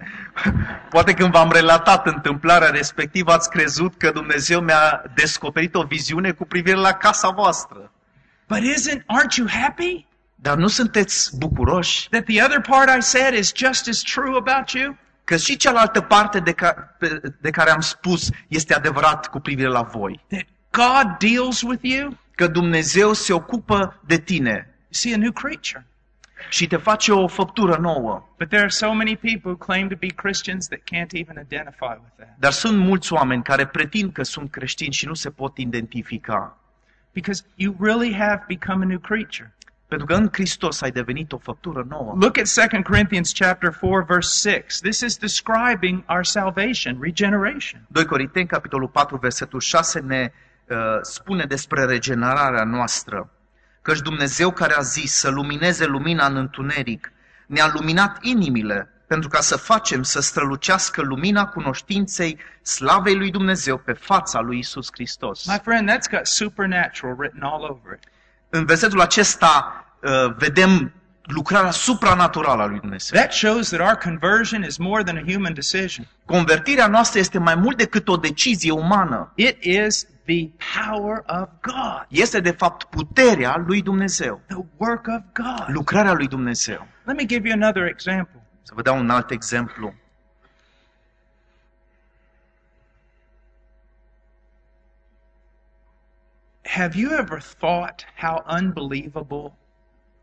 Poate 0.94 1.14
când 1.14 1.32
v-am 1.32 1.50
relatat 1.52 2.06
întâmplarea 2.06 2.68
respectivă, 2.68 3.32
ați 3.32 3.50
crezut 3.50 3.94
că 3.96 4.10
Dumnezeu 4.10 4.60
mi-a 4.60 5.02
descoperit 5.14 5.74
o 5.74 5.82
viziune 5.82 6.30
cu 6.30 6.44
privire 6.44 6.76
la 6.76 6.92
casa 6.92 7.28
voastră. 7.28 7.92
But 8.48 8.58
isn't 8.58 9.04
aren't 9.06 9.36
you 9.36 9.46
happy 9.62 10.06
Dar 10.34 10.56
nu 10.56 10.66
sunteți 10.66 11.38
bucuroși 11.38 12.08
that 12.08 12.24
the 12.24 12.42
other 12.42 12.60
part 12.60 12.98
I 12.98 13.02
said 13.02 13.34
is 13.34 13.52
just 13.56 13.88
as 13.88 14.02
true 14.02 14.36
about 14.36 14.70
you? 14.70 14.96
Că 15.30 15.36
și 15.36 15.56
cealaltă 15.56 16.00
parte 16.00 16.40
de, 16.40 16.52
ca, 16.52 16.72
pe- 16.98 17.20
de 17.40 17.50
care 17.50 17.70
am 17.70 17.80
spus 17.80 18.30
este 18.48 18.74
adevărat 18.74 19.26
cu 19.26 19.40
privire 19.40 19.68
la 19.68 19.82
voi. 19.82 20.20
That 20.28 20.46
God 20.70 21.16
deals 21.18 21.62
with 21.62 21.82
you? 21.82 22.16
Că 22.34 22.46
Dumnezeu 22.46 23.12
se 23.12 23.32
ocupă 23.32 24.00
de 24.06 24.18
tine 24.18 24.50
You 24.52 24.88
see 24.88 25.14
a 25.14 25.16
new 25.16 25.32
creature. 25.32 25.86
și 26.48 26.66
te 26.66 26.76
face 26.76 27.12
o 27.12 27.26
făptură 27.26 27.76
nouă. 27.76 28.28
But 28.38 28.48
there 28.48 28.62
are 28.62 28.70
so 28.70 28.92
many 28.92 29.16
people 29.16 29.50
who 29.50 29.56
claim 29.56 29.88
to 29.88 29.96
be 29.98 30.06
Christians 30.06 30.66
that 30.68 30.80
can't 30.80 31.12
even 31.12 31.36
identify 31.46 31.94
with 32.02 32.12
that. 32.16 32.34
Dar 32.38 32.52
sunt 32.52 32.78
mulți 32.78 33.12
oameni 33.12 33.42
care 33.42 33.66
pretind 33.66 34.12
că 34.12 34.22
sunt 34.22 34.50
creștini 34.50 34.92
și 34.92 35.06
nu 35.06 35.14
se 35.14 35.30
pot 35.30 35.58
identifica. 35.58 36.58
Because 37.12 37.42
you 37.54 37.76
really 37.80 38.14
have 38.14 38.44
become 38.48 38.84
a 38.84 38.86
new 38.86 38.98
creature. 38.98 39.54
Pentru 39.90 40.06
că 40.06 40.14
în 40.14 40.28
Hristos 40.32 40.80
ai 40.80 40.90
devenit 40.90 41.32
o 41.32 41.38
făptură 41.38 41.86
nouă. 41.88 42.14
Look 42.20 42.38
at 42.38 42.70
2 42.70 42.82
Corinthians 42.82 43.32
chapter 43.32 43.70
4 43.80 44.04
verse 44.08 44.50
6. 44.50 44.80
This 44.82 45.00
is 45.00 45.16
describing 45.16 46.04
our 46.08 46.24
salvation, 46.24 46.98
regeneration. 47.00 47.86
2 47.88 48.04
Corinteni, 48.04 48.46
capitolul 48.46 48.88
4, 48.88 49.16
versetul 49.16 49.60
6 49.60 50.00
ne 50.00 50.32
uh, 50.68 50.76
spune 51.02 51.44
despre 51.44 51.84
regenerarea 51.84 52.64
noastră. 52.64 53.30
Căci 53.82 54.00
Dumnezeu 54.00 54.50
care 54.50 54.74
a 54.74 54.80
zis 54.80 55.12
să 55.12 55.30
lumineze 55.30 55.86
lumina 55.86 56.26
în 56.26 56.36
întuneric, 56.36 57.12
ne-a 57.46 57.70
luminat 57.74 58.18
inimile 58.20 58.88
pentru 59.06 59.28
ca 59.28 59.40
să 59.40 59.56
facem 59.56 60.02
să 60.02 60.20
strălucească 60.20 61.02
lumina 61.02 61.46
cunoștinței 61.46 62.38
slavei 62.62 63.16
lui 63.16 63.30
Dumnezeu 63.30 63.78
pe 63.78 63.92
fața 63.92 64.40
lui 64.40 64.58
Isus 64.58 64.88
Hristos. 64.92 65.46
My 65.46 65.60
friend, 65.62 65.90
that's 65.90 66.10
got 66.10 66.26
supernatural 66.26 67.16
written 67.18 67.42
all 67.42 67.64
over 67.64 67.92
it. 67.92 68.08
În 68.50 68.64
versetul 68.64 69.00
acesta 69.00 69.84
uh, 70.02 70.34
vedem 70.36 70.92
lucrarea 71.22 71.70
supranaturală 71.70 72.62
a 72.62 72.66
lui 72.66 72.78
Dumnezeu. 72.80 73.18
That 73.20 73.32
shows 73.32 73.68
that 73.68 73.80
our 73.80 73.96
conversion 73.96 74.62
is 74.62 74.76
more 74.76 75.02
than 75.02 75.16
a 75.16 75.32
human 75.32 75.54
decision. 75.54 76.06
Convertirea 76.24 76.86
noastră 76.86 77.18
este 77.18 77.38
mai 77.38 77.54
mult 77.54 77.76
decât 77.76 78.08
o 78.08 78.16
decizie 78.16 78.70
umană. 78.72 79.32
It 79.34 79.64
is 79.64 80.06
the 80.26 80.50
power 80.86 81.22
of 81.26 81.48
God, 81.60 82.06
Este 82.08 82.40
de 82.40 82.50
fapt 82.50 82.84
puterea 82.84 83.62
lui 83.66 83.82
Dumnezeu, 83.82 84.40
the 84.46 84.56
work 84.76 85.06
of 85.06 85.22
God. 85.32 85.74
lucrarea 85.74 86.12
lui 86.12 86.28
Dumnezeu. 86.28 86.86
Let 87.04 87.16
me 87.16 87.24
give 87.26 87.48
you 87.48 87.58
another 87.62 87.86
example. 87.86 88.42
Să 88.62 88.72
vă 88.74 88.82
dau 88.82 88.98
un 88.98 89.10
alt 89.10 89.30
exemplu. 89.30 89.94
Have 96.70 96.94
you 96.94 97.18
ever 97.18 97.40
thought 97.40 98.04
how 98.14 98.44
unbelievable 98.46 99.56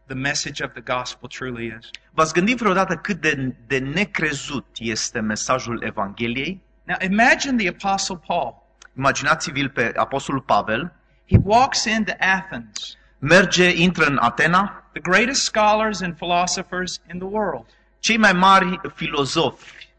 the 0.07 0.15
message 0.15 0.61
of 0.61 0.73
the 0.73 0.81
gospel 0.81 1.27
truly 1.27 1.73
is? 1.79 1.89
V-ați 2.11 2.33
gândit 2.33 2.57
vreodată 2.57 2.95
cât 2.95 3.21
de, 3.21 3.55
de 3.67 3.77
necrezut 3.77 4.65
este 4.77 5.19
mesajul 5.19 5.83
Evangheliei? 5.83 6.61
Now 6.83 6.97
imagine 7.01 7.57
the 7.57 7.67
Apostle 7.67 8.19
Paul. 8.27 8.63
Imaginați-vi-l 8.97 9.69
pe 9.69 9.91
Apostolul 9.95 10.41
Pavel, 10.41 10.93
He 11.29 11.37
walks 11.43 11.85
into 11.85 12.13
Athens, 12.19 12.97
merge, 13.19 13.81
intră 13.81 14.05
în 14.05 14.17
Atena, 14.17 14.83
the 14.91 15.01
greatest 15.01 15.43
scholars 15.43 16.01
and 16.01 16.15
philosophers 16.15 17.01
in 17.11 17.19
the 17.19 17.27
world. 17.27 17.65
cei 17.99 18.17
mai 18.17 18.33
mari 18.33 18.79
filozofi, 18.95 19.89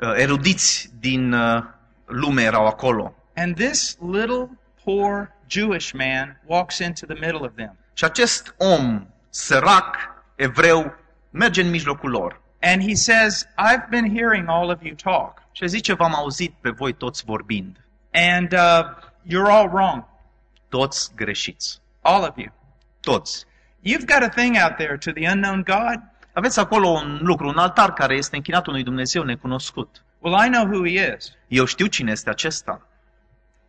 uh, 0.00 0.12
erudiți 0.16 0.90
din 1.00 1.32
uh, 1.32 1.62
lume 2.04 2.42
erau 2.42 2.66
acolo. 2.66 3.14
And 3.36 3.54
this 3.54 3.96
little 4.00 4.58
poor 4.84 5.33
Jewish 5.48 5.92
man 5.92 6.40
walks 6.46 6.78
into 6.78 7.06
the 7.06 7.14
middle 7.20 7.46
of 7.46 7.54
them. 7.54 7.76
Și 7.92 8.04
acest 8.04 8.54
om 8.58 9.06
sărac, 9.30 9.96
evreu, 10.34 10.94
merge 11.30 11.62
în 11.62 11.70
mijlocul 11.70 12.10
lor. 12.10 12.40
And 12.62 12.82
he 12.82 12.94
says, 12.94 13.46
I've 13.46 13.88
been 13.90 14.16
hearing 14.16 14.48
all 14.48 14.70
of 14.70 14.82
you 14.82 14.94
talk, 14.94 15.42
Și 15.52 15.66
zice, 15.68 15.92
v-am 15.94 16.14
auzit 16.14 16.54
pe 16.60 16.70
voi 16.70 16.92
toți 16.92 17.24
vorbind. 17.24 17.76
and 18.12 18.52
uh, 18.52 18.84
you're 19.30 19.50
all 19.50 19.68
wrong. 19.68 20.04
Toți 20.68 21.10
greșiți. 21.16 21.80
All 22.02 22.22
of 22.22 22.36
you. 22.36 22.52
Toți. 23.00 23.44
You've 23.86 24.06
got 24.06 24.22
a 24.22 24.28
thing 24.28 24.56
out 24.62 24.76
there 24.76 24.96
to 24.96 25.10
the 25.12 25.28
unknown 25.30 25.62
God. 25.62 26.00
Aveți 26.32 26.58
acolo 26.58 26.88
un 26.88 27.18
lucru, 27.22 27.48
un 27.48 27.58
altar 27.58 27.92
care 27.92 28.14
este 28.14 28.36
închinat 28.36 28.66
unui 28.66 28.82
Dumnezeu 28.82 29.22
necunoscut. 29.22 30.04
Well, 30.18 30.46
I 30.46 30.48
know 30.50 30.64
who 30.66 30.84
he 30.86 31.14
is. 31.16 31.32
Eu 31.48 31.64
știu 31.64 31.86
cine 31.86 32.10
este 32.10 32.30
acesta. 32.30 32.86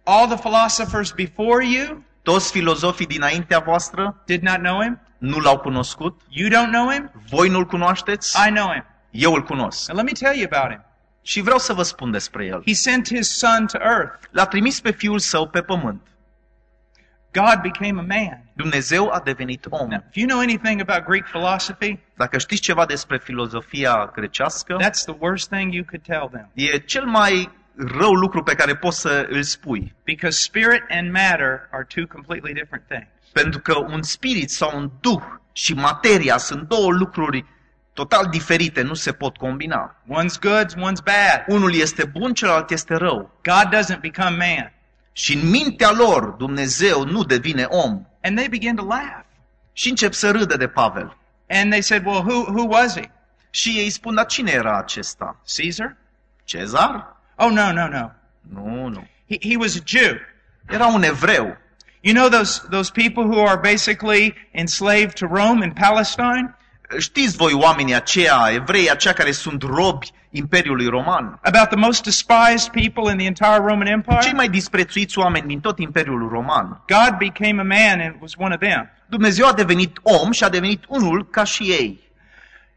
All 0.06 0.28
the 0.28 0.38
philosophers 0.38 1.12
before 1.12 1.66
you 1.66 2.04
Toți 2.24 2.52
filozofii 2.52 3.06
dinaintea 3.06 3.60
voastră 3.60 4.22
did 4.26 4.42
not 4.42 4.58
know 4.58 4.82
him. 4.82 5.00
nu 5.18 5.38
l-au 5.40 5.58
cunoscut. 5.60 6.22
You 6.30 6.50
don't 6.50 6.72
know 6.72 6.92
him. 6.92 7.12
Voi 7.30 7.50
nu-l 7.50 7.66
cunoașteți. 7.66 8.38
I 8.48 8.52
know 8.52 8.72
him. 8.72 8.86
Eu 9.12 9.34
îl 9.34 9.42
cunosc. 9.44 9.90
And 9.90 9.98
let 9.98 10.08
me 10.08 10.28
tell 10.30 10.38
you 10.42 10.48
about 10.52 10.72
him. 10.72 10.86
Și 11.22 11.42
vreau 11.42 11.58
să 11.58 11.74
vă 11.74 11.84
spun 11.84 12.12
despre 12.12 12.46
el. 12.46 12.62
He 12.66 12.74
sent 12.74 13.08
his 13.08 13.38
son 13.38 13.66
to 13.66 13.78
earth. 13.82 14.26
L-a 14.32 14.46
trimis 14.46 14.80
pe 14.82 14.92
fiul 14.92 15.20
său 15.20 15.48
pe 15.48 15.62
pământ. 15.62 16.02
God 17.34 17.60
became 17.62 18.00
a 18.00 18.18
man. 18.18 18.44
Dumnezeu 18.54 19.10
a 19.10 19.20
devenit 19.20 19.66
om. 19.70 19.88
Now, 19.90 20.04
if 20.10 20.16
you 20.16 20.28
know 20.28 20.40
anything 20.40 20.82
about 20.88 21.06
Greek 21.06 21.24
philosophy, 21.26 22.00
Dacă 22.16 22.38
știți 22.38 22.62
ceva 22.62 22.86
despre 22.86 23.18
filozofia 23.18 24.12
grecească, 24.14 24.78
that's 24.82 25.04
the 25.06 25.16
worst 25.20 25.50
thing 25.50 25.74
you 25.74 25.84
could 25.90 26.04
tell 26.06 26.30
them. 26.32 26.50
e 26.54 26.78
cel 26.78 27.06
mai 27.06 27.52
rău 27.78 28.14
lucru 28.14 28.44
pe 28.44 28.56
care 28.56 28.76
poți 28.76 29.00
să 29.00 29.28
îl 29.30 29.44
spui. 29.44 29.96
Because 30.04 30.42
spirit 30.42 30.84
and 30.90 31.12
matter 31.12 31.68
are 31.72 31.88
two 31.96 32.08
completely 32.08 32.54
different 32.54 32.86
things. 32.88 33.08
Pentru 33.32 33.60
că 33.60 33.78
un 33.78 34.02
spirit 34.02 34.50
sau 34.50 34.78
un 34.78 34.92
duh 35.02 35.24
și 35.52 35.74
materia 35.74 36.38
sunt 36.38 36.68
două 36.68 36.92
lucruri 36.92 37.46
total 37.94 38.26
diferite, 38.26 38.82
nu 38.82 38.94
se 38.94 39.12
pot 39.12 39.38
combina. 39.38 39.96
One's 40.08 40.40
good, 40.40 40.74
one's 40.74 41.04
bad. 41.04 41.44
Unul 41.48 41.74
este 41.74 42.06
bun, 42.06 42.34
celălalt 42.34 42.72
este 42.72 42.94
rău. 42.94 43.40
God 43.44 43.76
doesn't 43.76 44.00
become 44.00 44.36
man. 44.38 44.74
Și 45.12 45.36
în 45.36 45.50
mintea 45.50 45.92
lor 45.92 46.24
Dumnezeu 46.26 47.06
nu 47.06 47.24
devine 47.24 47.64
om. 47.64 48.06
And 48.22 48.38
they 48.38 48.48
begin 48.48 48.76
to 48.76 48.86
laugh. 48.86 49.26
Și 49.74 49.90
încep 49.90 50.14
să 50.14 50.32
râdă 50.32 50.58
de 50.58 50.68
Pavel. 50.68 51.18
And 51.50 51.70
they 51.70 51.82
said, 51.82 52.06
Well, 52.06 52.22
who, 52.22 52.52
who 52.52 52.68
was 52.68 52.96
he? 52.96 53.10
Și 53.50 53.70
ei 53.70 53.90
spun, 53.90 54.16
dar 54.16 54.26
cine 54.26 54.52
era 54.52 54.78
acesta? 54.78 55.42
Caesar? 55.56 55.98
Cezar? 56.44 57.15
Oh, 57.38 57.50
no, 57.50 57.72
no, 57.72 57.88
no. 57.88 58.12
Nu, 58.42 58.88
nu. 58.88 59.08
He, 59.28 59.38
he 59.42 59.58
was 59.58 59.76
a 59.76 59.82
Jew. 59.86 60.20
Era 60.70 60.88
un 60.88 61.04
evreu. 61.04 61.58
You 62.02 62.14
know 62.14 62.30
those, 62.30 62.62
those 62.70 62.92
people 62.92 63.24
who 63.24 63.40
are 63.40 63.58
basically 63.58 64.36
enslaved 64.54 65.18
to 65.18 65.28
Rome 65.28 65.64
in 65.64 65.72
Palestine? 65.74 66.56
Știți 67.00 67.38
voi 67.38 67.54
oamenii 67.54 67.96
aceia, 67.96 68.50
evrei, 68.54 68.92
aceia 68.92 69.14
care 69.14 69.32
sunt 69.32 69.62
robi 69.62 70.12
Imperiului 70.30 70.88
Roman? 70.88 71.40
About 71.44 71.68
the 71.68 71.78
most 71.78 72.04
despised 72.04 72.70
people 72.72 73.12
in 73.12 73.18
the 73.18 73.26
entire 73.26 73.58
Roman 73.58 73.86
Cei 73.86 73.94
Empire? 73.94 74.32
mai 74.34 74.50
disprețuiți 74.50 75.18
oameni 75.20 75.48
din 75.48 75.60
tot 75.60 75.80
Imperiul 75.80 76.30
Roman. 76.30 76.84
God 76.88 77.18
became 77.18 77.60
a 77.60 77.64
man 77.64 78.00
and 78.02 78.16
was 78.20 78.34
one 78.38 78.54
of 78.54 78.60
them. 78.60 78.90
Dumnezeu 79.08 79.48
a 79.48 79.54
devenit 79.54 80.00
om 80.02 80.32
și 80.32 80.44
a 80.44 80.50
devenit 80.50 80.84
unul 80.88 81.28
ca 81.30 81.44
și 81.44 81.64
ei. 81.64 82.00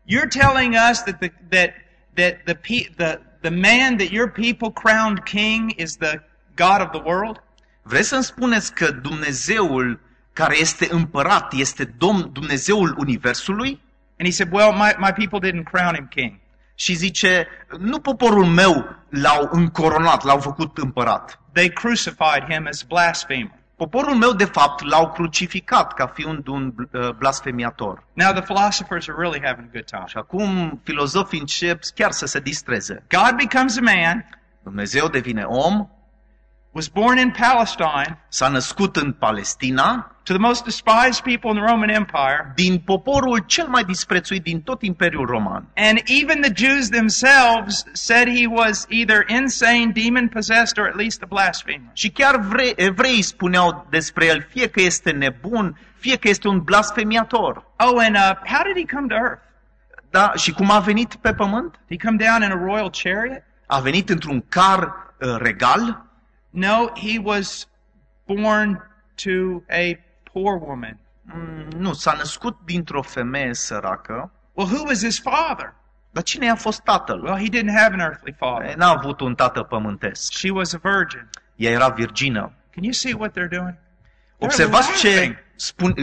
You're 0.07 0.29
telling 0.29 0.75
us 0.91 1.03
that 1.03 1.19
the, 1.19 1.33
that, 1.49 1.71
that 2.15 2.35
the, 2.45 2.55
pe- 2.55 2.91
the, 2.97 3.21
the 3.41 3.51
man 3.51 3.97
that 3.97 4.11
your 4.11 4.29
people 4.31 4.71
crowned 4.71 5.25
king 5.25 5.73
is 5.77 5.97
the 5.97 6.21
God 6.55 6.81
of 6.81 6.91
the 6.91 7.03
world? 7.05 7.43
Vreți 7.83 8.09
să-mi 8.09 8.25
spuneți 8.25 8.75
că 8.75 8.91
Dumnezeul 8.91 10.01
care 10.33 10.59
este 10.59 10.87
împărat 10.91 11.53
este 11.53 11.85
Domn 11.85 12.31
Dumnezeul 12.33 12.95
Universului? 12.99 13.81
And 14.19 14.29
he 14.29 14.31
said, 14.31 14.53
Well, 14.53 14.73
my, 14.73 14.95
my 14.99 15.13
people 15.13 15.51
didn't 15.51 15.65
crown 15.65 15.95
him 15.95 16.07
king. 16.11 16.39
Și 16.75 16.95
zice, 16.95 17.47
nu 17.79 17.99
poporul 18.01 18.45
meu 18.45 18.97
l-au 19.09 19.49
încoronat, 19.53 20.25
l-au 20.25 20.39
făcut 20.39 20.79
împărat. 20.79 21.41
They 21.53 21.69
crucified 21.69 22.45
him 22.49 22.67
as 22.67 22.83
blasphemer. 22.83 23.58
Poporul 23.79 24.15
meu, 24.15 24.33
de 24.33 24.45
fapt, 24.45 24.85
l-au 24.85 25.11
crucificat 25.11 25.93
ca 25.93 26.07
fiind 26.07 26.47
un 26.47 26.75
uh, 26.93 27.11
blasfemiator. 27.11 28.05
Now 28.13 28.33
the 28.33 28.41
philosophers 28.41 29.09
are 29.09 29.17
really 29.19 29.41
having 29.45 29.67
a 29.69 29.71
good 29.73 29.85
time. 29.85 30.05
Și 30.07 30.17
acum 30.17 30.81
filozofii 30.85 31.41
încep 31.41 31.83
chiar 31.95 32.11
să 32.11 32.27
se 32.27 32.41
distreze. 32.41 33.05
God 33.09 33.37
becomes 33.37 33.77
a 33.77 33.81
man, 33.81 34.29
Dumnezeu 34.63 35.09
devine 35.09 35.43
om, 35.43 35.89
was 36.73 36.89
born 36.89 37.19
in 37.19 37.31
Palestine 37.31 38.25
s-a 38.29 38.49
născut 38.49 38.97
în 38.97 39.13
Palestina, 39.13 40.17
to 40.29 40.35
the 40.35 40.47
most 40.51 40.65
despised 40.65 41.25
people 41.25 41.49
in 41.51 41.57
the 41.57 41.67
Roman 41.73 41.91
Empire, 41.91 42.53
din 42.55 42.79
poporul 42.79 43.39
cel 43.47 43.67
mai 43.69 43.85
disprețuit 43.85 44.43
din 44.43 44.61
tot 44.63 44.83
Imperiul 44.83 45.27
Roman. 45.27 45.69
and 45.77 46.01
even 46.07 46.41
the 46.41 46.53
Jews 46.55 46.89
themselves 46.89 47.85
said 47.93 48.29
he 48.29 48.47
was 48.47 48.87
either 48.89 49.25
insane, 49.29 49.93
demon 49.93 50.29
possessed, 50.29 50.79
or 50.79 50.87
at 50.89 50.97
least 50.97 51.23
a 51.23 51.27
blasphemer. 51.27 51.91
Și 51.93 52.11
chiar 52.11 52.37
vre- 52.37 52.73
evreii 52.77 53.23
spuneau 53.23 53.87
despre 53.91 54.27
el 54.27 54.47
fie 54.51 54.69
că 54.69 54.81
este 54.81 55.11
nebun, 55.11 55.79
fie 55.99 56.17
că 56.17 56.29
este 56.29 56.49
un 56.49 56.61
blasfemiator. 56.61 57.65
Oh, 57.79 57.99
and 57.99 58.17
uh, 58.17 58.33
how 58.45 58.63
did 58.73 58.77
he 58.89 58.97
come 58.97 59.07
to 59.07 59.15
earth? 59.15 59.43
Da? 60.11 60.33
Și 60.37 60.53
cum 60.53 60.71
a 60.71 60.79
venit 60.79 61.15
pe 61.15 61.35
pământ? 61.35 61.81
Did 61.87 62.01
he 62.01 62.07
come 62.07 62.25
down 62.25 62.43
in 62.43 62.51
a 62.51 62.65
royal 62.65 62.91
chariot? 63.03 63.43
A 63.67 63.81
venit 63.81 64.09
într-un 64.09 64.45
car 64.49 64.81
uh, 65.21 65.37
regal? 65.39 66.07
No, 66.51 66.87
he 66.95 67.19
was 67.23 67.69
born 68.27 68.83
to 69.25 69.63
a 69.71 69.99
poor 70.41 70.61
woman. 70.61 70.99
Mm, 71.23 71.69
nu, 71.81 71.93
s-a 71.93 72.13
născut 72.13 72.59
dintr-o 72.65 73.03
femeie 73.03 73.55
săracă. 73.55 74.31
Well, 74.53 74.69
who 74.71 74.83
was 74.87 75.05
his 75.05 75.21
father? 75.21 75.75
Dar 76.11 76.23
cine 76.23 76.51
a 76.51 76.55
fost 76.55 76.81
tatăl? 76.83 77.23
Well, 77.23 77.37
he 77.37 77.49
didn't 77.49 77.75
have 77.77 77.93
an 77.93 78.01
earthly 78.01 78.31
E, 78.31 78.37
father. 78.39 78.75
N-a 78.77 78.89
avut 78.89 79.21
un 79.21 79.35
tată 79.35 79.63
pământesc. 79.63 80.33
She 80.33 80.51
was 80.51 80.73
a 80.73 80.79
virgin. 80.83 81.29
Ea 81.57 81.71
era 81.71 81.89
virgină. 81.89 82.53
Can 82.75 82.83
you 82.83 82.93
see 82.93 83.13
what 83.13 83.31
they're 83.31 83.49
doing? 83.51 83.75
They're 83.75 84.39
Observați 84.39 84.89
laughing. 84.89 85.35
ce 85.35 85.45
spun, 85.57 85.95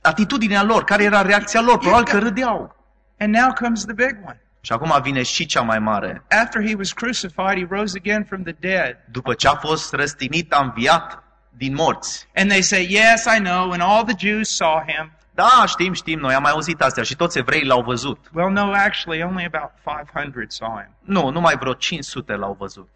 atitudinea 0.00 0.62
lor, 0.62 0.84
care 0.84 1.02
era 1.04 1.22
reacția 1.22 1.60
lor, 1.60 1.78
probabil 1.78 2.04
că 2.04 2.18
râdeau. 2.18 2.76
And 3.18 3.34
now 3.34 3.52
comes 3.52 3.84
the 3.84 3.94
big 3.94 4.16
one. 4.26 4.40
Și 4.60 4.72
acum 4.72 4.92
vine 5.02 5.22
și 5.22 5.46
cea 5.46 5.60
mai 5.62 5.78
mare. 5.78 6.22
After 6.42 6.66
he 6.66 6.74
was 6.74 6.92
crucified, 6.92 7.56
he 7.58 7.66
rose 7.70 7.98
again 7.98 8.24
from 8.24 8.42
the 8.42 8.52
dead. 8.60 8.96
După 9.10 9.34
ce 9.34 9.48
a 9.48 9.54
fost 9.54 9.92
răstinit, 9.92 10.52
a 10.52 10.62
înviat 10.62 11.22
din 11.60 11.74
morți. 11.74 12.28
And 12.34 12.48
they 12.48 12.62
say, 12.62 12.86
Yes, 12.90 13.24
I 13.36 13.38
know. 13.38 13.70
And 13.72 13.82
all 13.82 14.04
the 14.04 14.26
Jews 14.26 14.48
saw 14.56 14.82
him. 14.86 15.12
Da, 15.34 15.64
știm, 15.66 15.92
știm, 15.92 16.18
noi 16.18 16.34
am 16.34 16.42
mai 16.42 16.50
auzit 16.50 16.80
astea 16.80 17.02
și 17.02 17.16
toți 17.16 17.38
evreii 17.38 17.64
l-au 17.64 17.82
văzut. 17.82 18.18
Well, 18.32 18.50
no, 18.50 18.72
actually, 18.72 19.22
only 19.22 19.44
about 19.52 19.70
500 19.84 20.46
saw 20.48 20.68
him. 20.68 20.94
Nu, 21.00 21.30
numai 21.30 21.56
vreo 21.56 21.72
500 21.72 22.34
l-au 22.34 22.56
văzut. 22.58 22.88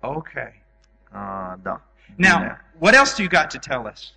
Okay. 0.00 0.62
A, 1.10 1.58
da. 1.62 1.80
Now, 2.16 2.38
Bine. 2.38 2.60
what 2.78 2.94
else 2.94 3.14
do 3.16 3.22
you 3.22 3.42
got 3.42 3.50
to 3.50 3.58
tell 3.58 3.90
us? 3.92 4.12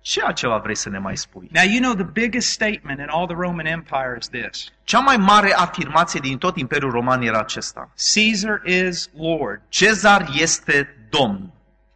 Ce 0.00 0.22
altceva 0.22 0.58
vrei 0.58 0.74
să 0.74 0.88
ne 0.88 0.98
mai 0.98 1.16
spui? 1.16 1.48
Now, 1.52 1.64
you 1.64 1.80
know 1.80 1.94
the 1.94 2.10
biggest 2.20 2.48
statement 2.50 2.98
in 2.98 3.08
all 3.08 3.26
the 3.26 3.36
Roman 3.36 3.66
Empire 3.66 4.16
is 4.18 4.28
this 4.28 4.72
Cea 4.84 4.98
mai 4.98 5.16
mare 5.16 5.52
afirmație 5.52 6.20
din 6.20 6.38
tot 6.38 6.56
Imperiul 6.56 6.90
Roman 6.90 7.22
era 7.22 7.38
acesta. 7.38 7.90
Caesar 8.14 8.60
is 8.64 9.10
Lord. 9.16 9.60
Cezar 9.68 10.28
este 10.34 11.06
Domn. 11.10 11.52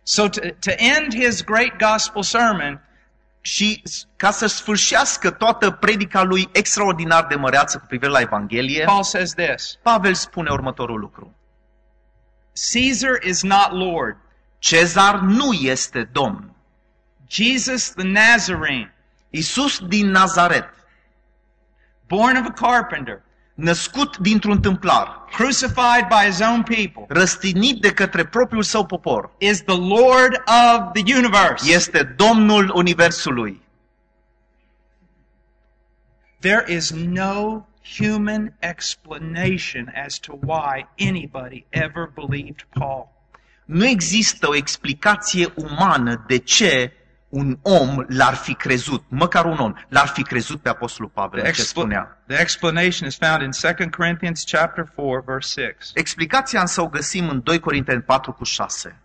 So, 0.08 0.28
to, 0.28 0.40
to 0.60 0.70
end 0.78 1.14
his 1.14 1.42
great 1.42 1.78
gospel 1.78 2.22
sermon, 2.22 2.80
Și 3.40 3.82
ca 4.16 4.30
să 4.30 4.46
sfârșească 4.46 5.30
toată 5.30 5.70
predica 5.70 6.22
lui 6.22 6.48
extraordinar 6.52 7.26
de 7.26 7.34
măreață 7.34 7.78
cu 7.78 7.86
privire 7.86 8.10
la 8.10 8.20
Evanghelie, 8.20 8.84
Paul 8.84 9.02
says 9.02 9.34
this 9.34 9.78
Pavel 9.82 10.14
spune 10.14 10.50
următorul 10.50 11.00
lucru. 11.00 11.34
Caesar 12.72 13.22
is 13.22 13.42
not 13.42 13.72
Lord. 13.72 14.16
Cezar 14.58 15.18
nu 15.20 15.52
este 15.52 16.08
Domn. 16.12 16.56
Jesus 17.28 17.90
the 17.90 18.06
Nazarene, 18.06 18.94
Iisus 19.30 19.78
din 19.78 20.10
Nazaret, 20.10 20.68
born 22.06 22.36
of 22.36 22.46
a 22.46 22.52
carpenter, 22.52 23.22
născut 23.56 24.16
dintr-un 24.16 24.60
tâmplar, 24.60 25.24
crucified 25.30 26.06
by 26.08 26.26
his 26.26 26.40
own 26.40 26.62
people, 26.62 27.04
răstinit 27.08 27.80
de 27.80 27.92
către 27.92 28.24
propriul 28.24 28.62
său 28.62 28.86
popor, 28.86 29.30
is 29.38 29.62
the 29.62 29.76
Lord 29.76 30.42
of 30.46 30.92
the 30.92 31.16
universe. 31.16 31.72
este 31.72 32.02
Domnul 32.02 32.70
Universului. 32.74 33.60
There 36.40 36.64
is 36.74 36.90
no 36.90 37.64
human 37.98 38.56
explanation 38.60 39.92
as 40.06 40.18
to 40.18 40.38
why 40.42 40.86
anybody 40.98 41.66
ever 41.70 42.10
believed 42.14 42.66
Paul. 42.70 43.08
Nu 43.64 43.86
există 43.86 44.48
o 44.48 44.54
explicație 44.54 45.52
umană 45.54 46.24
de 46.26 46.38
ce 46.38 46.92
un 47.36 47.58
om 47.62 48.04
l-ar 48.08 48.34
fi 48.34 48.54
crezut, 48.54 49.04
măcar 49.08 49.44
un 49.44 49.58
om, 49.58 49.74
l-ar 49.88 50.06
fi 50.06 50.22
crezut 50.22 50.60
pe 50.60 50.68
Apostolul 50.68 51.10
Pavel, 51.14 51.40
The, 51.40 51.50
ce 51.50 51.62
expla- 51.62 51.64
spunea. 51.66 52.18
the 52.26 52.40
explanation 52.40 53.08
is 53.08 53.16
found 53.16 53.42
in 53.42 53.50
2 53.76 53.90
Corinthians 53.90 54.44
chapter 54.50 54.84
4 54.94 55.22
verse 55.26 55.60
6. 55.78 55.90
Explicația 55.94 56.60
însă 56.60 56.80
o 56.80 56.88
găsim 56.88 57.28
în 57.28 57.40
2 57.42 57.58
Corinteni 57.60 58.02
4 58.02 58.32
cu 58.32 58.44
6. 58.44 58.96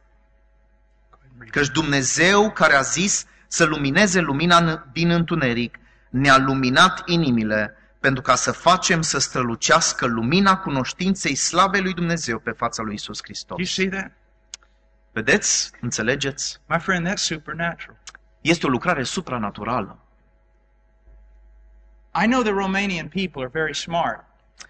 Căci 1.50 1.68
Dumnezeu 1.70 2.52
care 2.52 2.74
a 2.74 2.82
zis 2.82 3.26
să 3.48 3.64
lumineze 3.66 4.20
lumina 4.20 4.58
în- 4.58 4.84
din 4.92 5.10
întuneric, 5.10 5.78
ne-a 6.10 6.38
luminat 6.38 7.02
inimile 7.06 7.76
pentru 8.00 8.22
ca 8.22 8.36
să 8.36 8.52
facem 8.52 9.02
să 9.02 9.20
strălucească 9.20 10.06
lumina 10.06 10.58
cunoștinței 10.58 11.36
slavei 11.36 11.82
lui 11.82 11.94
Dumnezeu 11.94 12.40
pe 12.40 12.52
fața 12.52 12.82
lui 12.84 12.94
Isus 12.94 13.20
Do 13.22 13.24
you 13.28 13.36
Hristos. 13.56 13.74
see 13.74 13.90
that? 13.90 14.12
Vedeți? 15.14 15.72
Înțelegeți? 15.82 16.58
My 16.66 16.80
friend, 16.80 17.08
that's 17.10 17.14
supernatural. 17.16 17.98
Este 18.42 18.66
o 18.66 18.70
lucrare 18.70 19.04
supranaturală. 19.04 19.98
I 22.24 22.26
know 22.26 22.42
the 22.42 22.52
Romanian 22.52 23.08
people 23.08 23.42
are 23.42 23.50
very 23.54 23.76
smart, 23.76 24.26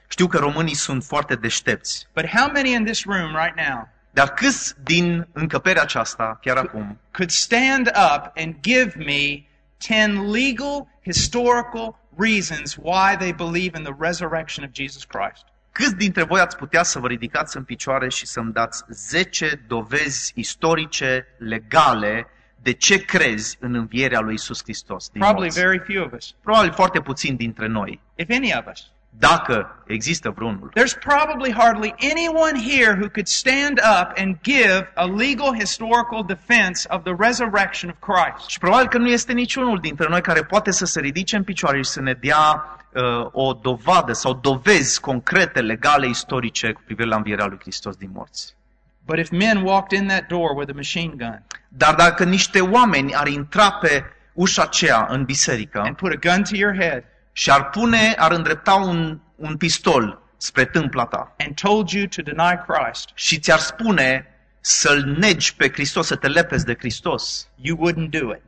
Știu 0.08 0.28
că 0.28 0.38
românii 0.38 0.76
sunt 0.76 1.04
foarte 1.04 1.36
deștepți, 1.36 2.08
but 2.14 2.26
how 2.26 2.52
many 2.52 2.72
in 2.72 2.86
this 2.86 3.04
room 3.04 3.36
right 3.36 3.56
now 3.56 3.90
dar 4.14 4.34
câți 4.34 4.74
din 4.84 5.28
încăperea 5.32 5.82
aceasta, 5.82 6.40
chiar 6.42 6.58
acum, 6.58 7.00
could 7.12 7.30
stand 7.30 7.88
up 7.88 8.32
and 8.36 8.56
give 8.62 8.94
me 8.98 9.46
10 9.80 10.08
legal, 10.32 10.88
historical 11.04 12.00
reasons 12.18 12.76
why 12.76 13.16
they 13.18 13.34
believe 13.34 13.78
in 13.78 13.84
the 13.84 13.96
resurrection 14.00 14.66
of 14.66 14.72
Jesus 14.74 15.04
Christ? 15.04 15.44
Câți 15.72 15.96
dintre 15.96 16.24
voi 16.24 16.40
ați 16.40 16.58
putea 16.58 16.84
să 16.84 17.00
vă 17.00 17.08
ridicați 17.08 17.58
în 17.58 17.64
picioare 17.64 18.10
și 18.10 18.26
să-mi 18.26 18.54
dați 18.54 18.84
10 18.90 19.64
dovezi 19.68 20.32
istorice, 20.36 21.28
legale, 21.38 22.28
de 22.64 22.72
ce 22.72 23.06
crezi 23.06 23.58
în 23.60 23.74
învierea 23.76 24.20
lui 24.20 24.34
Isus 24.34 24.64
Hristos 24.64 25.10
din 25.10 25.22
Probably 25.22 25.42
morți? 25.44 25.60
very 25.60 25.80
few 25.80 26.04
of 26.06 26.12
us, 26.14 26.36
Probabil 26.44 26.72
foarte 26.72 27.00
puțin 27.02 27.36
dintre 27.36 27.68
noi, 27.68 28.00
if 28.16 28.30
any 28.30 28.54
of 28.60 28.66
us. 28.72 28.92
dacă 29.10 29.84
există 29.88 30.30
vreunul. 30.30 30.72
There's 30.80 30.98
probably 31.00 31.54
hardly 31.54 31.94
anyone 32.12 32.60
here 32.72 32.92
who 33.00 33.10
could 33.10 33.28
stand 33.28 33.80
up 34.02 34.18
and 34.18 34.36
give 34.42 34.92
a 34.96 35.06
legal 35.06 35.54
historical 35.60 36.24
defense 36.26 36.88
of 36.90 37.04
the 37.04 37.14
resurrection 37.20 37.90
of 37.90 38.14
Christ. 38.14 38.50
Și 38.50 38.60
probabil 38.60 38.88
că 38.88 38.98
nu 38.98 39.10
este 39.10 39.34
niciunul 39.34 39.80
dintre 39.80 40.08
noi 40.10 40.22
care 40.22 40.44
poate 40.44 40.72
să 40.72 40.86
se 40.86 41.00
ridice 41.00 41.36
în 41.36 41.44
picioare 41.44 41.78
și 41.78 41.90
să 41.90 42.02
ne 42.02 42.14
dea 42.14 42.78
uh, 42.94 43.28
o 43.32 43.54
dovadă 43.54 44.14
sau 44.14 44.34
dovezi 44.34 45.00
concrete, 45.00 45.62
legale, 45.62 46.08
istorice 46.08 46.72
cu 46.72 46.82
privire 46.86 47.08
la 47.08 47.16
învierea 47.16 47.46
lui 47.46 47.58
Hristos 47.60 47.96
din 47.96 48.10
morți. 48.14 48.56
But 49.12 49.20
if 49.20 49.30
men 49.32 49.64
walked 49.64 50.00
in 50.00 50.08
that 50.08 50.28
door 50.28 50.56
with 50.56 50.70
a 50.72 50.74
machine 50.76 51.14
gun 51.18 51.44
Dar 51.68 51.96
dacă 51.96 52.24
niște 52.24 52.62
oameni 52.62 53.16
ar 53.16 53.28
intra 53.28 53.72
pe 53.72 54.04
ușa 54.34 54.62
aceea 54.62 55.06
în 55.10 55.24
biserică 55.24 55.80
and 55.82 55.96
put 55.96 56.12
a 56.12 56.30
gun 56.30 56.44
to 56.44 56.56
your 56.56 56.76
head 56.80 57.04
și 57.32 57.52
ar 57.52 57.70
pune, 57.70 58.16
ar 58.18 58.32
îndrepta 58.32 58.74
un, 58.74 59.20
un 59.36 59.58
pistol 59.58 60.22
spre 60.38 60.66
tâmpla 60.66 61.06
ta 61.06 61.36
and 61.38 61.56
told 61.56 61.90
you 61.90 62.06
to 62.06 62.22
deny 62.22 62.62
Christ, 62.68 63.10
și 63.14 63.40
ți-ar 63.40 63.60
spune 63.60 64.26
să-L 64.60 65.16
negi 65.18 65.56
pe 65.56 65.70
Hristos, 65.72 66.08
să 66.08 66.16
te 66.16 66.28
lepezi 66.28 66.66
de 66.66 66.76
Hristos, 66.80 67.48
you 67.56 67.78
wouldn't 67.78 68.10
do 68.10 68.30
it. 68.32 68.42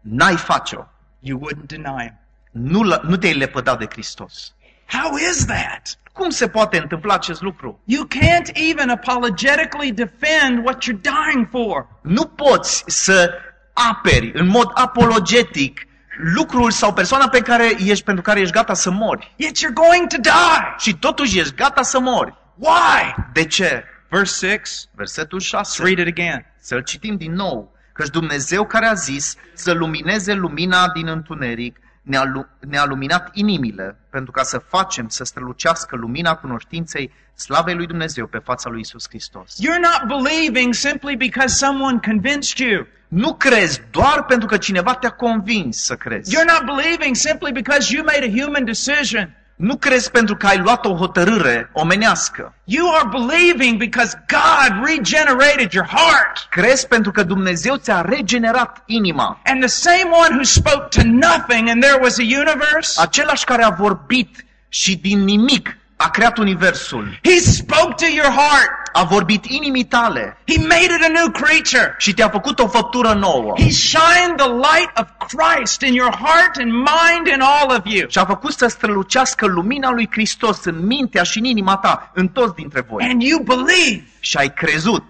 n-ai 0.00 0.36
face-o. 0.36 0.84
You 1.20 1.40
wouldn't 1.40 1.66
deny 1.66 2.00
him. 2.00 2.18
Nu, 2.50 2.82
l- 2.82 3.00
nu 3.02 3.16
te-ai 3.16 3.34
lepădat 3.34 3.78
de 3.78 3.86
Hristos. 3.90 4.54
How 4.86 5.16
is 5.30 5.44
that? 5.44 5.98
Cum 6.12 6.30
se 6.30 6.48
poate 6.48 6.78
întâmpla 6.78 7.14
acest 7.14 7.40
lucru? 7.40 7.80
You 7.84 8.06
can't 8.06 8.50
even 8.70 8.90
apologetically 8.90 9.92
defend 9.92 10.64
what 10.64 10.84
you're 10.84 11.00
dying 11.00 11.48
for. 11.50 11.86
Nu 12.02 12.24
poți 12.24 12.84
să 12.86 13.30
aperi 13.72 14.30
în 14.34 14.46
mod 14.46 14.70
apologetic 14.74 15.86
lucrul 16.34 16.70
sau 16.70 16.92
persoana 16.92 17.28
pe 17.28 17.40
care 17.40 17.70
ești, 17.78 18.04
pentru 18.04 18.22
care 18.22 18.40
ești 18.40 18.54
gata 18.54 18.74
să 18.74 18.90
mori. 18.90 19.34
Yet 19.36 19.56
you're 19.58 19.72
going 19.72 20.06
to 20.06 20.16
die. 20.20 20.74
Și 20.78 20.94
totuși 20.94 21.38
ești 21.38 21.54
gata 21.54 21.82
să 21.82 22.00
mori. 22.00 22.34
Why? 22.54 23.14
De 23.32 23.44
ce? 23.44 23.84
Verse 24.08 24.48
6. 24.48 24.86
Versetul 24.94 25.40
Let's 25.40 25.46
6. 25.46 25.82
read 25.82 25.98
it 25.98 26.06
again. 26.06 26.46
Să-l 26.60 26.82
citim 26.82 27.16
din 27.16 27.32
nou. 27.32 27.74
Căci 27.92 28.08
Dumnezeu 28.08 28.66
care 28.66 28.86
a 28.86 28.94
zis 28.94 29.34
să 29.54 29.72
lumineze 29.72 30.32
lumina 30.32 30.88
din 30.88 31.06
întuneric, 31.08 31.78
ne-a, 32.06 32.24
lu- 32.24 32.46
ne-a 32.60 32.84
luminat 32.84 33.30
inimile 33.32 33.96
pentru 34.10 34.32
ca 34.32 34.42
să 34.42 34.58
facem 34.58 35.08
să 35.08 35.24
strălucească 35.24 35.96
lumina 35.96 36.34
cunoștinței 36.34 37.12
slavei 37.34 37.74
lui 37.74 37.86
Dumnezeu 37.86 38.26
pe 38.26 38.38
fața 38.38 38.70
lui 38.70 38.80
Isus 38.80 39.04
Hristos. 39.08 39.54
You're 39.62 39.80
not 39.80 40.22
believing 40.22 40.74
simply 40.74 41.16
because 41.16 41.54
someone 41.54 41.98
convinced 42.04 42.58
you. 42.68 42.86
Nu 43.08 43.34
crezi 43.34 43.80
doar 43.90 44.24
pentru 44.24 44.46
că 44.48 44.56
cineva 44.56 44.94
te-a 44.94 45.10
convins 45.10 45.84
să 45.84 45.94
crezi. 45.94 46.36
You're 46.36 46.60
not 46.60 46.76
believing 46.76 47.14
simply 47.14 47.52
because 47.52 47.94
you 47.94 48.04
made 48.04 48.24
a 48.24 48.42
human 48.42 48.64
decision. 48.64 49.36
Nu 49.56 49.76
crezi 49.76 50.10
pentru 50.10 50.36
că 50.36 50.46
ai 50.46 50.58
luat 50.58 50.84
o 50.84 50.94
hotărâre 50.94 51.70
omenească. 51.72 52.54
You 52.64 52.94
are 52.94 53.08
believing 53.08 53.78
because 53.78 54.24
God 54.28 54.86
regenerated 54.86 55.72
your 55.72 55.86
heart. 55.86 56.46
Crezi 56.50 56.86
pentru 56.86 57.10
că 57.10 57.22
Dumnezeu 57.22 57.76
ți-a 57.76 58.00
regenerat 58.00 58.82
inima. 58.86 59.40
And 59.44 59.60
the 59.60 59.68
same 59.68 60.10
one 60.26 60.34
who 60.34 60.42
spoke 60.42 61.00
to 61.00 61.02
nothing 61.04 61.68
and 61.68 61.82
there 61.82 61.98
was 62.00 62.18
a 62.18 62.22
universe, 62.22 63.00
Același 63.00 63.44
care 63.44 63.62
a 63.62 63.70
vorbit 63.70 64.44
și 64.68 64.96
din 64.96 65.24
nimic 65.24 65.76
a 65.96 66.10
creat 66.10 66.38
universul. 66.38 67.18
he 67.22 67.38
spoke 67.38 67.94
to 67.94 68.06
your 68.14 68.30
heart. 68.30 68.70
A 68.92 69.04
vorbit 69.04 69.44
inimii 69.44 69.84
tale 69.84 70.36
He 70.46 70.58
made 70.58 70.84
it 70.84 71.04
a 71.04 71.08
new 71.08 71.30
creature. 71.30 71.94
și 71.98 72.14
te-a 72.14 72.28
făcut 72.28 72.58
o 72.58 72.68
făptură 72.68 73.12
nouă. 73.12 73.52
He 73.56 73.70
shined 73.70 74.36
the 74.36 74.48
light 74.48 74.98
of 74.98 75.06
Christ 75.28 75.80
in 75.80 75.94
your 75.94 76.14
heart 76.14 76.56
and 76.56 76.72
mind 76.72 77.26
in 77.34 77.40
all 77.40 77.70
of 77.70 77.80
you. 77.84 78.08
Și 78.08 78.18
a 78.18 78.24
făcut 78.24 78.52
să 78.52 78.66
strălucească 78.66 79.46
lumina 79.46 79.90
lui 79.90 80.08
Hristos 80.10 80.64
în 80.64 80.86
mintea 80.86 81.22
și 81.22 81.38
în 81.38 81.44
inima 81.44 81.76
ta, 81.76 82.10
în 82.14 82.28
toți 82.28 82.54
dintre 82.54 82.80
voi. 82.80 83.04
And 83.04 83.22
you 83.22 83.42
believe. 83.42 84.04
Și 84.20 84.36
ai 84.36 84.52
crezut. 84.52 85.04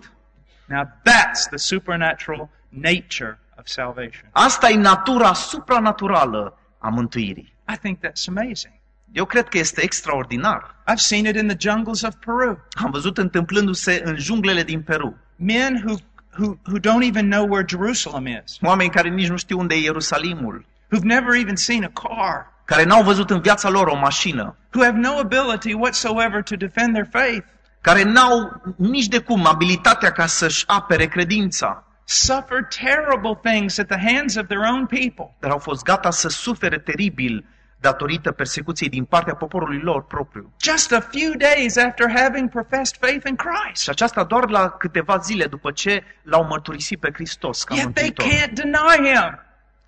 Now 0.64 0.82
that's 0.84 1.48
the 1.50 1.56
supernatural 1.56 2.48
nature 2.68 3.38
of 3.58 3.66
salvation. 3.66 4.28
Asta 4.32 4.68
e 4.70 4.76
natura 4.76 5.32
supranaturală 5.32 6.58
a 6.78 6.88
mântuirii. 6.88 7.54
I 7.72 7.76
think 7.76 7.98
that's 7.98 8.24
amazing. 8.28 8.74
Eu 9.16 9.24
cred 9.24 9.48
că 9.48 9.58
este 9.58 9.82
extraordinar. 9.82 10.74
I've 10.90 11.02
seen 11.10 11.24
it 11.26 11.36
in 11.36 11.46
the 11.46 11.56
jungles 11.58 12.02
of 12.02 12.14
Peru. 12.24 12.66
Am 12.84 12.90
văzut 12.90 13.18
întâmplându-se 13.18 14.02
în 14.04 14.16
junglele 14.16 14.62
din 14.62 14.82
Peru. 14.82 15.16
Men 15.36 15.82
who, 15.84 15.94
who, 16.38 16.56
who 16.66 16.78
don't 16.78 17.08
even 17.08 17.30
know 17.30 17.46
where 17.48 17.64
Jerusalem 17.68 18.26
is, 18.26 18.58
Oameni 18.60 18.90
care 18.90 19.08
nici 19.08 19.28
nu 19.28 19.36
știu 19.36 19.58
unde 19.58 19.74
e 19.74 19.78
Ierusalimul, 19.78 20.66
who've 20.90 21.06
never 21.06 21.34
even 21.34 21.56
seen 21.56 21.84
a 21.84 21.90
car, 22.00 22.52
care 22.64 22.84
n-au 22.84 23.02
văzut 23.02 23.30
în 23.30 23.40
viața 23.40 23.68
lor 23.68 23.86
o 23.86 23.96
mașină, 23.96 24.56
who 24.74 24.84
have 24.84 24.98
no 24.98 25.18
ability 25.18 25.72
whatsoever 25.72 26.42
to 26.42 26.56
defend 26.56 26.92
their 26.92 27.08
faith, 27.10 27.46
care 27.80 28.02
n-au 28.02 28.62
nici 28.76 29.08
de 29.08 29.18
cum 29.18 29.46
abilitatea 29.46 30.12
ca 30.12 30.26
să-și 30.26 30.64
apere 30.66 31.06
credința, 31.06 31.84
suffer 32.04 32.66
terrible 32.80 33.38
things 33.42 33.78
at 33.78 33.86
the 33.86 34.14
hands 34.14 34.36
of 34.36 34.46
their 34.46 34.62
own 34.72 34.86
people. 34.86 35.36
dar 35.40 35.50
au 35.50 35.58
fost 35.58 35.82
gata 35.82 36.10
să 36.10 36.28
sufere 36.28 36.78
teribil 36.78 37.44
datorită 37.80 38.30
persecuției 38.32 38.88
din 38.88 39.04
partea 39.04 39.34
poporului 39.34 39.78
lor 39.82 40.04
propriu. 40.04 40.52
Just 40.62 40.92
a 40.92 41.00
few 41.00 41.32
days 41.38 41.76
after 41.76 42.10
having 42.20 42.48
professed 42.50 42.96
faith 43.00 43.28
in 43.28 43.36
Christ. 43.36 43.82
Și 43.82 43.90
aceasta 43.90 44.24
doar 44.24 44.48
la 44.50 44.68
câteva 44.68 45.16
zile 45.18 45.46
după 45.46 45.70
ce 45.70 46.02
l-au 46.22 46.44
mărturisit 46.44 47.00
pe 47.00 47.10
Hristos 47.14 47.64
ca 47.64 47.74
Yet 47.74 47.94
they 47.94 48.04
mântuitor. 48.16 48.38
can't 48.48 48.52
deny 48.52 49.06
him 49.12 49.38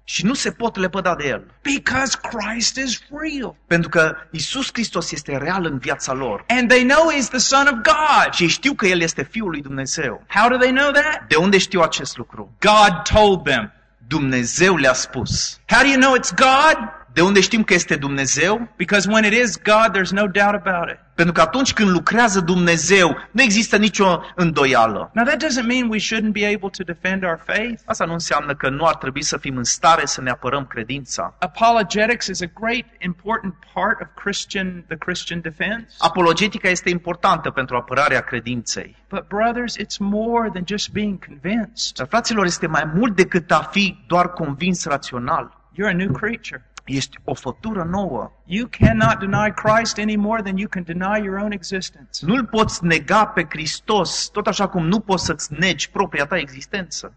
Și 0.04 0.24
nu 0.24 0.34
se 0.34 0.50
pot 0.50 0.76
lepăda 0.76 1.14
de 1.14 1.26
el. 1.28 1.44
because 1.62 2.18
Christ 2.22 2.76
is 2.76 3.00
real. 3.10 3.54
Pentru 3.66 3.88
că 3.88 4.16
Isus 4.30 4.68
Hristos 4.72 5.12
este 5.12 5.36
real 5.36 5.64
în 5.64 5.78
viața 5.78 6.12
lor. 6.12 6.44
And 6.48 6.68
they 6.68 6.84
know 6.86 7.10
he's 7.12 7.28
the 7.28 7.38
Son 7.38 7.66
of 7.66 7.72
God. 7.74 8.32
Și 8.32 8.42
ei 8.42 8.48
știu 8.48 8.74
că 8.74 8.86
El 8.86 9.00
este 9.00 9.22
Fiul 9.22 9.50
lui 9.50 9.60
Dumnezeu. 9.62 10.24
How 10.28 10.48
do 10.48 10.56
they 10.56 10.72
know 10.72 10.90
that? 10.90 11.24
De 11.28 11.36
unde 11.36 11.58
știu 11.58 11.80
acest 11.80 12.16
lucru? 12.16 12.56
God 12.60 13.02
told 13.12 13.44
them. 13.44 13.72
Dumnezeu 14.06 14.76
le-a 14.76 14.92
spus. 14.92 15.60
How 15.66 15.82
do 15.82 15.88
you 15.88 16.00
know 16.00 16.16
it's 16.18 16.34
God? 16.34 16.78
De 17.18 17.24
unde 17.24 17.40
știm 17.40 17.64
că 17.64 17.74
este 17.74 17.96
Dumnezeu? 17.96 18.68
Because 18.76 19.10
when 19.10 19.24
it 19.24 19.32
is 19.32 19.60
God, 19.62 19.96
there's 19.96 20.12
no 20.12 20.26
doubt 20.26 20.54
about 20.66 20.88
it. 20.90 20.98
Pentru 21.14 21.34
că 21.34 21.40
atunci 21.40 21.72
când 21.72 21.90
lucrează 21.90 22.40
Dumnezeu, 22.40 23.16
nu 23.30 23.42
există 23.42 23.76
nicio 23.76 24.20
îndoială. 24.34 25.10
Now, 25.14 25.24
that 25.24 25.42
doesn't 25.42 25.66
mean 25.66 25.88
we 25.88 25.98
shouldn't 25.98 26.32
be 26.32 26.46
able 26.46 26.70
to 26.76 26.82
defend 26.84 27.24
our 27.24 27.40
faith. 27.44 27.82
Asta 27.84 28.04
nu 28.04 28.12
înseamnă 28.12 28.54
că 28.54 28.68
nu 28.68 28.84
ar 28.84 28.94
trebui 28.94 29.22
să 29.22 29.36
fim 29.36 29.56
în 29.56 29.64
stare 29.64 30.06
să 30.06 30.20
ne 30.20 30.30
apărăm 30.30 30.66
credința. 30.66 31.34
Apologetics 31.38 32.26
is 32.26 32.40
a 32.40 32.50
great 32.60 32.84
important 32.98 33.54
part 33.74 34.00
of 34.00 34.06
Christian 34.22 34.84
the 34.88 34.96
Christian 34.96 35.40
defense. 35.40 35.86
Apologetica 35.98 36.68
este 36.68 36.90
importantă 36.90 37.50
pentru 37.50 37.76
apărarea 37.76 38.20
credinței. 38.20 38.96
But 39.08 39.28
brothers, 39.28 39.74
it's 39.78 39.98
more 39.98 40.48
than 40.52 40.62
just 40.66 40.90
being 40.90 41.24
convinced. 41.24 41.96
Dar 41.96 42.06
fraților, 42.06 42.44
este 42.44 42.66
mai 42.66 42.90
mult 42.94 43.16
decât 43.16 43.50
a 43.50 43.68
fi 43.70 44.04
doar 44.06 44.32
convins 44.32 44.84
rațional. 44.84 45.56
You're 45.78 45.90
a 45.90 45.94
new 45.94 46.12
creature. 46.12 46.67
Ești 46.88 47.18
o 47.24 47.34
făptură 47.34 47.82
nouă. 47.82 48.32
You 48.44 48.68
cannot 48.78 49.18
deny 49.18 49.52
Christ 49.54 49.98
any 49.98 50.16
more 50.16 50.42
than 50.42 50.56
you 50.56 50.68
can 50.68 50.82
deny 50.82 51.24
your 51.24 51.38
own 51.38 51.50
existence. 51.50 52.26
Nu-L 52.26 52.46
poți 52.46 52.84
nega 52.84 53.26
pe 53.26 53.46
Hristos, 53.48 54.28
tot 54.28 54.46
așa 54.46 54.68
cum 54.68 54.86
nu 54.86 55.00
poți 55.00 55.24
să-ți 55.24 55.52
negi 55.52 55.90
propria 55.90 56.26
ta 56.26 56.36
existență. 56.36 57.14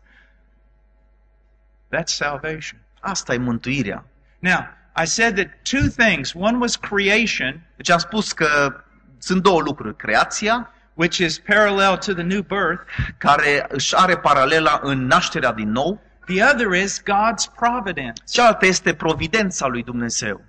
That's 1.96 2.14
salvation. 2.16 2.80
Asta 3.00 3.34
e 3.34 3.38
mântuirea. 3.38 4.06
Now, 4.40 4.60
I 5.04 5.06
said 5.06 5.36
that 5.36 5.48
two 5.62 5.88
things. 6.06 6.34
One 6.34 6.58
was 6.58 6.76
creation, 6.76 7.62
Deci 7.76 7.90
am 7.90 7.98
spus 7.98 8.32
că 8.32 8.48
sunt 9.18 9.42
două 9.42 9.62
lucruri. 9.62 9.96
Creația, 9.96 10.70
which 10.94 11.18
is 11.18 11.40
parallel 11.40 11.98
to 11.98 12.14
the 12.14 12.24
new 12.24 12.42
birth. 12.42 12.84
care 13.18 13.66
își 13.70 13.96
are 13.96 14.18
paralela 14.18 14.80
în 14.84 15.06
nașterea 15.06 15.54
din 15.54 15.72
nou. 15.72 16.02
The 16.26 16.44
other 16.54 16.74
is 16.74 17.02
God's 17.04 17.46
providence. 17.46 18.22
Cealaltă 18.32 18.66
este 18.66 18.94
providența 18.94 19.68
lui 19.68 19.84
Dumnezeu. 19.84 20.42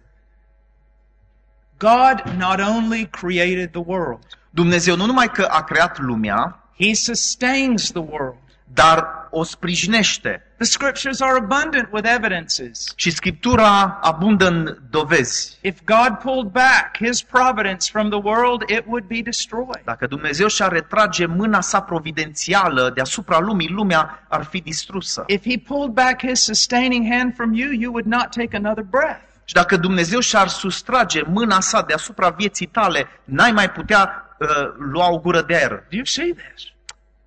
God 1.78 2.22
not 2.36 2.60
only 2.60 3.06
created 3.06 3.70
the 3.70 3.82
world, 3.86 4.26
Dumnezeu 4.50 4.96
nu 4.96 5.06
numai 5.06 5.28
că 5.28 5.42
a 5.50 5.64
creat 5.64 5.98
lumea, 5.98 6.62
He 6.78 6.94
sustains 6.94 7.90
the 7.90 8.00
world. 8.00 8.41
Dar 8.74 9.28
o 9.30 9.44
sprijinește. 9.44 10.46
The 10.56 10.64
scriptures 10.64 11.20
are 11.20 11.36
abundant 11.36 11.88
with 11.90 12.08
evidences. 12.16 12.92
Și 12.96 13.10
Scriptura 13.10 13.98
abundă 14.02 14.46
în 14.46 14.76
dovezi. 14.90 15.58
If 15.60 15.78
God 15.84 16.18
pulled 16.22 16.50
back 16.50 16.96
His 16.96 17.22
providence 17.22 17.90
from 17.90 18.10
the 18.10 18.20
world, 18.22 18.62
it 18.68 18.84
would 18.86 19.04
be 19.04 19.20
destroyed. 19.22 19.82
Dacă 19.84 20.06
Dumnezeu 20.06 20.46
și-ar 20.46 20.72
retrage 20.72 21.26
mâna 21.26 21.60
sa 21.60 21.80
providențială 21.80 22.90
deasupra 22.94 23.38
lumii, 23.38 23.68
lumea 23.68 24.26
ar 24.28 24.44
fi 24.44 24.60
distrusă. 24.60 25.24
If 25.26 25.42
He 25.42 25.58
pulled 25.58 25.92
back 25.92 26.26
His 26.26 26.40
sustaining 26.40 27.12
hand 27.12 27.34
from 27.34 27.52
you, 27.52 27.70
you 27.70 27.92
would 27.92 28.06
not 28.06 28.30
take 28.30 28.56
another 28.56 28.84
breath. 28.84 29.20
Și 29.44 29.54
dacă 29.54 29.76
Dumnezeu 29.76 30.20
și-ar 30.20 30.48
sustrage 30.48 31.22
mâna 31.22 31.60
sa 31.60 31.82
deasupra 31.82 32.28
vieții 32.28 32.66
tale, 32.66 33.06
n-ai 33.24 33.52
mai 33.52 33.70
putea 33.70 34.26
uh, 34.38 34.48
lua 34.78 35.10
o 35.10 35.18
gură 35.18 35.42
de 35.42 35.54
aer. 35.54 35.70
Do 35.70 35.96
you 35.96 36.04
see 36.04 36.34
this? 36.34 36.62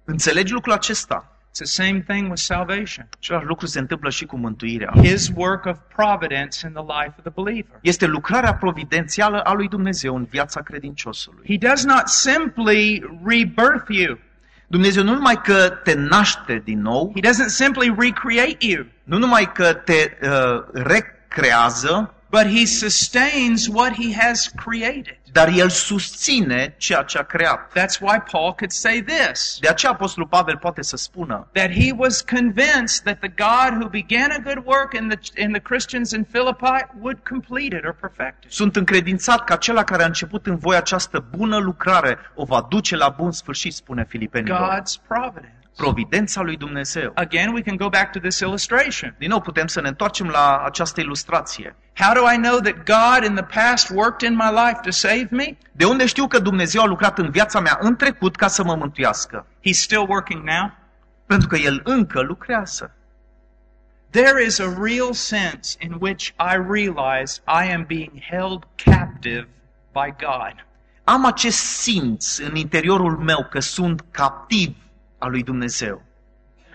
Înțelegi 0.04 0.54
lucrul 0.54 0.74
acesta? 0.74 1.35
It's 1.56 1.72
the 1.72 1.84
same 1.84 2.02
thing 2.02 2.30
with 2.30 2.42
salvation. 2.42 3.08
Același 3.18 3.46
lucru 3.46 3.66
se 3.66 3.80
întâmplă 3.80 4.10
și 4.10 4.26
cu 4.26 4.38
mântuirea. 4.38 4.92
His 4.96 5.30
work 5.36 5.66
of 5.66 5.78
providence 5.96 6.68
in 6.68 6.74
the 6.74 6.84
life 6.84 7.14
of 7.18 7.24
the 7.24 7.32
believer. 7.44 7.80
Este 7.82 8.06
lucrarea 8.06 8.56
providențială 8.56 9.40
a 9.40 9.54
lui 9.54 9.68
Dumnezeu 9.68 10.16
în 10.16 10.26
viața 10.30 10.62
credinciosului. 10.62 11.46
He 11.48 11.68
does 11.68 11.84
not 11.84 12.08
simply 12.08 13.04
rebirth 13.26 13.86
you. 13.88 14.18
Dumnezeu 14.68 15.04
nu 15.04 15.14
numai 15.14 15.42
că 15.44 15.70
te 15.84 15.94
naște 15.94 16.62
din 16.64 16.82
nou, 16.82 17.12
He 17.16 17.28
doesn't 17.30 17.48
simply 17.48 17.96
recreate 17.98 18.58
you. 18.60 18.86
nu 19.04 19.18
numai 19.18 19.52
că 19.52 19.74
te 19.74 20.18
uh, 20.22 20.64
recrează, 20.74 22.14
but 22.30 22.46
he 22.46 22.66
sustains 22.66 23.68
what 23.68 23.94
he 23.94 24.14
has 24.14 24.52
created. 24.56 25.18
dar 25.32 25.48
el 25.48 25.70
susține 25.70 26.76
ceea 26.78 27.02
ce 27.02 27.18
a 27.18 27.24
creat. 27.24 27.72
That's 27.74 28.00
why 28.00 28.20
Paul 28.32 28.54
could 28.54 28.72
say 28.72 29.02
this 29.02 29.58
De 29.60 29.68
aceea 29.68 29.92
Apostolul 29.92 30.28
Pavel 30.28 30.58
poate 30.58 30.82
să 30.82 30.98
spună 30.98 31.48
that 31.52 31.72
he 31.72 31.92
was 31.98 32.22
convinced 32.22 33.04
that 33.04 33.20
the 33.20 33.34
God 33.38 33.82
who 33.82 33.90
began 33.90 34.32
a 34.32 34.40
good 34.44 34.66
work 34.66 34.94
in 34.94 35.08
the, 35.08 35.42
in 35.42 35.52
the 35.52 35.62
Christians 35.62 36.12
in 36.12 36.24
Philippi 36.24 36.86
would 37.00 37.18
complete 37.30 37.76
it 37.76 37.84
or 37.84 37.96
perfect 38.00 38.44
it. 38.44 38.52
Sunt 38.52 38.76
încredințat 38.76 39.44
că 39.44 39.54
acela 39.54 39.84
care 39.84 40.04
a 40.04 40.06
început 40.06 40.46
în 40.46 40.58
voi 40.58 40.76
această 40.76 41.26
bună 41.38 41.58
lucrare 41.58 42.18
o 42.36 42.44
va 42.44 42.68
duce 42.70 42.96
la 42.96 43.10
bun 43.10 43.32
sfârșit, 43.32 43.74
spune 43.74 44.06
Filipenilor. 44.10 44.82
God's 44.82 45.08
providence. 45.08 45.55
Providența 45.76 46.42
lui 46.42 46.58
Dumnezeu. 46.58 47.12
Again, 47.16 47.54
we 47.54 47.62
can 47.62 47.76
go 47.76 47.90
back 47.90 48.12
to 48.12 48.20
this 48.20 48.40
illustration. 48.40 49.16
Din 49.18 49.30
nou 49.30 49.42
putem 49.42 49.68
să 49.68 49.82
ne 49.82 49.88
întoarcem 49.88 50.28
la 50.28 50.62
această 50.66 51.02
ilustrație. 51.02 51.76
How 51.94 52.14
do 52.14 52.32
I 52.32 52.38
know 52.38 52.60
that 52.60 52.76
God 52.76 53.30
in 53.30 53.36
the 53.36 53.62
past 53.62 53.90
worked 53.90 54.30
in 54.30 54.36
my 54.36 54.50
life 54.50 54.80
to 54.84 54.92
save 54.92 55.28
me? 55.30 55.58
De 55.72 55.86
unde 55.86 56.06
știu 56.06 56.28
că 56.28 56.40
Dumnezeu 56.40 56.82
a 56.82 56.86
lucrat 56.86 57.18
în 57.18 57.30
viața 57.30 57.60
mea 57.60 57.78
în 57.80 57.96
trecut 57.96 58.36
ca 58.36 58.48
să 58.48 58.64
mă 58.64 58.76
mântuiască? 58.76 59.46
He's 59.60 59.80
still 59.80 60.06
working 60.10 60.44
now. 60.44 60.72
Pentru 61.26 61.48
că 61.48 61.56
El 61.56 61.82
încă 61.84 62.22
lucrează. 62.22 62.96
There 64.10 64.44
is 64.46 64.60
a 64.60 64.74
real 64.82 65.14
sense 65.14 65.76
in 65.80 65.98
which 66.00 66.28
I 66.28 66.56
realize 66.70 67.42
I 67.48 67.74
am 67.74 67.86
being 67.88 68.12
held 68.30 68.64
captive 68.76 69.48
by 69.92 70.14
God. 70.26 70.66
Am 71.04 71.26
acest 71.26 71.58
simț 71.58 72.38
în 72.38 72.56
interiorul 72.56 73.18
meu 73.18 73.48
că 73.50 73.60
sunt 73.60 74.06
captiv 74.12 74.76
al 75.18 75.30
lui 75.30 75.44
Dumnezeu. 75.44 76.04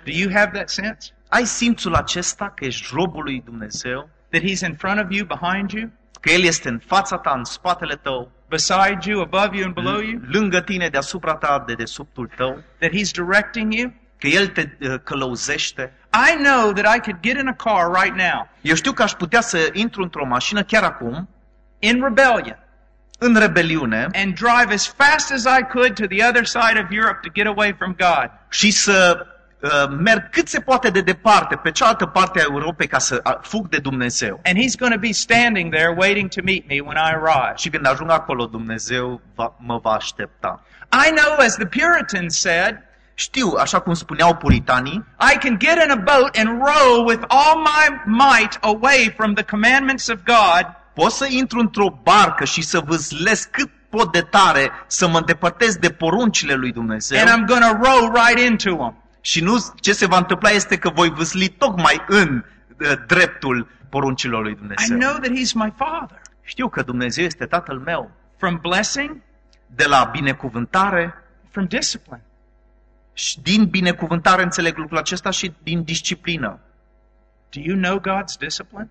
Do 0.05 0.11
you 0.13 0.31
have 0.33 0.51
that 0.53 0.69
sense? 0.69 1.13
Ai 1.29 1.45
simțul 1.45 1.95
acesta 1.95 2.53
că 2.57 2.65
ești 2.65 2.89
robul 2.93 3.23
lui 3.23 3.43
Dumnezeu? 3.45 4.09
That 4.29 4.43
He's 4.43 4.69
in 4.69 4.75
front 4.75 5.01
of 5.05 5.07
you, 5.11 5.27
behind 5.27 5.71
you, 5.71 5.91
Că 6.21 6.31
El 6.31 6.43
este 6.43 6.69
în 6.69 6.79
fața 6.87 7.19
ta, 7.19 7.33
în 7.37 7.45
spatele 7.45 7.95
tău, 7.95 8.31
beside 8.49 8.99
you, 9.05 9.21
above 9.21 9.57
you, 9.57 9.65
and 9.65 9.75
below 9.75 10.01
you? 10.01 10.21
lângă 10.27 10.61
tine, 10.61 10.89
deasupra 10.89 11.35
ta, 11.35 11.63
de 11.67 11.75
desubtul 11.75 12.31
tău? 12.37 12.63
That 12.79 12.91
He's 12.91 13.11
directing 13.13 13.75
you? 13.75 13.93
Că 14.19 14.27
El 14.27 14.47
te 14.47 14.69
uh, 14.81 14.95
călăuzește? 15.05 15.93
I 16.13 16.43
know 16.43 16.73
that 16.73 16.97
I 16.97 17.01
could 17.01 17.21
get 17.21 17.39
in 17.39 17.47
a 17.47 17.55
car 17.55 18.03
right 18.03 18.17
now 18.17 18.49
Eu 18.61 18.75
știu 18.75 18.93
că 18.93 19.03
aș 19.03 19.13
putea 19.13 19.41
să 19.41 19.69
intru 19.73 20.03
într-o 20.03 20.27
mașină 20.27 20.63
chiar 20.63 20.83
acum, 20.83 21.29
in 21.79 22.03
rebellion 22.03 22.59
în 23.23 23.35
rebeliune, 23.35 24.07
and 24.13 24.35
drive 24.35 24.73
as 24.73 24.95
fast 24.97 25.33
as 25.33 25.45
I 25.59 25.63
could 25.73 25.95
to 25.95 26.07
the 26.07 26.25
other 26.29 26.45
side 26.45 26.79
of 26.85 26.91
Europe 26.91 27.19
to 27.23 27.31
get 27.33 27.47
away 27.47 27.75
from 27.79 27.95
God. 27.99 28.31
și 28.49 28.71
să 28.71 29.27
uh, 29.61 29.71
merg 29.99 30.31
cât 30.31 30.49
se 30.49 30.61
poate 30.61 30.91
de 30.91 31.01
departe, 31.01 31.57
pe 31.57 31.71
cealaltă 31.71 32.07
parte 32.07 32.41
a 32.41 32.47
Europei, 32.51 32.87
ca 32.87 32.99
să 32.99 33.21
uh, 33.25 33.33
fug 33.43 33.69
de 33.69 33.79
Dumnezeu. 33.79 34.41
And 34.45 34.57
He's 34.57 34.79
going 34.79 34.93
to 34.93 34.99
be 34.99 35.13
standing 35.13 35.75
there 35.75 35.95
waiting 35.97 36.29
to 36.29 36.41
meet 36.45 36.69
me 36.69 36.81
when 36.81 36.97
I 36.97 37.11
arrive. 37.15 37.53
Și 37.57 37.69
când 37.71 37.87
ajung 37.87 38.11
acolo, 38.11 38.47
Dumnezeu 38.47 39.21
va, 39.35 39.57
mă 39.59 39.79
va 39.83 39.91
aștepta. 39.91 40.63
I 41.07 41.11
know, 41.11 41.37
as 41.47 41.55
the 41.55 41.67
Puritans 41.67 42.41
said, 42.41 42.83
Știu, 43.15 43.55
așa 43.59 43.79
cum 43.81 43.95
spuneau 43.95 44.37
puritanii, 44.37 45.05
I 45.33 45.37
can 45.39 45.59
get 45.59 45.85
in 45.85 45.91
a 45.91 45.97
boat 45.97 46.37
and 46.37 46.49
row 46.49 47.05
with 47.05 47.23
all 47.29 47.57
my 47.57 48.01
might 48.05 48.59
away 48.61 49.15
from 49.17 49.35
the 49.35 49.45
commandments 49.45 50.09
of 50.09 50.19
God, 50.25 50.67
pot 51.03 51.11
să 51.13 51.27
intru 51.31 51.59
într-o 51.59 52.01
barcă 52.03 52.45
și 52.45 52.63
să 52.63 52.81
vâzlesc 52.81 53.51
cât 53.51 53.71
pot 53.89 54.13
de 54.13 54.21
tare 54.21 54.71
să 54.87 55.09
mă 55.09 55.19
îndepărtez 55.19 55.77
de 55.77 55.91
poruncile 55.91 56.55
lui 56.55 56.73
Dumnezeu. 56.73 57.19
and 57.21 57.29
I'm 57.29 57.47
going 57.47 57.63
to 57.63 57.77
row 57.91 58.13
right 58.15 58.49
into 58.51 58.75
them. 58.77 58.95
Și 59.21 59.43
nu 59.43 59.57
ce 59.81 59.93
se 59.93 60.07
va 60.07 60.17
întâmpla 60.17 60.49
este 60.51 60.79
că 60.79 60.91
voi 60.91 61.11
vâsli 61.11 61.49
tocmai 61.49 62.05
în 62.09 62.45
uh, 62.81 62.93
dreptul 63.07 63.69
poruncilor 63.89 64.43
lui 64.43 64.53
I 64.53 64.55
Dumnezeu. 64.55 64.99
know 64.99 65.13
that 65.13 65.31
He's 65.31 65.53
my 65.55 65.73
Father. 65.77 66.21
Știu 66.43 66.69
că 66.69 66.83
Dumnezeu 66.83 67.25
este 67.25 67.47
Tatăl 67.47 67.79
meu. 67.79 68.11
From 68.37 68.59
blessing, 68.63 69.17
De 69.67 69.85
la 69.87 70.09
binecuvântare 70.13 71.15
from 71.51 71.65
discipline. 71.67 72.23
și 73.13 73.41
din 73.41 73.65
binecuvântare 73.65 74.43
înțeleg 74.43 74.77
lucrul 74.77 74.99
acesta 74.99 75.31
și 75.31 75.53
din 75.63 75.83
disciplină. 75.83 76.59
Do 77.51 77.61
you 77.61 77.77
know 77.77 77.99
God's 78.01 78.39
discipline? 78.39 78.91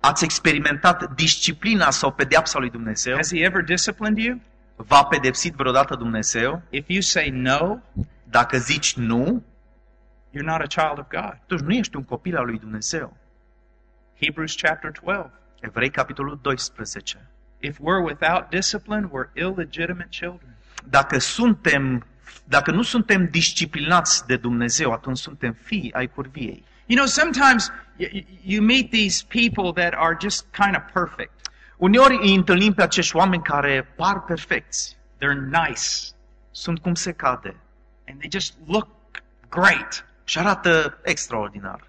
Ați 0.00 0.24
experimentat 0.24 1.14
disciplina 1.14 1.90
sau 1.90 2.12
pedeapsa 2.12 2.58
lui 2.58 2.70
Dumnezeu? 2.70 3.16
Has 3.16 3.32
He 3.34 3.44
ever 3.44 3.62
disciplined 3.62 4.18
you? 4.18 4.40
V-a 4.76 5.04
pedepsit 5.04 5.54
vreodată 5.54 5.94
Dumnezeu? 5.94 6.62
If 6.70 6.88
you 6.88 7.00
say 7.00 7.30
no, 7.30 7.78
Dacă 8.24 8.58
zici 8.58 8.94
nu, 8.96 9.42
you're 10.32 10.44
not 10.46 10.60
a 10.60 10.66
child 10.66 10.98
of 10.98 11.08
God. 11.08 11.38
atunci 11.42 11.60
nu 11.60 11.72
ești 11.72 11.96
un 11.96 12.04
copil 12.04 12.36
al 12.36 12.44
lui 12.44 12.58
Dumnezeu. 12.58 13.16
Hebrews 14.20 14.54
chapter 14.54 14.90
12. 14.92 15.30
Evrei, 15.60 15.90
capitolul 15.90 16.38
12. 16.42 17.16
If 17.58 17.78
we're 17.78 18.04
without 18.04 18.48
discipline, 18.50 19.08
we're 19.08 19.32
illegitimate 19.34 20.08
children. 20.10 20.56
Dacă 20.84 21.18
suntem, 21.18 22.06
dacă 22.44 22.70
nu 22.70 22.82
suntem 22.82 23.28
disciplinați 23.30 24.26
de 24.26 24.36
Dumnezeu, 24.36 24.92
atunci 24.92 25.18
suntem 25.18 25.52
fii 25.62 25.92
ai 25.92 26.06
curviei. 26.08 26.64
You 26.90 26.96
know, 26.96 27.06
sometimes 27.06 27.70
y- 27.98 28.26
you 28.52 28.60
meet 28.62 28.90
these 28.90 29.16
people 29.38 29.72
that 29.80 29.92
are 29.94 30.16
just 30.26 30.44
kind 30.62 30.74
of 30.76 30.82
perfect. 30.92 31.32
Uneori 31.76 32.18
îi 32.22 32.34
întâlnim 32.34 32.72
pe 32.72 32.82
acești 32.82 33.16
oameni 33.16 33.42
care 33.42 33.82
par 33.96 34.20
perfecți, 34.24 34.96
They're 35.18 35.50
nice 35.66 35.82
sunt 36.50 36.78
cum 36.78 36.94
se 36.94 37.12
cade 37.12 37.56
and 38.08 38.18
they 38.18 38.28
just 38.32 38.54
look 38.66 38.88
great. 39.48 40.04
și 40.24 40.38
arată 40.38 40.98
extraordinar. 41.02 41.80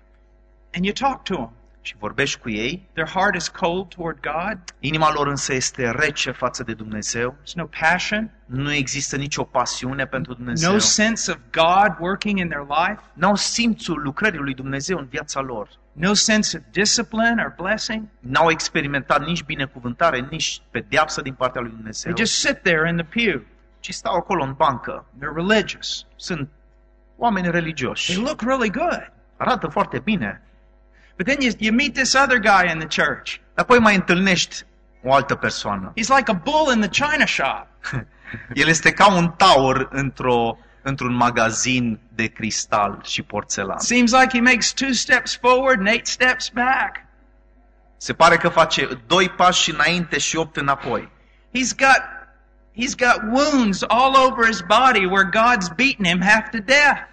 And 0.73 0.85
you 0.85 0.93
talk 0.93 1.23
to 1.23 1.33
them. 1.35 1.51
Și 1.83 1.95
vorbești 1.99 2.39
cu 2.39 2.49
ei, 2.49 2.89
Their 2.93 3.09
heart 3.09 3.35
is 3.35 3.47
cold 3.47 3.87
toward 3.87 4.19
God. 4.21 4.57
inima 4.79 5.11
lor 5.13 5.27
însă 5.27 5.53
este 5.53 5.89
rece 5.91 6.31
față 6.31 6.63
de 6.63 6.73
Dumnezeu, 6.73 7.35
There's 7.35 7.53
no 7.55 7.65
passion, 7.79 8.31
nu 8.45 8.71
există 8.73 9.15
nicio 9.15 9.43
pasiune 9.43 10.05
pentru 10.05 10.33
Dumnezeu, 10.33 10.71
no 10.71 10.77
sense 10.77 11.31
of 11.31 11.37
God 11.51 11.95
working 11.99 12.39
in 12.39 12.47
their 12.49 12.65
life, 12.69 13.01
n-au 13.13 13.35
simțul 13.35 14.01
lucrării 14.01 14.39
lui 14.39 14.53
Dumnezeu 14.53 14.97
în 14.97 15.07
viața 15.09 15.39
lor, 15.39 15.69
no 15.91 16.13
sense 16.13 16.57
of 16.57 16.63
discipline 16.71 17.35
or 17.43 17.53
blessing. 17.57 18.07
n-au 18.19 18.49
experimentat 18.49 19.25
nici 19.25 19.43
binecuvântare, 19.43 20.27
nici 20.29 20.61
pedeapsă 20.71 21.21
din 21.21 21.33
partea 21.33 21.61
lui 21.61 21.69
Dumnezeu, 21.71 22.13
They 22.13 22.25
just 22.25 22.39
sit 22.39 22.57
there 22.61 22.89
in 22.89 22.95
the 22.97 23.23
pew. 23.23 23.41
ci 23.79 23.93
stau 23.93 24.15
acolo 24.15 24.43
în 24.43 24.53
bancă. 24.53 25.05
They're 25.17 25.35
religious. 25.35 26.05
Sunt 26.15 26.49
oameni 27.17 27.47
They 27.47 27.59
religioși, 27.59 28.19
look 28.19 28.41
really 28.41 28.69
good. 28.71 29.11
arată 29.37 29.67
foarte 29.67 29.99
bine, 29.99 30.41
But 31.17 31.25
then 31.25 31.41
you, 31.41 31.51
you 31.57 31.73
meet 31.73 31.93
this 31.93 32.13
other 32.13 32.39
guy 32.39 32.71
in 32.71 32.79
the 32.79 33.03
church. 33.03 33.39
apoi 33.53 33.79
mai 33.79 33.95
întâlnești 33.95 34.63
o 35.03 35.13
altă 35.13 35.35
persoană. 35.35 35.93
He's 35.97 36.15
like 36.17 36.31
a 36.31 36.33
bull 36.33 36.73
in 36.73 36.81
the 36.81 37.05
china 37.05 37.25
shop. 37.25 37.67
El 38.61 38.67
este 38.67 38.91
ca 38.91 39.13
un 39.13 39.29
taur 39.29 39.87
într-o, 39.91 40.57
într-un 40.81 41.13
magazin 41.13 41.99
de 42.15 42.27
cristal 42.27 42.99
și 43.03 43.21
porțelan. 43.21 43.79
Seems 43.79 44.11
like 44.11 44.29
he 44.37 44.41
makes 44.41 44.73
two 44.73 44.91
steps 44.91 45.35
forward 45.35 45.79
and 45.79 45.87
eight 45.87 46.07
steps 46.07 46.49
back. 46.49 47.05
Se 47.97 48.13
pare 48.13 48.37
că 48.37 48.49
face 48.49 48.87
doi 49.07 49.29
pași 49.29 49.71
înainte 49.71 50.17
și 50.17 50.35
opt 50.35 50.55
înapoi. 50.55 51.11
He's 51.57 51.75
got 51.77 52.01
he's 52.75 52.95
got 52.95 53.21
wounds 53.31 53.83
all 53.87 54.15
over 54.15 54.45
his 54.45 54.61
body 54.61 55.05
where 55.05 55.29
God's 55.29 55.75
beaten 55.75 56.05
him 56.05 56.21
half 56.21 56.49
to 56.49 56.57
death. 56.57 57.09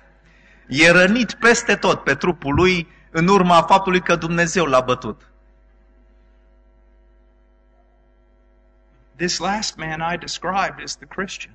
E 0.67 0.91
rănit 0.91 1.33
peste 1.33 1.75
tot 1.75 2.05
pe 2.05 2.15
trupul 2.15 2.55
lui 2.55 2.89
în 3.11 3.29
urma 3.29 3.63
faptului 3.63 4.01
că 4.01 4.17
Dumnezeu 4.17 4.65
l-a 4.65 4.81
bătut. 4.81 5.31
This 9.17 9.39
last 9.39 9.77
man 9.77 10.13
I 10.13 10.19
described 10.19 10.79
is 10.83 10.97
the 10.97 11.07
Christian. 11.07 11.55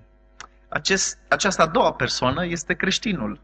Acest, 0.70 1.18
această 1.28 1.62
a 1.62 1.68
doua 1.68 1.94
persoană 1.94 2.46
este 2.46 2.74
creștinul. 2.74 3.40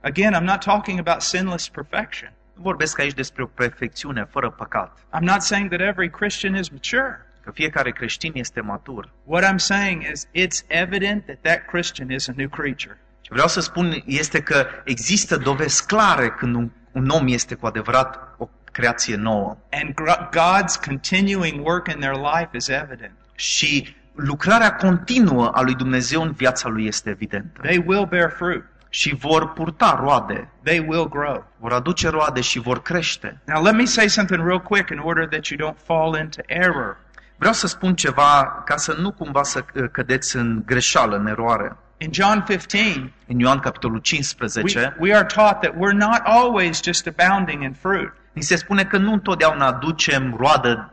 Again, 0.00 0.34
I'm 0.34 0.44
not 0.44 0.60
talking 0.60 0.98
about 0.98 1.20
sinless 1.20 1.68
perfection. 1.68 2.32
Nu 2.54 2.62
vorbesc 2.62 2.98
aici 2.98 3.14
despre 3.14 3.42
o 3.42 3.46
perfecțiune 3.46 4.24
fără 4.30 4.50
păcat, 4.50 4.98
I'm 4.98 5.20
not 5.20 5.42
saying 5.42 5.68
that 5.68 5.80
every 5.80 6.10
Christian 6.10 6.54
is 6.54 6.68
mature. 6.68 7.26
că 7.42 7.50
fiecare 7.50 7.90
creștin 7.90 8.32
este 8.34 8.60
matur. 8.60 9.08
What 9.24 9.52
I'm 9.52 9.56
saying 9.56 10.02
is 10.12 10.26
it's 10.26 10.64
evident 10.66 11.24
that 11.24 11.38
that 11.40 11.66
Christian 11.66 12.10
is 12.10 12.28
a 12.28 12.32
new 12.36 12.48
creature. 12.48 12.98
Ce 13.20 13.28
vreau 13.32 13.48
să 13.48 13.60
spun 13.60 14.02
este 14.06 14.42
că 14.42 14.66
există 14.84 15.36
dovezi 15.36 15.86
clare 15.86 16.28
când 16.30 16.54
un, 16.54 16.70
un 16.92 17.08
om 17.08 17.26
este 17.26 17.54
cu 17.54 17.66
adevărat 17.66 18.34
o 18.38 18.48
creație 18.72 19.16
nouă. 19.16 19.56
And 19.70 19.90
gr- 19.94 20.28
God's 20.28 20.84
continuing 20.86 21.66
work 21.66 21.88
in 21.88 21.98
their 22.00 22.14
life 22.14 22.48
is 22.56 22.68
evident. 22.68 23.12
Și 23.34 23.96
lucrarea 24.14 24.74
continuă 24.76 25.48
a 25.54 25.60
lui 25.60 25.74
Dumnezeu 25.74 26.22
în 26.22 26.32
viața 26.32 26.68
lui 26.68 26.86
este 26.86 27.10
evidentă. 27.10 27.60
They 27.62 27.82
will 27.86 28.06
bear 28.06 28.30
fruit. 28.30 28.64
Și 28.88 29.14
vor 29.14 29.52
purta 29.52 29.98
roade, 30.04 30.48
They 30.62 30.84
will 30.88 31.08
grow. 31.08 31.44
vor 31.58 31.72
aduce 31.72 32.08
roade 32.08 32.40
și 32.40 32.58
vor 32.58 32.82
crește. 32.82 33.40
Now, 33.44 33.62
let 33.62 33.74
me 33.74 33.84
say 33.84 34.08
something 34.08 34.46
real 34.46 34.60
quick 34.60 34.90
in 34.90 34.98
order 34.98 35.26
that 35.26 35.46
you 35.46 35.70
don't 35.70 35.76
fall 35.84 36.18
into 36.18 36.40
error. 36.46 36.96
Vreau 37.36 37.52
să 37.54 37.66
spun 37.66 37.94
ceva 37.94 38.62
ca 38.64 38.76
să 38.76 38.96
nu 38.98 39.12
cumva 39.12 39.42
să 39.42 39.64
uh, 39.74 39.84
cădeți 39.92 40.36
în 40.36 40.62
greșeală, 40.66 41.16
în 41.16 41.26
eroare. 41.26 41.76
In 42.02 42.12
John 42.12 42.42
15, 42.46 43.12
În 43.26 43.38
Ioan 43.38 43.58
capitolul 43.58 43.96
we, 43.96 44.02
15 44.02 44.96
we 44.98 45.14
are 45.14 45.26
taught 45.26 45.60
that 45.60 45.72
we're 45.74 45.96
not 45.96 46.20
always 46.24 46.82
just 46.82 47.06
abounding 47.06 47.62
in 47.62 47.72
fruit. 47.72 48.12
Ni 48.32 48.42
se 48.42 48.56
spune 48.56 48.84
că 48.84 48.98
nu 48.98 49.12
întotdeauna 49.12 49.66
aducem 49.66 50.34
roadă 50.38 50.90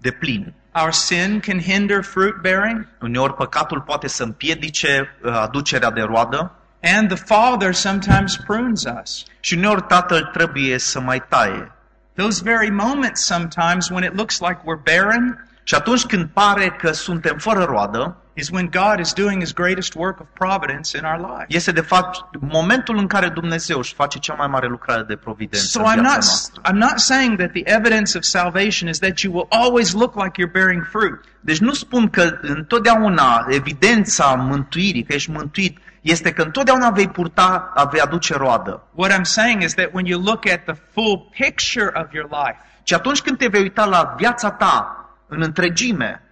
de 0.00 0.10
plin. 0.10 0.54
Our 0.72 0.92
sin 0.92 1.40
can 1.40 1.60
hinder 1.60 2.02
fruit 2.02 2.34
bearing, 2.40 2.86
Uneori 3.00 3.34
păcatul 3.34 3.80
poate 3.80 4.08
să 4.08 4.22
împiedice 4.22 5.16
uh, 5.22 5.32
aducerea 5.32 5.90
de 5.90 6.00
roadă 6.00 6.52
and 6.82 7.08
the 7.08 7.24
Father 7.24 7.74
sometimes 7.74 8.36
prunes 8.36 8.84
us. 9.02 9.24
și 9.40 9.54
uneori 9.54 9.82
tatăl 9.82 10.30
trebuie 10.32 10.78
să 10.78 11.00
mai 11.00 11.22
taie. 11.28 11.72
Those 12.14 12.42
very 12.42 12.70
moments 12.70 13.24
sometimes 13.24 13.88
when 13.88 14.04
it 14.04 14.14
looks 14.14 14.38
like 14.40 14.60
we're 14.60 14.82
barren 14.82 15.48
Și 15.66 15.74
atunci 15.74 16.04
când 16.04 16.28
pare 16.32 16.70
că 16.70 16.92
suntem 16.92 17.38
fără 17.38 17.64
roadă, 17.64 18.16
is 18.34 18.50
when 18.50 18.70
God 18.70 18.98
is 18.98 19.12
doing 19.12 19.40
his 19.40 19.52
greatest 19.52 19.94
work 19.94 20.20
of 20.20 20.26
providence 20.32 20.98
in 20.98 21.04
our 21.04 21.18
lives. 21.18 21.46
este 21.48 21.72
de 21.72 21.80
fapt 21.80 22.24
momentul 22.40 22.96
în 22.96 23.06
care 23.06 23.28
Dumnezeu 23.28 23.78
își 23.78 23.94
face 23.94 24.18
cea 24.18 24.34
mai 24.34 24.46
mare 24.46 24.66
lucrare 24.66 25.02
de 25.02 25.16
providență 25.16 25.66
So 25.66 25.80
în 25.80 25.84
I'm 25.84 25.92
viața 25.92 26.02
not 26.02 26.12
noastră. 26.12 26.60
I'm 26.68 26.78
not 26.88 26.98
saying 26.98 27.38
that 27.38 27.52
the 27.52 27.62
evidence 27.64 28.16
of 28.18 28.24
salvation 28.24 28.88
is 28.88 28.98
that 28.98 29.18
you 29.18 29.32
will 29.34 29.46
always 29.48 29.92
look 29.92 30.14
like 30.22 30.42
you're 30.42 30.52
bearing 30.52 30.84
fruit. 30.90 31.20
Deci 31.40 31.58
nu 31.58 31.72
spun 31.72 32.10
că 32.10 32.38
întotdeauna 32.40 33.46
evidența 33.48 34.34
mântuirii, 34.34 35.02
că 35.02 35.14
ești 35.14 35.30
mântuit, 35.30 35.78
este 36.00 36.32
că 36.32 36.42
întotdeauna 36.42 36.90
vei 36.90 37.08
purta, 37.08 37.72
vei 37.90 38.00
aduce 38.00 38.34
roadă. 38.36 38.82
What 38.94 39.12
I'm 39.12 39.22
saying 39.22 39.62
is 39.62 39.74
that 39.74 39.88
when 39.92 40.06
you 40.06 40.22
look 40.22 40.46
at 40.50 40.64
the 40.64 40.74
full 40.92 41.30
picture 41.38 41.90
of 41.94 42.12
your 42.12 42.28
life, 42.30 42.58
Și 42.86 42.94
atunci 42.94 43.20
când 43.20 43.38
te 43.38 43.48
vei 43.48 43.62
uita 43.62 43.84
la 43.84 44.14
viața 44.16 44.50
ta 44.50 45.08
în 45.28 45.42
întregime, 45.42 46.22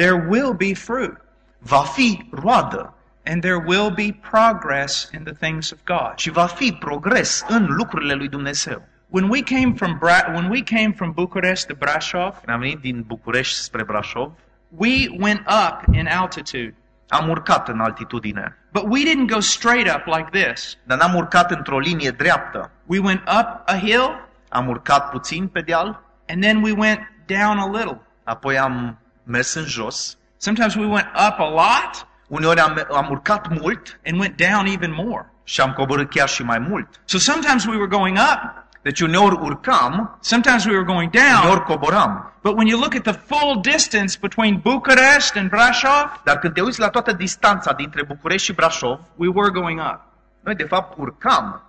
there 0.00 0.26
will 0.28 0.52
be 0.52 0.74
fruit 0.74 1.16
va 1.58 1.82
fi 1.96 2.28
roadă 2.32 2.94
and 3.24 3.42
there 3.42 3.62
will 3.66 3.90
be 3.90 4.18
progress 4.30 5.10
in 5.12 5.22
the 5.24 5.32
things 5.34 5.70
of 5.72 5.78
God. 5.84 6.12
și 6.16 6.30
va 6.30 6.46
fi 6.46 6.72
progres 6.72 7.44
în 7.48 7.66
lucrurile 7.68 8.14
lui 8.14 8.28
Dumnezeu. 8.28 8.82
When 9.08 9.28
we 9.28 9.42
came 9.42 9.72
from 9.76 9.98
Bra- 9.98 10.32
when 10.34 10.50
we 10.50 10.62
came 10.62 10.92
from 10.96 11.12
Bucharest 11.12 11.66
to 11.66 11.74
Brasov, 11.74 12.34
Când 12.44 12.54
am 12.54 12.60
venit 12.60 12.78
din 12.80 13.02
București 13.06 13.54
spre 13.62 13.84
Brașov, 13.84 14.32
we 14.76 14.90
went 15.18 15.40
up 15.40 15.94
in 15.94 16.06
altitude. 16.06 16.74
am 17.08 17.28
urcat 17.28 17.68
în 17.68 17.80
altitudine, 17.80 18.56
But 18.72 18.82
we 18.88 19.00
didn't 19.04 19.32
go 19.32 19.40
straight 19.40 19.94
up 19.96 20.02
like 20.06 20.28
this. 20.42 20.76
dar 20.84 20.98
n-am 20.98 21.14
urcat 21.14 21.50
într-o 21.50 21.78
linie 21.78 22.10
dreaptă. 22.10 22.70
We 22.86 22.98
went 22.98 23.20
up 23.20 23.62
a 23.66 23.74
hill 23.74 24.28
Am 24.48 24.68
urcat 24.68 25.10
puțin 25.10 25.46
pe 25.48 25.60
deal, 25.60 26.02
and 26.28 26.42
then 26.42 26.62
we 26.62 26.72
went 26.72 27.00
down 27.26 27.58
a 27.58 27.66
little. 27.70 28.00
apoi 28.24 28.58
am 28.58 28.98
mers 29.30 29.54
în 29.54 29.64
jos. 29.64 30.16
Sometimes 30.36 30.74
we 30.74 30.86
went 30.86 31.06
up 31.28 31.38
a 31.38 31.48
lot 31.48 32.06
Uneori 32.28 32.60
am, 32.60 32.86
am 32.92 33.06
urcat 33.10 33.48
mult 33.60 34.00
and 34.06 34.20
went 34.20 34.36
down 34.36 34.66
even 34.66 34.92
more. 34.92 35.32
și 35.44 35.60
am 35.60 35.72
coborât 35.72 36.10
chiar 36.10 36.28
și 36.28 36.42
mai 36.42 36.58
mult. 36.58 36.88
So 37.04 37.18
sometimes 37.18 37.64
we 37.66 37.74
were 37.76 37.86
going 37.88 38.16
up, 38.18 38.58
Deci 38.82 39.00
uneori 39.00 39.34
urcam, 39.40 40.18
sometimes 40.20 40.64
we 40.64 40.72
were 40.72 40.84
going 40.84 41.10
down. 41.10 41.40
uneori 41.42 41.62
coboram. 41.64 42.32
But 42.42 42.54
when 42.56 42.66
you 42.66 42.78
look 42.80 42.94
at 42.94 43.02
the 43.02 43.12
full 43.12 43.60
distance 43.60 44.18
between 44.20 44.60
Bucharest 44.60 45.36
and 45.36 45.48
Brasov, 45.48 46.20
Dar 46.24 46.38
când 46.38 46.54
te 46.54 46.60
uiți 46.60 46.80
la 46.80 46.88
toată 46.88 47.12
distanța 47.12 47.72
dintre 47.72 48.04
București 48.04 48.46
și 48.46 48.52
Brașov, 48.52 48.98
we 49.16 49.28
were 49.34 49.50
going 49.50 49.80
up. 49.80 50.00
noi 50.40 50.54
de 50.54 50.64
fapt 50.64 50.98
urcam. 50.98 51.62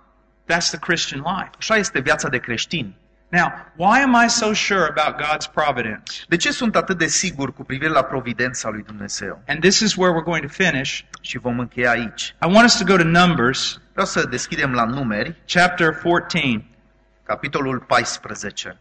That's 0.52 0.68
the 0.70 0.78
Christian 0.78 1.20
life. 1.26 1.50
Așa 1.58 1.76
este 1.76 2.00
viața 2.00 2.28
de 2.28 2.38
creștin. 2.38 2.94
Now, 3.32 3.64
why 3.76 4.02
am 4.02 4.14
I 4.24 4.28
so 4.28 4.52
sure 4.52 4.86
about 4.86 5.18
God's 5.18 5.46
providence? 5.46 6.24
De 6.28 6.36
ce 6.36 6.50
sunt 6.50 6.76
atât 6.76 6.98
de 6.98 7.06
sigur 7.06 7.52
cu 7.52 7.64
privire 7.64 7.90
la 7.90 8.02
providența 8.02 8.68
lui 8.68 8.82
Dumnezeu? 8.82 9.42
And 9.46 9.60
this 9.60 9.80
is 9.80 9.96
where 9.96 10.12
we're 10.12 10.24
going 10.24 10.42
to 10.42 10.52
finish. 10.52 11.00
Și 11.20 11.38
vom 11.38 11.58
încheia 11.58 11.90
aici. 11.90 12.34
I 12.42 12.52
want 12.52 12.64
us 12.64 12.78
to 12.78 12.84
go 12.84 12.96
to 12.96 13.04
Numbers 13.04 13.80
Vreau 13.92 14.06
să 14.06 14.26
deschidem 14.26 14.72
la 14.72 14.84
numeri, 14.84 15.36
chapter 15.46 15.94
14. 15.94 16.64
capitolul 17.22 17.80
14. 17.80 18.76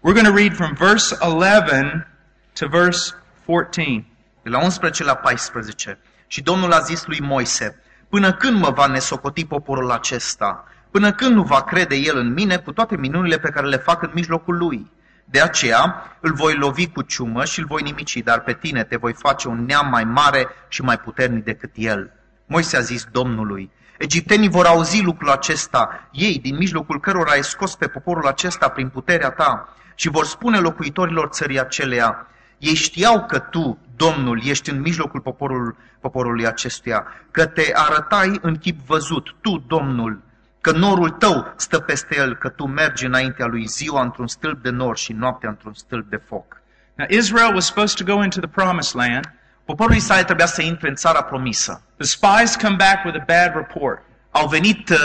We're 0.00 0.14
going 0.14 0.26
to 0.26 0.34
read 0.34 0.54
from 0.54 0.74
verse 0.74 1.16
11 1.20 2.06
to 2.52 2.68
verse 2.68 3.14
14. 3.44 4.04
De 4.42 4.50
la 4.50 4.58
11 4.62 5.04
la 5.04 5.14
14. 5.14 5.98
Și 6.26 6.42
Domnul 6.42 6.72
a 6.72 6.78
zis 6.78 7.06
lui 7.06 7.20
Moise, 7.20 7.82
până 8.10 8.32
când 8.32 8.60
mă 8.60 8.70
va 8.70 8.86
nesocoti 8.86 9.46
poporul 9.46 9.90
acesta? 9.90 10.64
Până 10.90 11.12
când 11.12 11.34
nu 11.34 11.42
va 11.42 11.62
crede 11.62 11.96
el 11.96 12.16
în 12.16 12.32
mine 12.32 12.56
cu 12.56 12.72
toate 12.72 12.96
minunile 12.96 13.38
pe 13.38 13.50
care 13.50 13.66
le 13.66 13.76
fac 13.76 14.02
în 14.02 14.10
mijlocul 14.14 14.56
lui? 14.56 14.90
De 15.24 15.40
aceea 15.40 16.16
îl 16.20 16.32
voi 16.32 16.54
lovi 16.54 16.88
cu 16.88 17.02
ciumă 17.02 17.44
și 17.44 17.58
îl 17.58 17.66
voi 17.66 17.82
nimici, 17.82 18.16
dar 18.16 18.40
pe 18.40 18.52
tine 18.52 18.84
te 18.84 18.96
voi 18.96 19.12
face 19.12 19.48
un 19.48 19.64
neam 19.64 19.88
mai 19.88 20.04
mare 20.04 20.48
și 20.68 20.82
mai 20.82 20.98
puternic 20.98 21.44
decât 21.44 21.70
el. 21.74 22.12
Moise 22.46 22.76
a 22.76 22.80
zis 22.80 23.06
Domnului, 23.12 23.70
Egiptenii 23.98 24.48
vor 24.48 24.66
auzi 24.66 25.02
lucrul 25.02 25.30
acesta, 25.30 26.08
ei 26.12 26.38
din 26.38 26.56
mijlocul 26.56 27.00
cărora 27.00 27.30
ai 27.30 27.44
scos 27.44 27.76
pe 27.76 27.86
poporul 27.86 28.26
acesta 28.26 28.68
prin 28.68 28.88
puterea 28.88 29.30
ta 29.30 29.74
și 29.94 30.08
vor 30.08 30.24
spune 30.24 30.58
locuitorilor 30.58 31.28
țării 31.28 31.60
aceleia, 31.60 32.26
ei 32.58 32.74
știau 32.74 33.24
că 33.26 33.38
tu, 33.38 33.78
Domnul, 34.06 34.40
ești 34.44 34.70
în 34.70 34.80
mijlocul 34.80 35.20
poporul, 35.20 35.76
poporului 36.00 36.46
acestuia, 36.46 37.06
că 37.30 37.46
te 37.46 37.70
arătai 37.74 38.38
în 38.42 38.56
chip 38.56 38.78
văzut, 38.86 39.34
tu, 39.40 39.64
Domnul, 39.66 40.22
că 40.60 40.70
norul 40.70 41.10
tău 41.10 41.52
stă 41.56 41.78
peste 41.78 42.16
el, 42.16 42.36
că 42.36 42.48
tu 42.48 42.66
mergi 42.66 43.04
înaintea 43.04 43.46
lui 43.46 43.66
ziua 43.66 44.02
într-un 44.02 44.26
stâlp 44.26 44.62
de 44.62 44.70
nor 44.70 44.96
și 44.96 45.12
noaptea 45.12 45.48
într-un 45.48 45.74
stâlp 45.74 46.10
de 46.10 46.16
foc. 46.16 46.60
Now, 46.94 47.06
Israel 47.10 47.54
was 47.54 47.64
supposed 47.64 48.06
to 48.06 48.14
go 48.14 48.22
into 48.22 48.40
the 48.40 48.48
promised 48.48 48.94
land. 48.94 49.34
Poporul 49.64 49.94
Israel 49.94 50.24
trebuia 50.24 50.46
să 50.46 50.62
intre 50.62 50.88
în 50.88 50.94
țara 50.94 51.22
promisă. 51.22 51.82
The 51.96 52.06
spies 52.06 52.56
come 52.56 52.76
back 52.76 53.04
with 53.04 53.18
a 53.20 53.24
bad 53.26 53.54
report. 53.54 54.02
Au 54.30 54.48
venit 54.48 54.88
uh, 54.88 54.98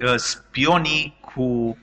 uh, 0.00 0.14
spionii 0.16 1.18
cu 1.34 1.78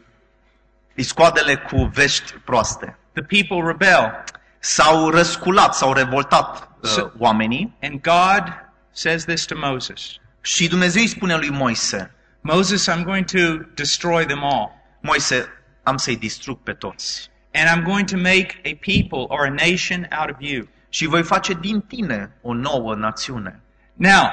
iscoadele 0.96 1.56
cu 1.56 1.90
vești 1.94 2.34
proaste. 2.46 2.98
The 3.14 3.24
people 3.24 3.68
rebel. 3.68 4.24
S-au 4.64 5.10
răsculat, 5.10 5.74
s-au 5.76 5.94
revoltat 5.94 6.70
uh, 6.82 6.90
So- 6.90 7.12
oamenii 7.18 7.78
And 7.82 8.02
God 8.02 8.54
says 8.92 9.26
this 9.26 9.46
to 9.46 9.56
Moses 9.58 10.02
și 10.42 10.68
Dumnezeu 10.68 11.02
îi 11.02 11.08
spune 11.08 11.36
lui 11.36 11.50
Moise, 11.50 12.12
Moses, 12.42 12.90
I'm 12.90 13.04
going 13.04 13.26
to 13.26 13.64
destroy 13.76 14.26
them 14.26 14.44
all. 14.44 14.72
Moise, 15.02 15.46
am 15.84 15.98
să-i 15.98 16.16
distrug 16.18 16.60
pe 16.64 16.74
toți 16.74 17.30
And 17.54 17.70
I'm 17.80 17.84
going 17.86 18.10
to 18.10 18.18
make 18.18 18.62
a 18.66 18.78
people 18.92 19.26
or 19.38 19.46
a 19.46 19.50
nation 19.50 20.08
out 20.20 20.30
of 20.30 20.36
you. 20.40 20.68
și 20.90 21.06
voi 21.06 21.24
face 21.24 21.54
din 21.54 21.82
tine 21.82 22.32
o 22.42 22.54
nouă 22.54 22.96
națiune. 22.96 23.62
Now, 23.94 24.30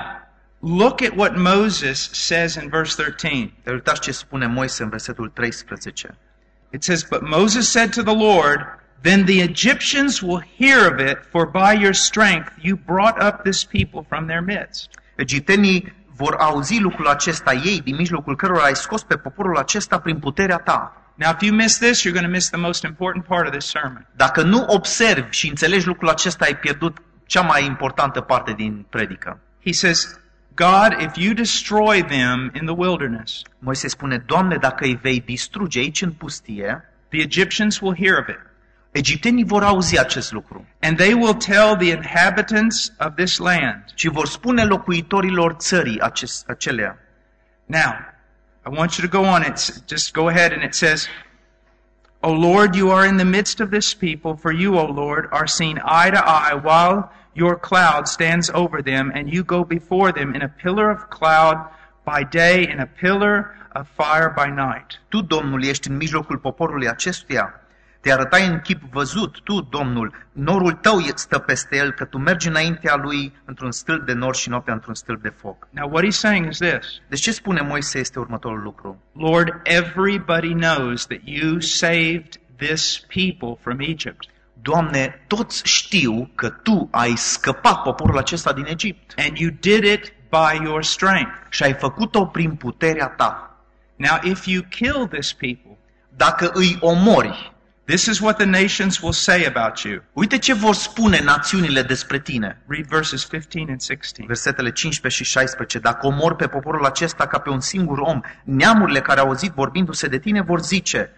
look 0.60 1.00
at 1.02 1.12
what 1.16 1.36
Moses 1.36 2.10
says 2.12 2.54
in 2.54 2.68
verse 2.68 3.02
13. 3.02 3.52
Te 3.62 3.70
uitați 3.70 4.00
ce 4.00 4.12
spune 4.12 4.46
Moise 4.46 4.82
în 4.82 4.88
versetul 4.88 5.28
13. 5.28 6.14
It 6.72 6.82
says, 6.82 7.02
But 7.02 7.20
Moses 7.28 7.70
said 7.70 7.94
to 7.94 8.02
the 8.02 8.16
Lord, 8.16 8.77
Then 9.00 9.24
the 9.24 9.40
Egyptians 9.42 10.20
will 10.20 10.42
hear 10.56 10.92
of 10.92 10.98
it, 10.98 11.18
for 11.30 11.46
by 11.46 11.72
your 11.80 11.92
strength 11.92 12.52
you 12.60 12.76
brought 12.76 13.22
up 13.22 13.42
this 13.42 13.64
people 13.64 14.04
from 14.08 14.26
their 14.26 14.42
midst. 14.42 14.88
Egiptenii 15.16 15.94
vor 16.16 16.34
auzi 16.34 16.80
lucrul 16.80 17.06
acesta 17.06 17.52
ei, 17.52 17.80
din 17.84 17.96
mijlocul 17.96 18.36
cărora 18.36 18.62
ai 18.62 18.76
scos 18.76 19.02
pe 19.02 19.16
poporul 19.16 19.56
acesta 19.56 19.98
prin 19.98 20.18
puterea 20.18 20.58
ta. 20.58 20.92
Now, 21.14 21.30
if 21.30 21.42
you 21.42 21.54
miss 21.54 21.78
this, 21.78 22.04
you're 22.04 22.12
going 22.12 22.26
to 22.26 22.30
miss 22.30 22.48
the 22.48 22.60
most 22.60 22.84
important 22.84 23.24
part 23.24 23.46
of 23.46 23.52
this 23.52 23.66
sermon. 23.66 24.06
Dacă 24.16 24.42
nu 24.42 24.64
observi 24.66 25.30
și 25.30 25.48
înțelegi 25.48 25.86
lucrul 25.86 26.08
acesta, 26.08 26.44
ai 26.44 26.56
pierdut 26.56 26.98
cea 27.26 27.40
mai 27.40 27.64
importantă 27.64 28.20
parte 28.20 28.52
din 28.52 28.86
predică. 28.90 29.40
He 29.64 29.72
says, 29.72 30.20
God, 30.54 31.00
if 31.00 31.16
you 31.16 31.34
destroy 31.34 32.02
them 32.02 32.50
in 32.54 32.66
the 32.66 32.74
wilderness, 32.76 33.42
Moise 33.58 33.88
spune, 33.88 34.18
Doamne, 34.26 34.56
dacă 34.56 34.84
îi 34.84 34.98
vei 35.02 35.20
distruge 35.20 35.78
aici 35.78 36.02
în 36.02 36.12
pustie, 36.12 36.82
the 37.08 37.20
Egyptians 37.20 37.80
will 37.80 37.96
hear 37.96 38.18
of 38.18 38.28
it. 38.28 38.47
Egiptenii 38.98 39.44
vor 39.44 39.62
auzi 39.62 39.98
acest 39.98 40.32
lucru 40.32 40.66
And 40.80 40.96
they 40.96 41.12
will 41.14 41.34
tell 41.34 41.76
the 41.76 41.90
inhabitants 41.90 42.92
of 42.98 43.14
this 43.14 43.38
land. 43.38 43.84
și 43.94 44.08
vor 44.08 44.26
spune 44.26 44.64
locuitorilor 44.64 45.52
țării 45.52 46.00
acest, 46.00 46.48
acelea. 46.48 46.98
Now, 47.66 47.92
I 48.66 48.70
want 48.78 48.96
you 48.96 49.08
to 49.08 49.18
go 49.20 49.28
on. 49.28 49.42
It's 49.42 49.70
just 49.86 50.12
go 50.12 50.28
ahead 50.28 50.52
and 50.52 50.62
it 50.62 50.74
says, 50.74 51.08
O 52.20 52.32
Lord, 52.32 52.74
you 52.74 52.90
are 52.90 53.06
in 53.06 53.16
the 53.16 53.24
midst 53.24 53.60
of 53.60 53.70
this 53.70 53.94
people, 53.94 54.36
for 54.36 54.52
you, 54.52 54.76
O 54.76 54.84
Lord, 54.84 55.28
are 55.30 55.46
seen 55.46 55.80
eye 55.84 56.10
to 56.10 56.22
eye 56.26 56.54
while 56.54 57.10
your 57.34 57.56
cloud 57.56 58.06
stands 58.06 58.50
over 58.52 58.82
them, 58.82 59.12
and 59.14 59.32
you 59.32 59.44
go 59.44 59.64
before 59.64 60.12
them 60.12 60.34
in 60.34 60.42
a 60.42 60.48
pillar 60.48 60.90
of 60.90 61.08
cloud 61.08 61.56
by 62.04 62.24
day 62.24 62.66
and 62.66 62.80
a 62.80 62.86
pillar 62.86 63.54
of 63.74 63.86
fire 63.88 64.30
by 64.36 64.48
night. 64.50 65.00
Tu, 65.08 65.20
Domnul, 65.22 65.64
ești 65.64 65.88
în 65.88 65.96
mijlocul 65.96 66.38
poporului 66.38 66.88
acestuia. 66.88 67.54
Te 68.00 68.12
arătai 68.12 68.46
în 68.46 68.60
chip 68.60 68.82
văzut, 68.92 69.40
tu, 69.40 69.60
Domnul, 69.60 70.12
norul 70.32 70.72
tău 70.72 70.98
stă 71.14 71.38
peste 71.38 71.76
el, 71.76 71.92
că 71.92 72.04
tu 72.04 72.18
mergi 72.18 72.48
înaintea 72.48 72.96
lui 72.96 73.32
într-un 73.44 73.72
stâlp 73.72 74.06
de 74.06 74.12
nor 74.12 74.34
și 74.34 74.48
noaptea 74.48 74.74
într-un 74.74 74.94
stâlp 74.94 75.22
de 75.22 75.28
foc. 75.28 75.68
Now, 75.70 75.90
what 75.90 76.04
he's 76.04 76.18
saying 76.18 76.48
is 76.48 76.58
this 76.58 77.00
Deci 77.08 77.20
ce 77.20 77.32
spune 77.32 77.60
Moise 77.60 77.98
este 77.98 78.18
următorul 78.18 78.62
lucru? 78.62 79.02
Lord, 79.12 79.60
everybody 79.62 80.52
knows 80.52 81.06
that 81.06 81.20
you 81.24 81.60
saved 81.60 82.40
this 82.56 82.98
people 82.98 83.56
from 83.60 83.80
Egypt. 83.80 84.28
Doamne, 84.62 85.24
toți 85.26 85.62
știu 85.64 86.30
că 86.34 86.48
Tu 86.48 86.88
ai 86.90 87.16
scăpat 87.16 87.82
poporul 87.82 88.18
acesta 88.18 88.52
din 88.52 88.64
Egipt. 88.64 89.14
And 89.16 89.36
you 89.36 89.50
did 89.60 89.84
it 89.84 90.12
by 90.28 90.64
your 90.64 90.82
strength. 90.82 91.32
și 91.48 91.62
ai 91.62 91.74
făcut-o 91.74 92.26
prin 92.26 92.54
puterea 92.54 93.08
ta. 93.08 93.60
Now, 93.96 94.18
if 94.22 94.46
you 94.46 94.62
kill 94.62 95.06
this 95.06 95.32
people, 95.32 95.78
Dacă 96.16 96.50
îi 96.54 96.76
omori, 96.80 97.52
this 97.88 98.06
is 98.06 98.20
what 98.20 98.36
the 98.36 98.46
nations 98.46 99.00
will 99.00 99.12
say 99.12 99.44
about 99.44 99.78
you. 99.78 100.02
uite 100.12 100.38
ce 100.38 100.54
vor 100.54 100.74
spune 100.74 101.20
națiunile 101.22 101.82
despre 101.82 102.18
tine. 102.18 102.62
Read 102.66 102.86
verses 102.86 103.24
15 103.24 103.70
and 103.70 103.80
16. 103.80 104.24
Versetele 104.26 104.70
15 104.70 105.22
și 105.22 105.30
16. 105.30 105.78
Dacă 105.78 106.06
omor 106.06 106.34
pe 106.34 106.46
poporul 106.46 106.84
acesta 106.84 107.26
ca 107.26 107.38
pe 107.38 107.50
un 107.50 107.60
singur 107.60 107.98
om, 107.98 108.20
neamurile 108.44 109.00
care 109.00 109.20
au 109.20 109.26
auzit 109.26 109.52
vorbindu-se 109.52 110.06
de 110.06 110.18
tine 110.18 110.42
vor 110.42 110.60
zice, 110.60 111.10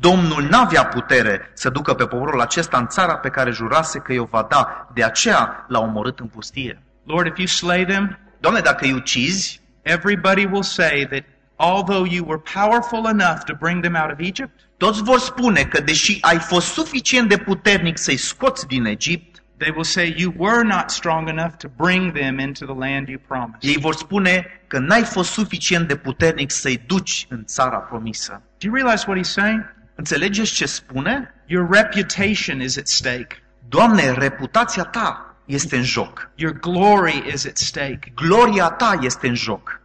Domnul 0.00 0.42
n-avea 0.42 0.86
putere 0.86 1.50
să 1.54 1.70
ducă 1.70 1.94
pe 1.94 2.06
poporul 2.06 2.40
acesta 2.40 2.78
în 2.78 2.86
țara 2.86 3.16
pe 3.16 3.28
care 3.28 3.50
jurase 3.50 3.98
că 3.98 4.12
i-o 4.12 4.24
va 4.24 4.46
da, 4.50 4.90
de 4.94 5.04
aceea 5.04 5.64
l-a 5.68 5.80
omorât 5.80 6.18
în 6.18 6.26
pustie. 6.26 6.82
Lord, 7.04 7.26
if 7.26 7.36
you 7.36 7.46
slay 7.46 7.84
them, 7.84 8.18
Doamne, 8.40 8.60
dacă 8.60 8.84
îi 8.84 8.92
ucizi, 8.92 9.60
everybody 9.82 10.44
will 10.44 10.62
say 10.62 11.06
that 11.10 11.24
although 11.56 12.04
you 12.04 12.24
were 12.24 12.42
powerful 12.54 13.06
enough 13.06 13.44
to 13.44 13.54
bring 13.54 13.82
them 13.82 13.94
out 13.94 14.10
of 14.12 14.18
Egypt, 14.18 14.60
toți 14.76 15.02
vor 15.02 15.18
spune 15.18 15.62
că 15.62 15.80
deși 15.80 16.18
ai 16.20 16.38
fost 16.38 16.72
suficient 16.72 17.28
de 17.28 17.36
puternic 17.36 17.98
să-i 17.98 18.16
scoți 18.16 18.66
din 18.66 18.84
Egipt, 18.84 19.42
they 19.58 19.70
will 19.70 19.84
say 19.84 20.14
you 20.16 20.32
were 20.36 20.62
not 20.62 20.90
strong 20.90 21.28
enough 21.28 21.56
to 21.58 21.68
bring 21.76 22.12
them 22.12 22.38
into 22.38 22.64
the 22.64 22.74
land 22.74 23.08
you 23.08 23.20
promised. 23.26 23.62
ei 23.62 23.76
vor 23.80 23.94
spune 23.94 24.46
că 24.66 24.78
n-ai 24.78 25.02
fost 25.02 25.30
suficient 25.30 25.88
de 25.88 25.96
puternic 25.96 26.50
să-i 26.50 26.82
duci 26.86 27.26
în 27.28 27.44
țara 27.44 27.76
promisă. 27.76 28.42
Do 28.58 28.66
you 28.66 28.74
realize 28.74 29.04
what 29.06 29.18
he's 29.18 29.30
saying? 29.32 29.74
Înțelegeți 29.94 30.52
ce 30.52 30.66
spune? 30.66 31.34
Your 31.46 31.68
reputation 31.70 32.60
is 32.60 32.76
at 32.76 32.86
stake. 32.86 33.42
Doamne, 33.68 34.12
reputația 34.12 34.82
ta 34.82 35.36
este 35.44 35.76
în 35.76 35.82
joc. 35.82 36.30
Your 36.34 36.58
glory 36.58 37.24
is 37.32 37.46
at 37.46 37.56
stake. 37.56 38.12
Gloria 38.14 38.68
ta 38.68 38.98
este 39.00 39.28
în 39.28 39.34
joc. 39.34 39.80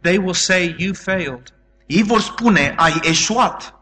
They 0.00 0.18
will 0.18 0.34
say 0.34 0.74
you 0.78 0.94
failed. 0.94 1.52
Ei 1.86 2.02
vor 2.02 2.20
spune, 2.20 2.74
ai 2.76 3.00
eșuat. 3.02 3.74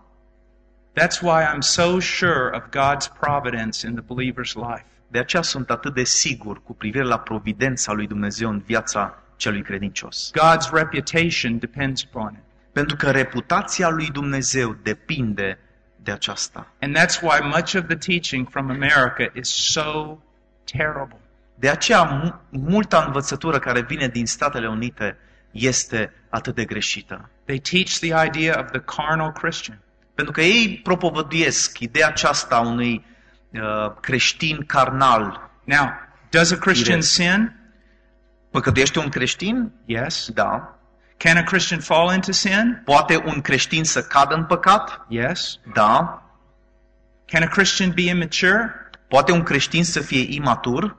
That's 0.95 1.21
why 1.21 1.45
I'm 1.45 1.61
so 1.61 2.01
sure 2.01 2.51
of 2.57 2.63
God's 2.71 3.09
providence 3.21 3.87
in 3.87 3.95
the 3.95 4.05
believer's 4.15 4.55
life. 4.55 4.85
De 5.09 5.19
aceea 5.19 5.43
sunt 5.43 5.71
atât 5.71 5.95
de 5.95 6.05
sigur 6.05 6.63
cu 6.63 6.75
privire 6.75 7.05
la 7.05 7.19
providența 7.19 7.93
lui 7.93 8.07
Dumnezeu 8.07 8.51
în 8.51 8.63
viața 8.67 9.23
celui 9.37 9.63
credincios. 9.63 10.31
God's 10.31 10.71
reputation 10.73 11.59
depends 11.59 12.03
upon 12.03 12.33
it. 12.33 12.45
Pentru 12.73 12.97
că 12.97 13.11
reputația 13.11 13.89
lui 13.89 14.07
Dumnezeu 14.11 14.77
depinde 14.83 15.59
de 16.03 16.11
aceasta. 16.11 16.67
And 16.81 16.97
that's 16.99 17.21
why 17.23 17.39
much 17.43 17.75
of 17.75 17.87
the 17.87 17.97
teaching 17.97 18.49
from 18.49 18.71
America 18.71 19.31
is 19.35 19.49
so 19.49 20.19
terrible. 20.65 21.17
De 21.55 21.69
aceea, 21.69 22.03
mu- 22.03 22.41
multa 22.51 23.03
învățătură 23.07 23.59
care 23.59 23.81
vine 23.81 24.09
din 24.09 24.27
Statele 24.27 24.69
Unite 24.69 25.17
este 25.59 26.13
atât 26.31 26.55
de 26.55 26.65
greșită. 26.65 27.31
They 27.45 27.59
teach 27.59 27.91
the 27.99 28.27
idea 28.27 28.61
of 28.61 28.71
the 28.71 28.81
carnal 28.81 29.33
Christian. 29.33 29.81
Pentru 30.15 30.33
că 30.33 30.41
ei 30.43 30.81
propovăduiesc 30.83 31.79
ideea 31.79 32.07
aceasta 32.07 32.57
a 32.57 32.61
unui 32.61 33.05
uh, 33.53 33.61
creștin 34.01 34.65
carnal. 34.67 35.51
Now, 35.65 35.89
does 36.31 36.51
a 36.51 36.57
Christian 36.57 36.97
Yes. 36.97 37.11
sin? 37.11 37.53
Păcătuiește 38.51 38.99
un 38.99 39.09
creștin? 39.09 39.73
Yes. 39.85 40.29
Da. 40.35 40.79
Can 41.17 41.37
a 41.37 41.43
Christian 41.43 41.81
fall 41.81 42.15
into 42.15 42.33
sin? 42.33 42.83
Poate 42.85 43.17
un 43.17 43.41
creștin 43.41 43.85
să 43.85 44.03
cadă 44.03 44.35
în 44.35 44.45
păcat? 44.45 45.05
Yes. 45.09 45.59
Da. 45.75 46.23
Can 47.27 47.43
a 47.43 47.47
Christian 47.47 47.91
be 47.95 48.03
immature? 48.03 48.91
Poate 49.09 49.33
un 49.33 49.43
creștin 49.43 49.85
să 49.85 50.01
fie 50.01 50.35
imatur? 50.35 50.97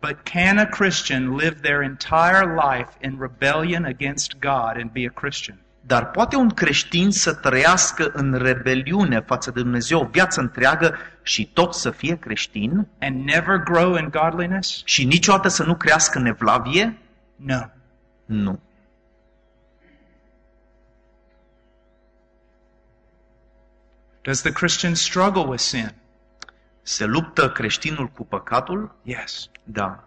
But 0.00 0.24
can 0.24 0.58
a 0.58 0.66
Christian 0.66 1.36
live 1.36 1.60
their 1.60 1.82
entire 1.82 2.54
life 2.54 2.90
in 3.02 3.18
rebellion 3.18 3.84
against 3.84 4.40
God 4.40 4.76
and 4.80 4.92
be 4.92 5.06
a 5.06 5.10
Christian? 5.10 5.58
Dar 5.80 6.10
poate 6.10 6.36
un 6.36 6.48
creștin 6.48 7.10
să 7.10 7.34
trăiască 7.34 8.10
în 8.14 8.34
rebeliune 8.34 9.20
față 9.20 9.50
de 9.50 9.60
Dumnezeu 9.60 10.00
o 10.00 10.04
viață 10.04 10.40
întreagă 10.40 10.96
și 11.22 11.50
tot 11.52 11.74
să 11.74 11.90
fie 11.90 12.18
creștin 12.18 12.86
And 13.00 13.24
never 13.24 13.56
grow 13.56 13.96
in 13.96 14.10
godliness? 14.10 14.82
și 14.84 15.04
niciodată 15.04 15.48
să 15.48 15.64
nu 15.64 15.76
crească 15.76 16.18
în 16.18 16.26
evlavie? 16.26 16.98
No. 17.36 17.60
Nu. 18.24 18.60
Does 24.22 24.42
the 24.42 24.52
Christian 24.52 24.94
struggle 24.94 25.46
with 25.46 25.62
sin? 25.62 25.94
Se 26.82 27.04
luptă 27.04 27.50
creștinul 27.50 28.08
cu 28.08 28.24
păcatul? 28.24 28.94
Yes. 29.02 29.48
Da. 29.72 30.04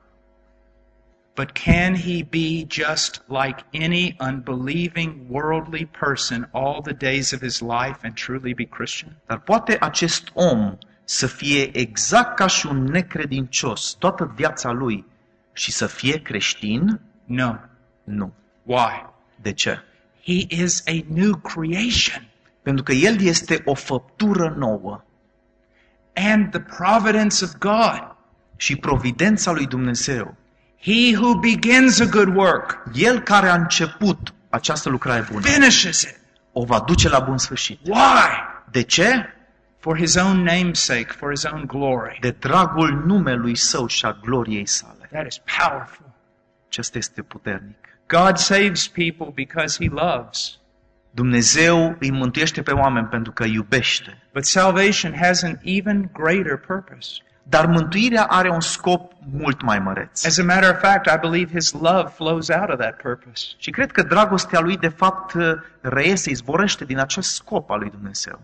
But 1.35 1.53
can 1.55 1.95
he 1.95 2.21
be 2.21 2.65
just 2.65 3.21
like 3.27 3.63
any 3.73 4.15
unbelieving 4.19 5.27
worldly 5.29 5.85
person 5.85 6.45
all 6.53 6.81
the 6.81 6.93
days 6.93 7.33
of 7.33 7.41
his 7.41 7.61
life 7.61 8.03
and 8.03 8.15
truly 8.15 8.53
be 8.53 8.65
Christian? 8.65 9.15
Dar 9.27 9.39
poate 9.39 9.77
acest 9.79 10.31
om 10.33 10.77
să 11.03 11.27
fie 11.27 11.77
exact 11.77 12.35
ca 12.35 12.47
și 12.47 12.65
un 12.67 12.83
necredincios 12.83 13.95
toată 13.99 14.33
viața 14.35 14.71
lui 14.71 15.05
și 15.53 15.71
să 15.71 15.87
fie 15.87 16.21
creștin? 16.21 16.99
No. 17.25 17.55
Nu. 18.03 18.33
Why? 18.63 19.05
De 19.41 19.53
ce? 19.53 19.79
He 20.23 20.45
is 20.49 20.83
a 20.87 21.05
new 21.07 21.35
creation. 21.35 22.27
Pentru 22.61 22.83
că 22.83 22.91
el 22.91 23.21
este 23.21 23.61
o 23.65 23.73
făptură 23.73 24.53
nouă 24.57 25.03
And 26.15 26.51
the 26.51 26.59
providence 26.59 27.43
of 27.43 27.57
God. 27.59 28.12
Și 28.63 28.75
providența 28.75 29.51
lui 29.51 29.67
Dumnezeu. 29.67 30.35
He 30.81 31.17
who 31.17 31.39
begins 31.39 31.99
a 31.99 32.05
good 32.05 32.35
work 32.35 32.83
El 32.93 33.19
care 33.19 33.47
a 33.47 33.55
început 33.55 34.33
această 34.49 34.89
lucrare 34.89 35.27
bună 35.31 35.45
finishes 35.45 36.01
it. 36.01 36.19
o 36.51 36.65
va 36.65 36.79
duce 36.79 37.09
la 37.09 37.19
bun 37.19 37.37
sfârșit. 37.37 37.79
Why? 37.85 38.29
De 38.71 38.81
ce? 38.81 39.25
For 39.79 39.97
his 39.97 40.15
own 40.15 40.47
name's 40.47 40.79
sake, 40.79 41.07
for 41.17 41.29
his 41.29 41.43
own 41.43 41.65
glory. 41.65 42.17
De 42.21 42.29
dragul 42.39 43.03
numelui 43.05 43.55
său 43.55 43.87
și 43.87 44.05
a 44.05 44.19
gloriei 44.21 44.65
sale. 44.65 45.09
That 45.11 45.25
is 45.27 45.37
powerful. 45.59 46.11
Acesta 46.67 46.97
este 46.97 47.21
puternic. 47.21 47.77
God 48.07 48.37
saves 48.37 48.87
people 48.87 49.31
because 49.33 49.83
he 49.83 49.89
loves. 49.89 50.57
Dumnezeu 51.11 51.95
îi 51.99 52.11
mântuiește 52.11 52.61
pe 52.61 52.71
oameni 52.71 53.07
pentru 53.07 53.31
că 53.31 53.43
iubește. 53.43 54.21
But 54.33 54.45
salvation 54.45 55.13
has 55.21 55.41
an 55.41 55.57
even 55.63 56.09
greater 56.13 56.57
purpose. 56.57 57.21
Dar 57.43 57.65
mântuirea 57.65 58.23
are 58.23 58.49
un 58.49 58.59
scop 58.59 59.11
mult 59.31 59.61
mai 59.61 59.79
măreț. 59.79 60.25
As 60.25 60.37
a 60.37 60.43
matter 60.43 60.69
of 60.69 60.79
fact, 60.79 61.05
I 61.05 61.17
believe 61.21 61.51
his 61.53 61.71
love 61.71 62.11
flows 62.15 62.49
out 62.49 62.69
of 62.69 62.77
that 62.79 63.01
purpose. 63.01 63.45
Și 63.57 63.69
cred 63.69 63.91
că 63.91 64.01
dragostea 64.01 64.59
lui, 64.59 64.77
de 64.77 64.87
fapt, 64.87 65.35
reiese, 65.81 66.29
izborește 66.29 66.85
din 66.85 66.99
acest 66.99 67.33
scop 67.33 67.69
al 67.69 67.79
lui 67.79 67.89
Dumnezeu. 67.89 68.39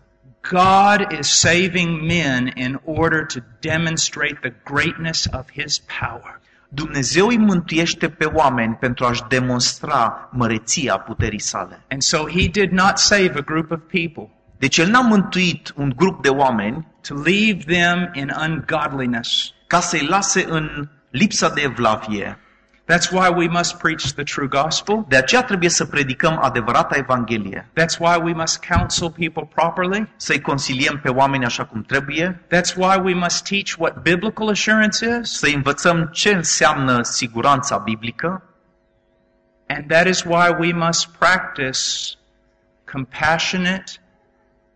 God 0.49 1.11
is 1.19 1.27
saving 1.27 2.01
men 2.01 2.51
in 2.55 2.79
order 2.85 3.25
to 3.25 3.39
demonstrate 3.59 4.37
the 4.41 4.53
greatness 4.63 5.27
of 5.31 5.51
his 5.51 5.79
power. 5.99 6.39
Dumnezeu 6.69 7.27
îi 7.27 7.37
mântuiește 7.37 8.09
pe 8.09 8.25
oameni 8.25 8.75
pentru 8.75 9.05
a-și 9.05 9.23
demonstra 9.27 10.29
măreția 10.31 10.97
puterii 10.97 11.39
sale. 11.39 11.79
And 11.89 12.01
so 12.01 12.17
he 12.17 12.47
did 12.47 12.71
not 12.71 12.97
save 12.97 13.31
a 13.35 13.41
group 13.41 13.71
of 13.71 13.79
people 13.91 14.29
Deci 14.59 14.77
El 14.77 14.89
n-a 14.89 15.01
mântuit 15.01 15.73
un 15.75 15.93
grup 15.95 16.21
de 16.21 16.29
oameni 16.29 16.87
to 17.09 17.15
leave 17.15 17.65
them 17.65 18.09
in 18.13 18.31
ungodliness. 18.47 19.53
ca 19.67 19.79
să-i 19.79 20.05
lase 20.07 20.45
în 20.49 20.89
lipsa 21.09 21.49
de 21.49 21.61
evlavie. 21.61 22.37
That's 22.91 23.11
why 23.11 23.27
we 23.35 23.47
must 23.47 23.77
preach 23.77 24.01
the 24.13 24.23
true 24.23 24.47
gospel. 24.47 25.05
De 25.07 25.15
aceea 25.15 25.43
trebuie 25.43 25.69
să 25.69 25.85
predicăm 25.85 26.39
adevărata 26.41 26.95
Evanghelie, 26.97 27.69
That's 27.79 27.97
why 27.99 28.15
we 28.23 28.33
must 28.33 28.65
counsel 28.65 29.11
people 29.11 29.49
properly. 29.55 30.09
să-i 30.15 30.41
consiliem 30.41 30.99
pe 31.03 31.09
oameni 31.09 31.45
așa 31.45 31.65
cum 31.65 31.81
trebuie, 31.83 32.41
That's 32.47 32.75
why 32.75 32.99
we 33.03 33.13
must 33.13 33.47
teach 33.47 33.73
what 33.77 34.01
biblical 34.01 34.49
assurance 34.49 35.19
is. 35.21 35.37
să 35.37 35.47
învățăm 35.55 36.09
ce 36.11 36.29
înseamnă 36.33 37.01
siguranța 37.01 37.77
biblică 37.77 38.43
And 39.67 39.87
that 39.87 40.07
is 40.07 40.23
why 40.23 40.47
we 40.59 40.73
must 40.73 41.07
practice 41.07 41.79
compassionate, 42.91 43.91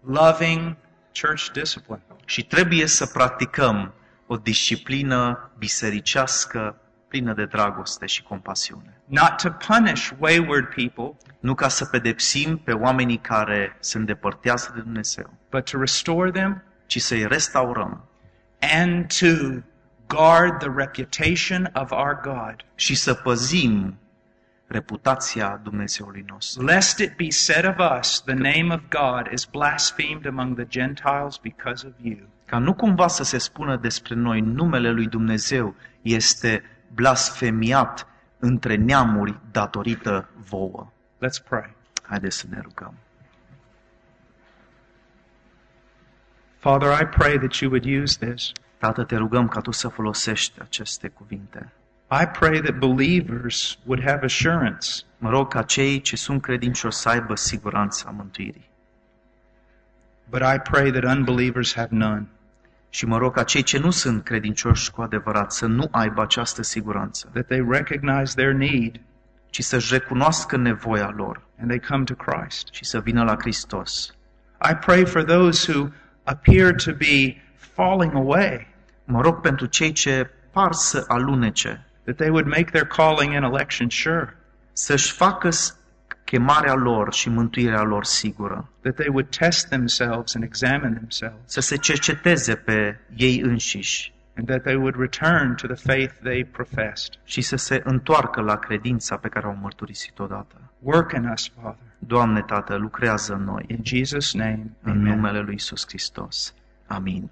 loving 0.05 0.75
church 1.21 1.51
discipline. 1.51 2.01
Și 2.25 2.45
trebuie 2.45 2.85
să 2.85 3.05
practicăm 3.05 3.93
o 4.27 4.37
disciplină 4.37 5.51
bisericească 5.57 6.77
plină 7.07 7.33
de 7.33 7.45
dragoste 7.45 8.05
și 8.05 8.23
compasiune. 8.23 9.01
Not 9.05 9.37
to 9.41 9.49
punish 9.49 10.09
wayward 10.19 10.67
people, 10.75 11.17
Nu 11.39 11.55
ca 11.55 11.67
să 11.67 11.85
pedepsim 11.85 12.57
pe 12.57 12.71
oamenii 12.71 13.17
care 13.17 13.77
se 13.79 13.97
îndepărtează 13.97 14.71
de 14.75 14.81
Dumnezeu, 14.81 15.33
but 15.49 15.69
to 15.69 15.79
restore 15.79 16.31
them 16.31 16.63
ci 16.85 17.01
să-i 17.01 17.27
restaurăm 17.27 18.07
and 18.59 19.07
to 19.19 19.61
guard 20.07 20.59
the 20.59 20.69
reputation 20.75 21.69
of 21.73 21.91
our 21.91 22.19
God, 22.21 22.55
și 22.75 22.95
să 22.95 23.13
păzim 23.13 23.97
reputația 24.73 25.59
Dumnezeului 25.63 26.25
nostru. 26.27 26.65
lest 26.65 26.99
it 26.99 27.15
be 27.15 27.29
said 27.29 27.65
of 27.65 27.99
us, 27.99 28.21
the 28.21 28.33
name 28.33 28.73
of 28.73 28.81
God 28.89 29.31
is 29.31 29.45
blasphemed 29.45 30.25
among 30.25 30.55
the 30.55 30.65
Gentiles 30.67 31.37
because 31.41 31.87
of 31.87 31.93
you. 32.01 32.17
Ca 32.45 32.57
nu 32.57 32.73
cumva 32.73 33.07
să 33.07 33.23
se 33.23 33.37
spună 33.37 33.77
despre 33.77 34.15
noi 34.15 34.41
numele 34.41 34.91
lui 34.91 35.07
Dumnezeu 35.07 35.75
este 36.01 36.63
blasfemiat 36.93 38.07
între 38.39 38.75
neamuri 38.75 39.39
datorită 39.51 40.29
vouă. 40.35 40.91
Let's 41.15 41.47
pray. 41.49 41.75
Haideți 42.03 42.37
să 42.37 42.45
ne 42.49 42.59
rugăm. 42.61 42.93
Father, 46.57 47.01
I 47.01 47.05
pray 47.05 47.37
that 47.37 47.53
you 47.53 47.71
would 47.71 48.01
use 48.03 48.17
this. 48.29 48.51
Tată, 48.77 49.03
te 49.03 49.15
rugăm 49.15 49.47
ca 49.47 49.59
Tu 49.59 49.71
să 49.71 49.87
folosești 49.87 50.61
aceste 50.61 51.07
cuvinte. 51.07 51.71
I 52.21 52.25
pray 52.25 52.61
that 52.61 52.79
believers 52.79 53.77
would 53.85 54.03
have 54.03 54.23
assurance 54.23 55.03
Mă 55.17 55.29
rog 55.29 55.47
ca 55.47 55.61
cei 55.61 56.01
ce 56.01 56.15
sunt 56.15 56.41
credincioși 56.41 56.97
să 56.97 57.09
aibă 57.09 57.35
siguranța 57.35 58.09
mântuirii. 58.09 58.69
But 60.29 60.41
I 60.41 60.59
pray 60.71 60.91
that 60.91 61.03
unbelievers 61.03 61.73
have 61.73 61.95
none. 61.95 62.27
Și 62.89 63.05
mă 63.05 63.17
rog 63.17 63.33
ca 63.33 63.43
cei 63.43 63.61
ce 63.61 63.77
nu 63.77 63.89
sunt 63.89 64.23
credincioși 64.23 64.91
cu 64.91 65.01
adevărat 65.01 65.51
să 65.51 65.65
nu 65.65 65.87
aibă 65.91 66.21
această 66.21 66.61
siguranță, 66.61 67.29
That 67.33 67.45
they 67.45 67.65
recognize 67.69 68.33
their 68.35 68.53
need 68.53 68.99
ci 69.49 69.63
să-și 69.63 69.93
recunoască 69.93 70.57
nevoia 70.57 71.13
lor 71.15 71.41
and 71.59 71.67
they 71.67 71.79
come 71.79 72.03
to 72.03 72.13
Christ. 72.13 72.67
și 72.71 72.85
să 72.85 72.99
vină 72.99 73.23
la 73.23 73.35
Hristos. 73.39 74.15
I 74.71 74.75
pray 74.75 75.05
for 75.05 75.23
those 75.23 75.71
who 75.71 75.87
appear 76.23 76.73
to 76.73 76.91
be 76.91 77.41
falling 77.55 78.15
away, 78.15 78.67
Mă 79.03 79.21
rog 79.21 79.39
pentru 79.39 79.65
cei 79.65 79.91
ce 79.91 80.29
par 80.51 80.71
să 80.71 81.05
alunece, 81.07 81.85
that 82.03 82.15
they 82.15 82.29
would 82.29 82.45
make 82.45 82.63
their 82.71 82.85
calling 82.87 83.33
and 83.35 83.43
election 83.43 83.89
sure, 83.89 84.37
să-și 84.73 85.11
facă 85.11 85.49
s- 85.49 85.77
chemarea 86.23 86.73
lor 86.73 87.13
și 87.13 87.29
mântuirea 87.29 87.81
lor 87.81 88.03
sigură, 88.05 88.69
that 88.81 88.95
they 88.95 89.07
would 89.09 89.27
test 89.37 89.67
themselves 89.67 90.35
and 90.35 90.43
examine 90.43 90.93
themselves, 90.95 91.39
să 91.45 91.59
se 91.61 91.75
cerceteze 91.77 92.55
pe 92.55 92.99
ei 93.15 93.39
înșiși 93.39 94.13
and 94.37 94.47
that 94.47 94.61
they 94.63 94.75
would 94.75 94.95
return 94.99 95.55
to 95.55 95.67
the 95.67 95.75
faith 95.93 96.13
they 96.23 96.45
professed. 96.45 97.13
și 97.23 97.41
să 97.41 97.55
se 97.55 97.81
întoarcă 97.83 98.41
la 98.41 98.55
credința 98.57 99.15
pe 99.17 99.27
care 99.27 99.45
au 99.45 99.57
mărturisit 99.61 100.19
odată. 100.19 100.55
Work 100.79 101.11
in 101.13 101.29
us, 101.33 101.49
Father. 101.61 101.85
Doamne, 101.99 102.41
Tată, 102.41 102.75
lucrează 102.75 103.33
în 103.33 103.43
noi, 103.43 103.65
In 103.67 103.81
Jesus' 103.85 104.31
name, 104.33 104.65
în 104.81 104.91
amen. 104.91 105.03
numele 105.15 105.39
Lui 105.39 105.53
Isus 105.53 105.85
Hristos. 105.87 106.53
Amin. 106.87 107.29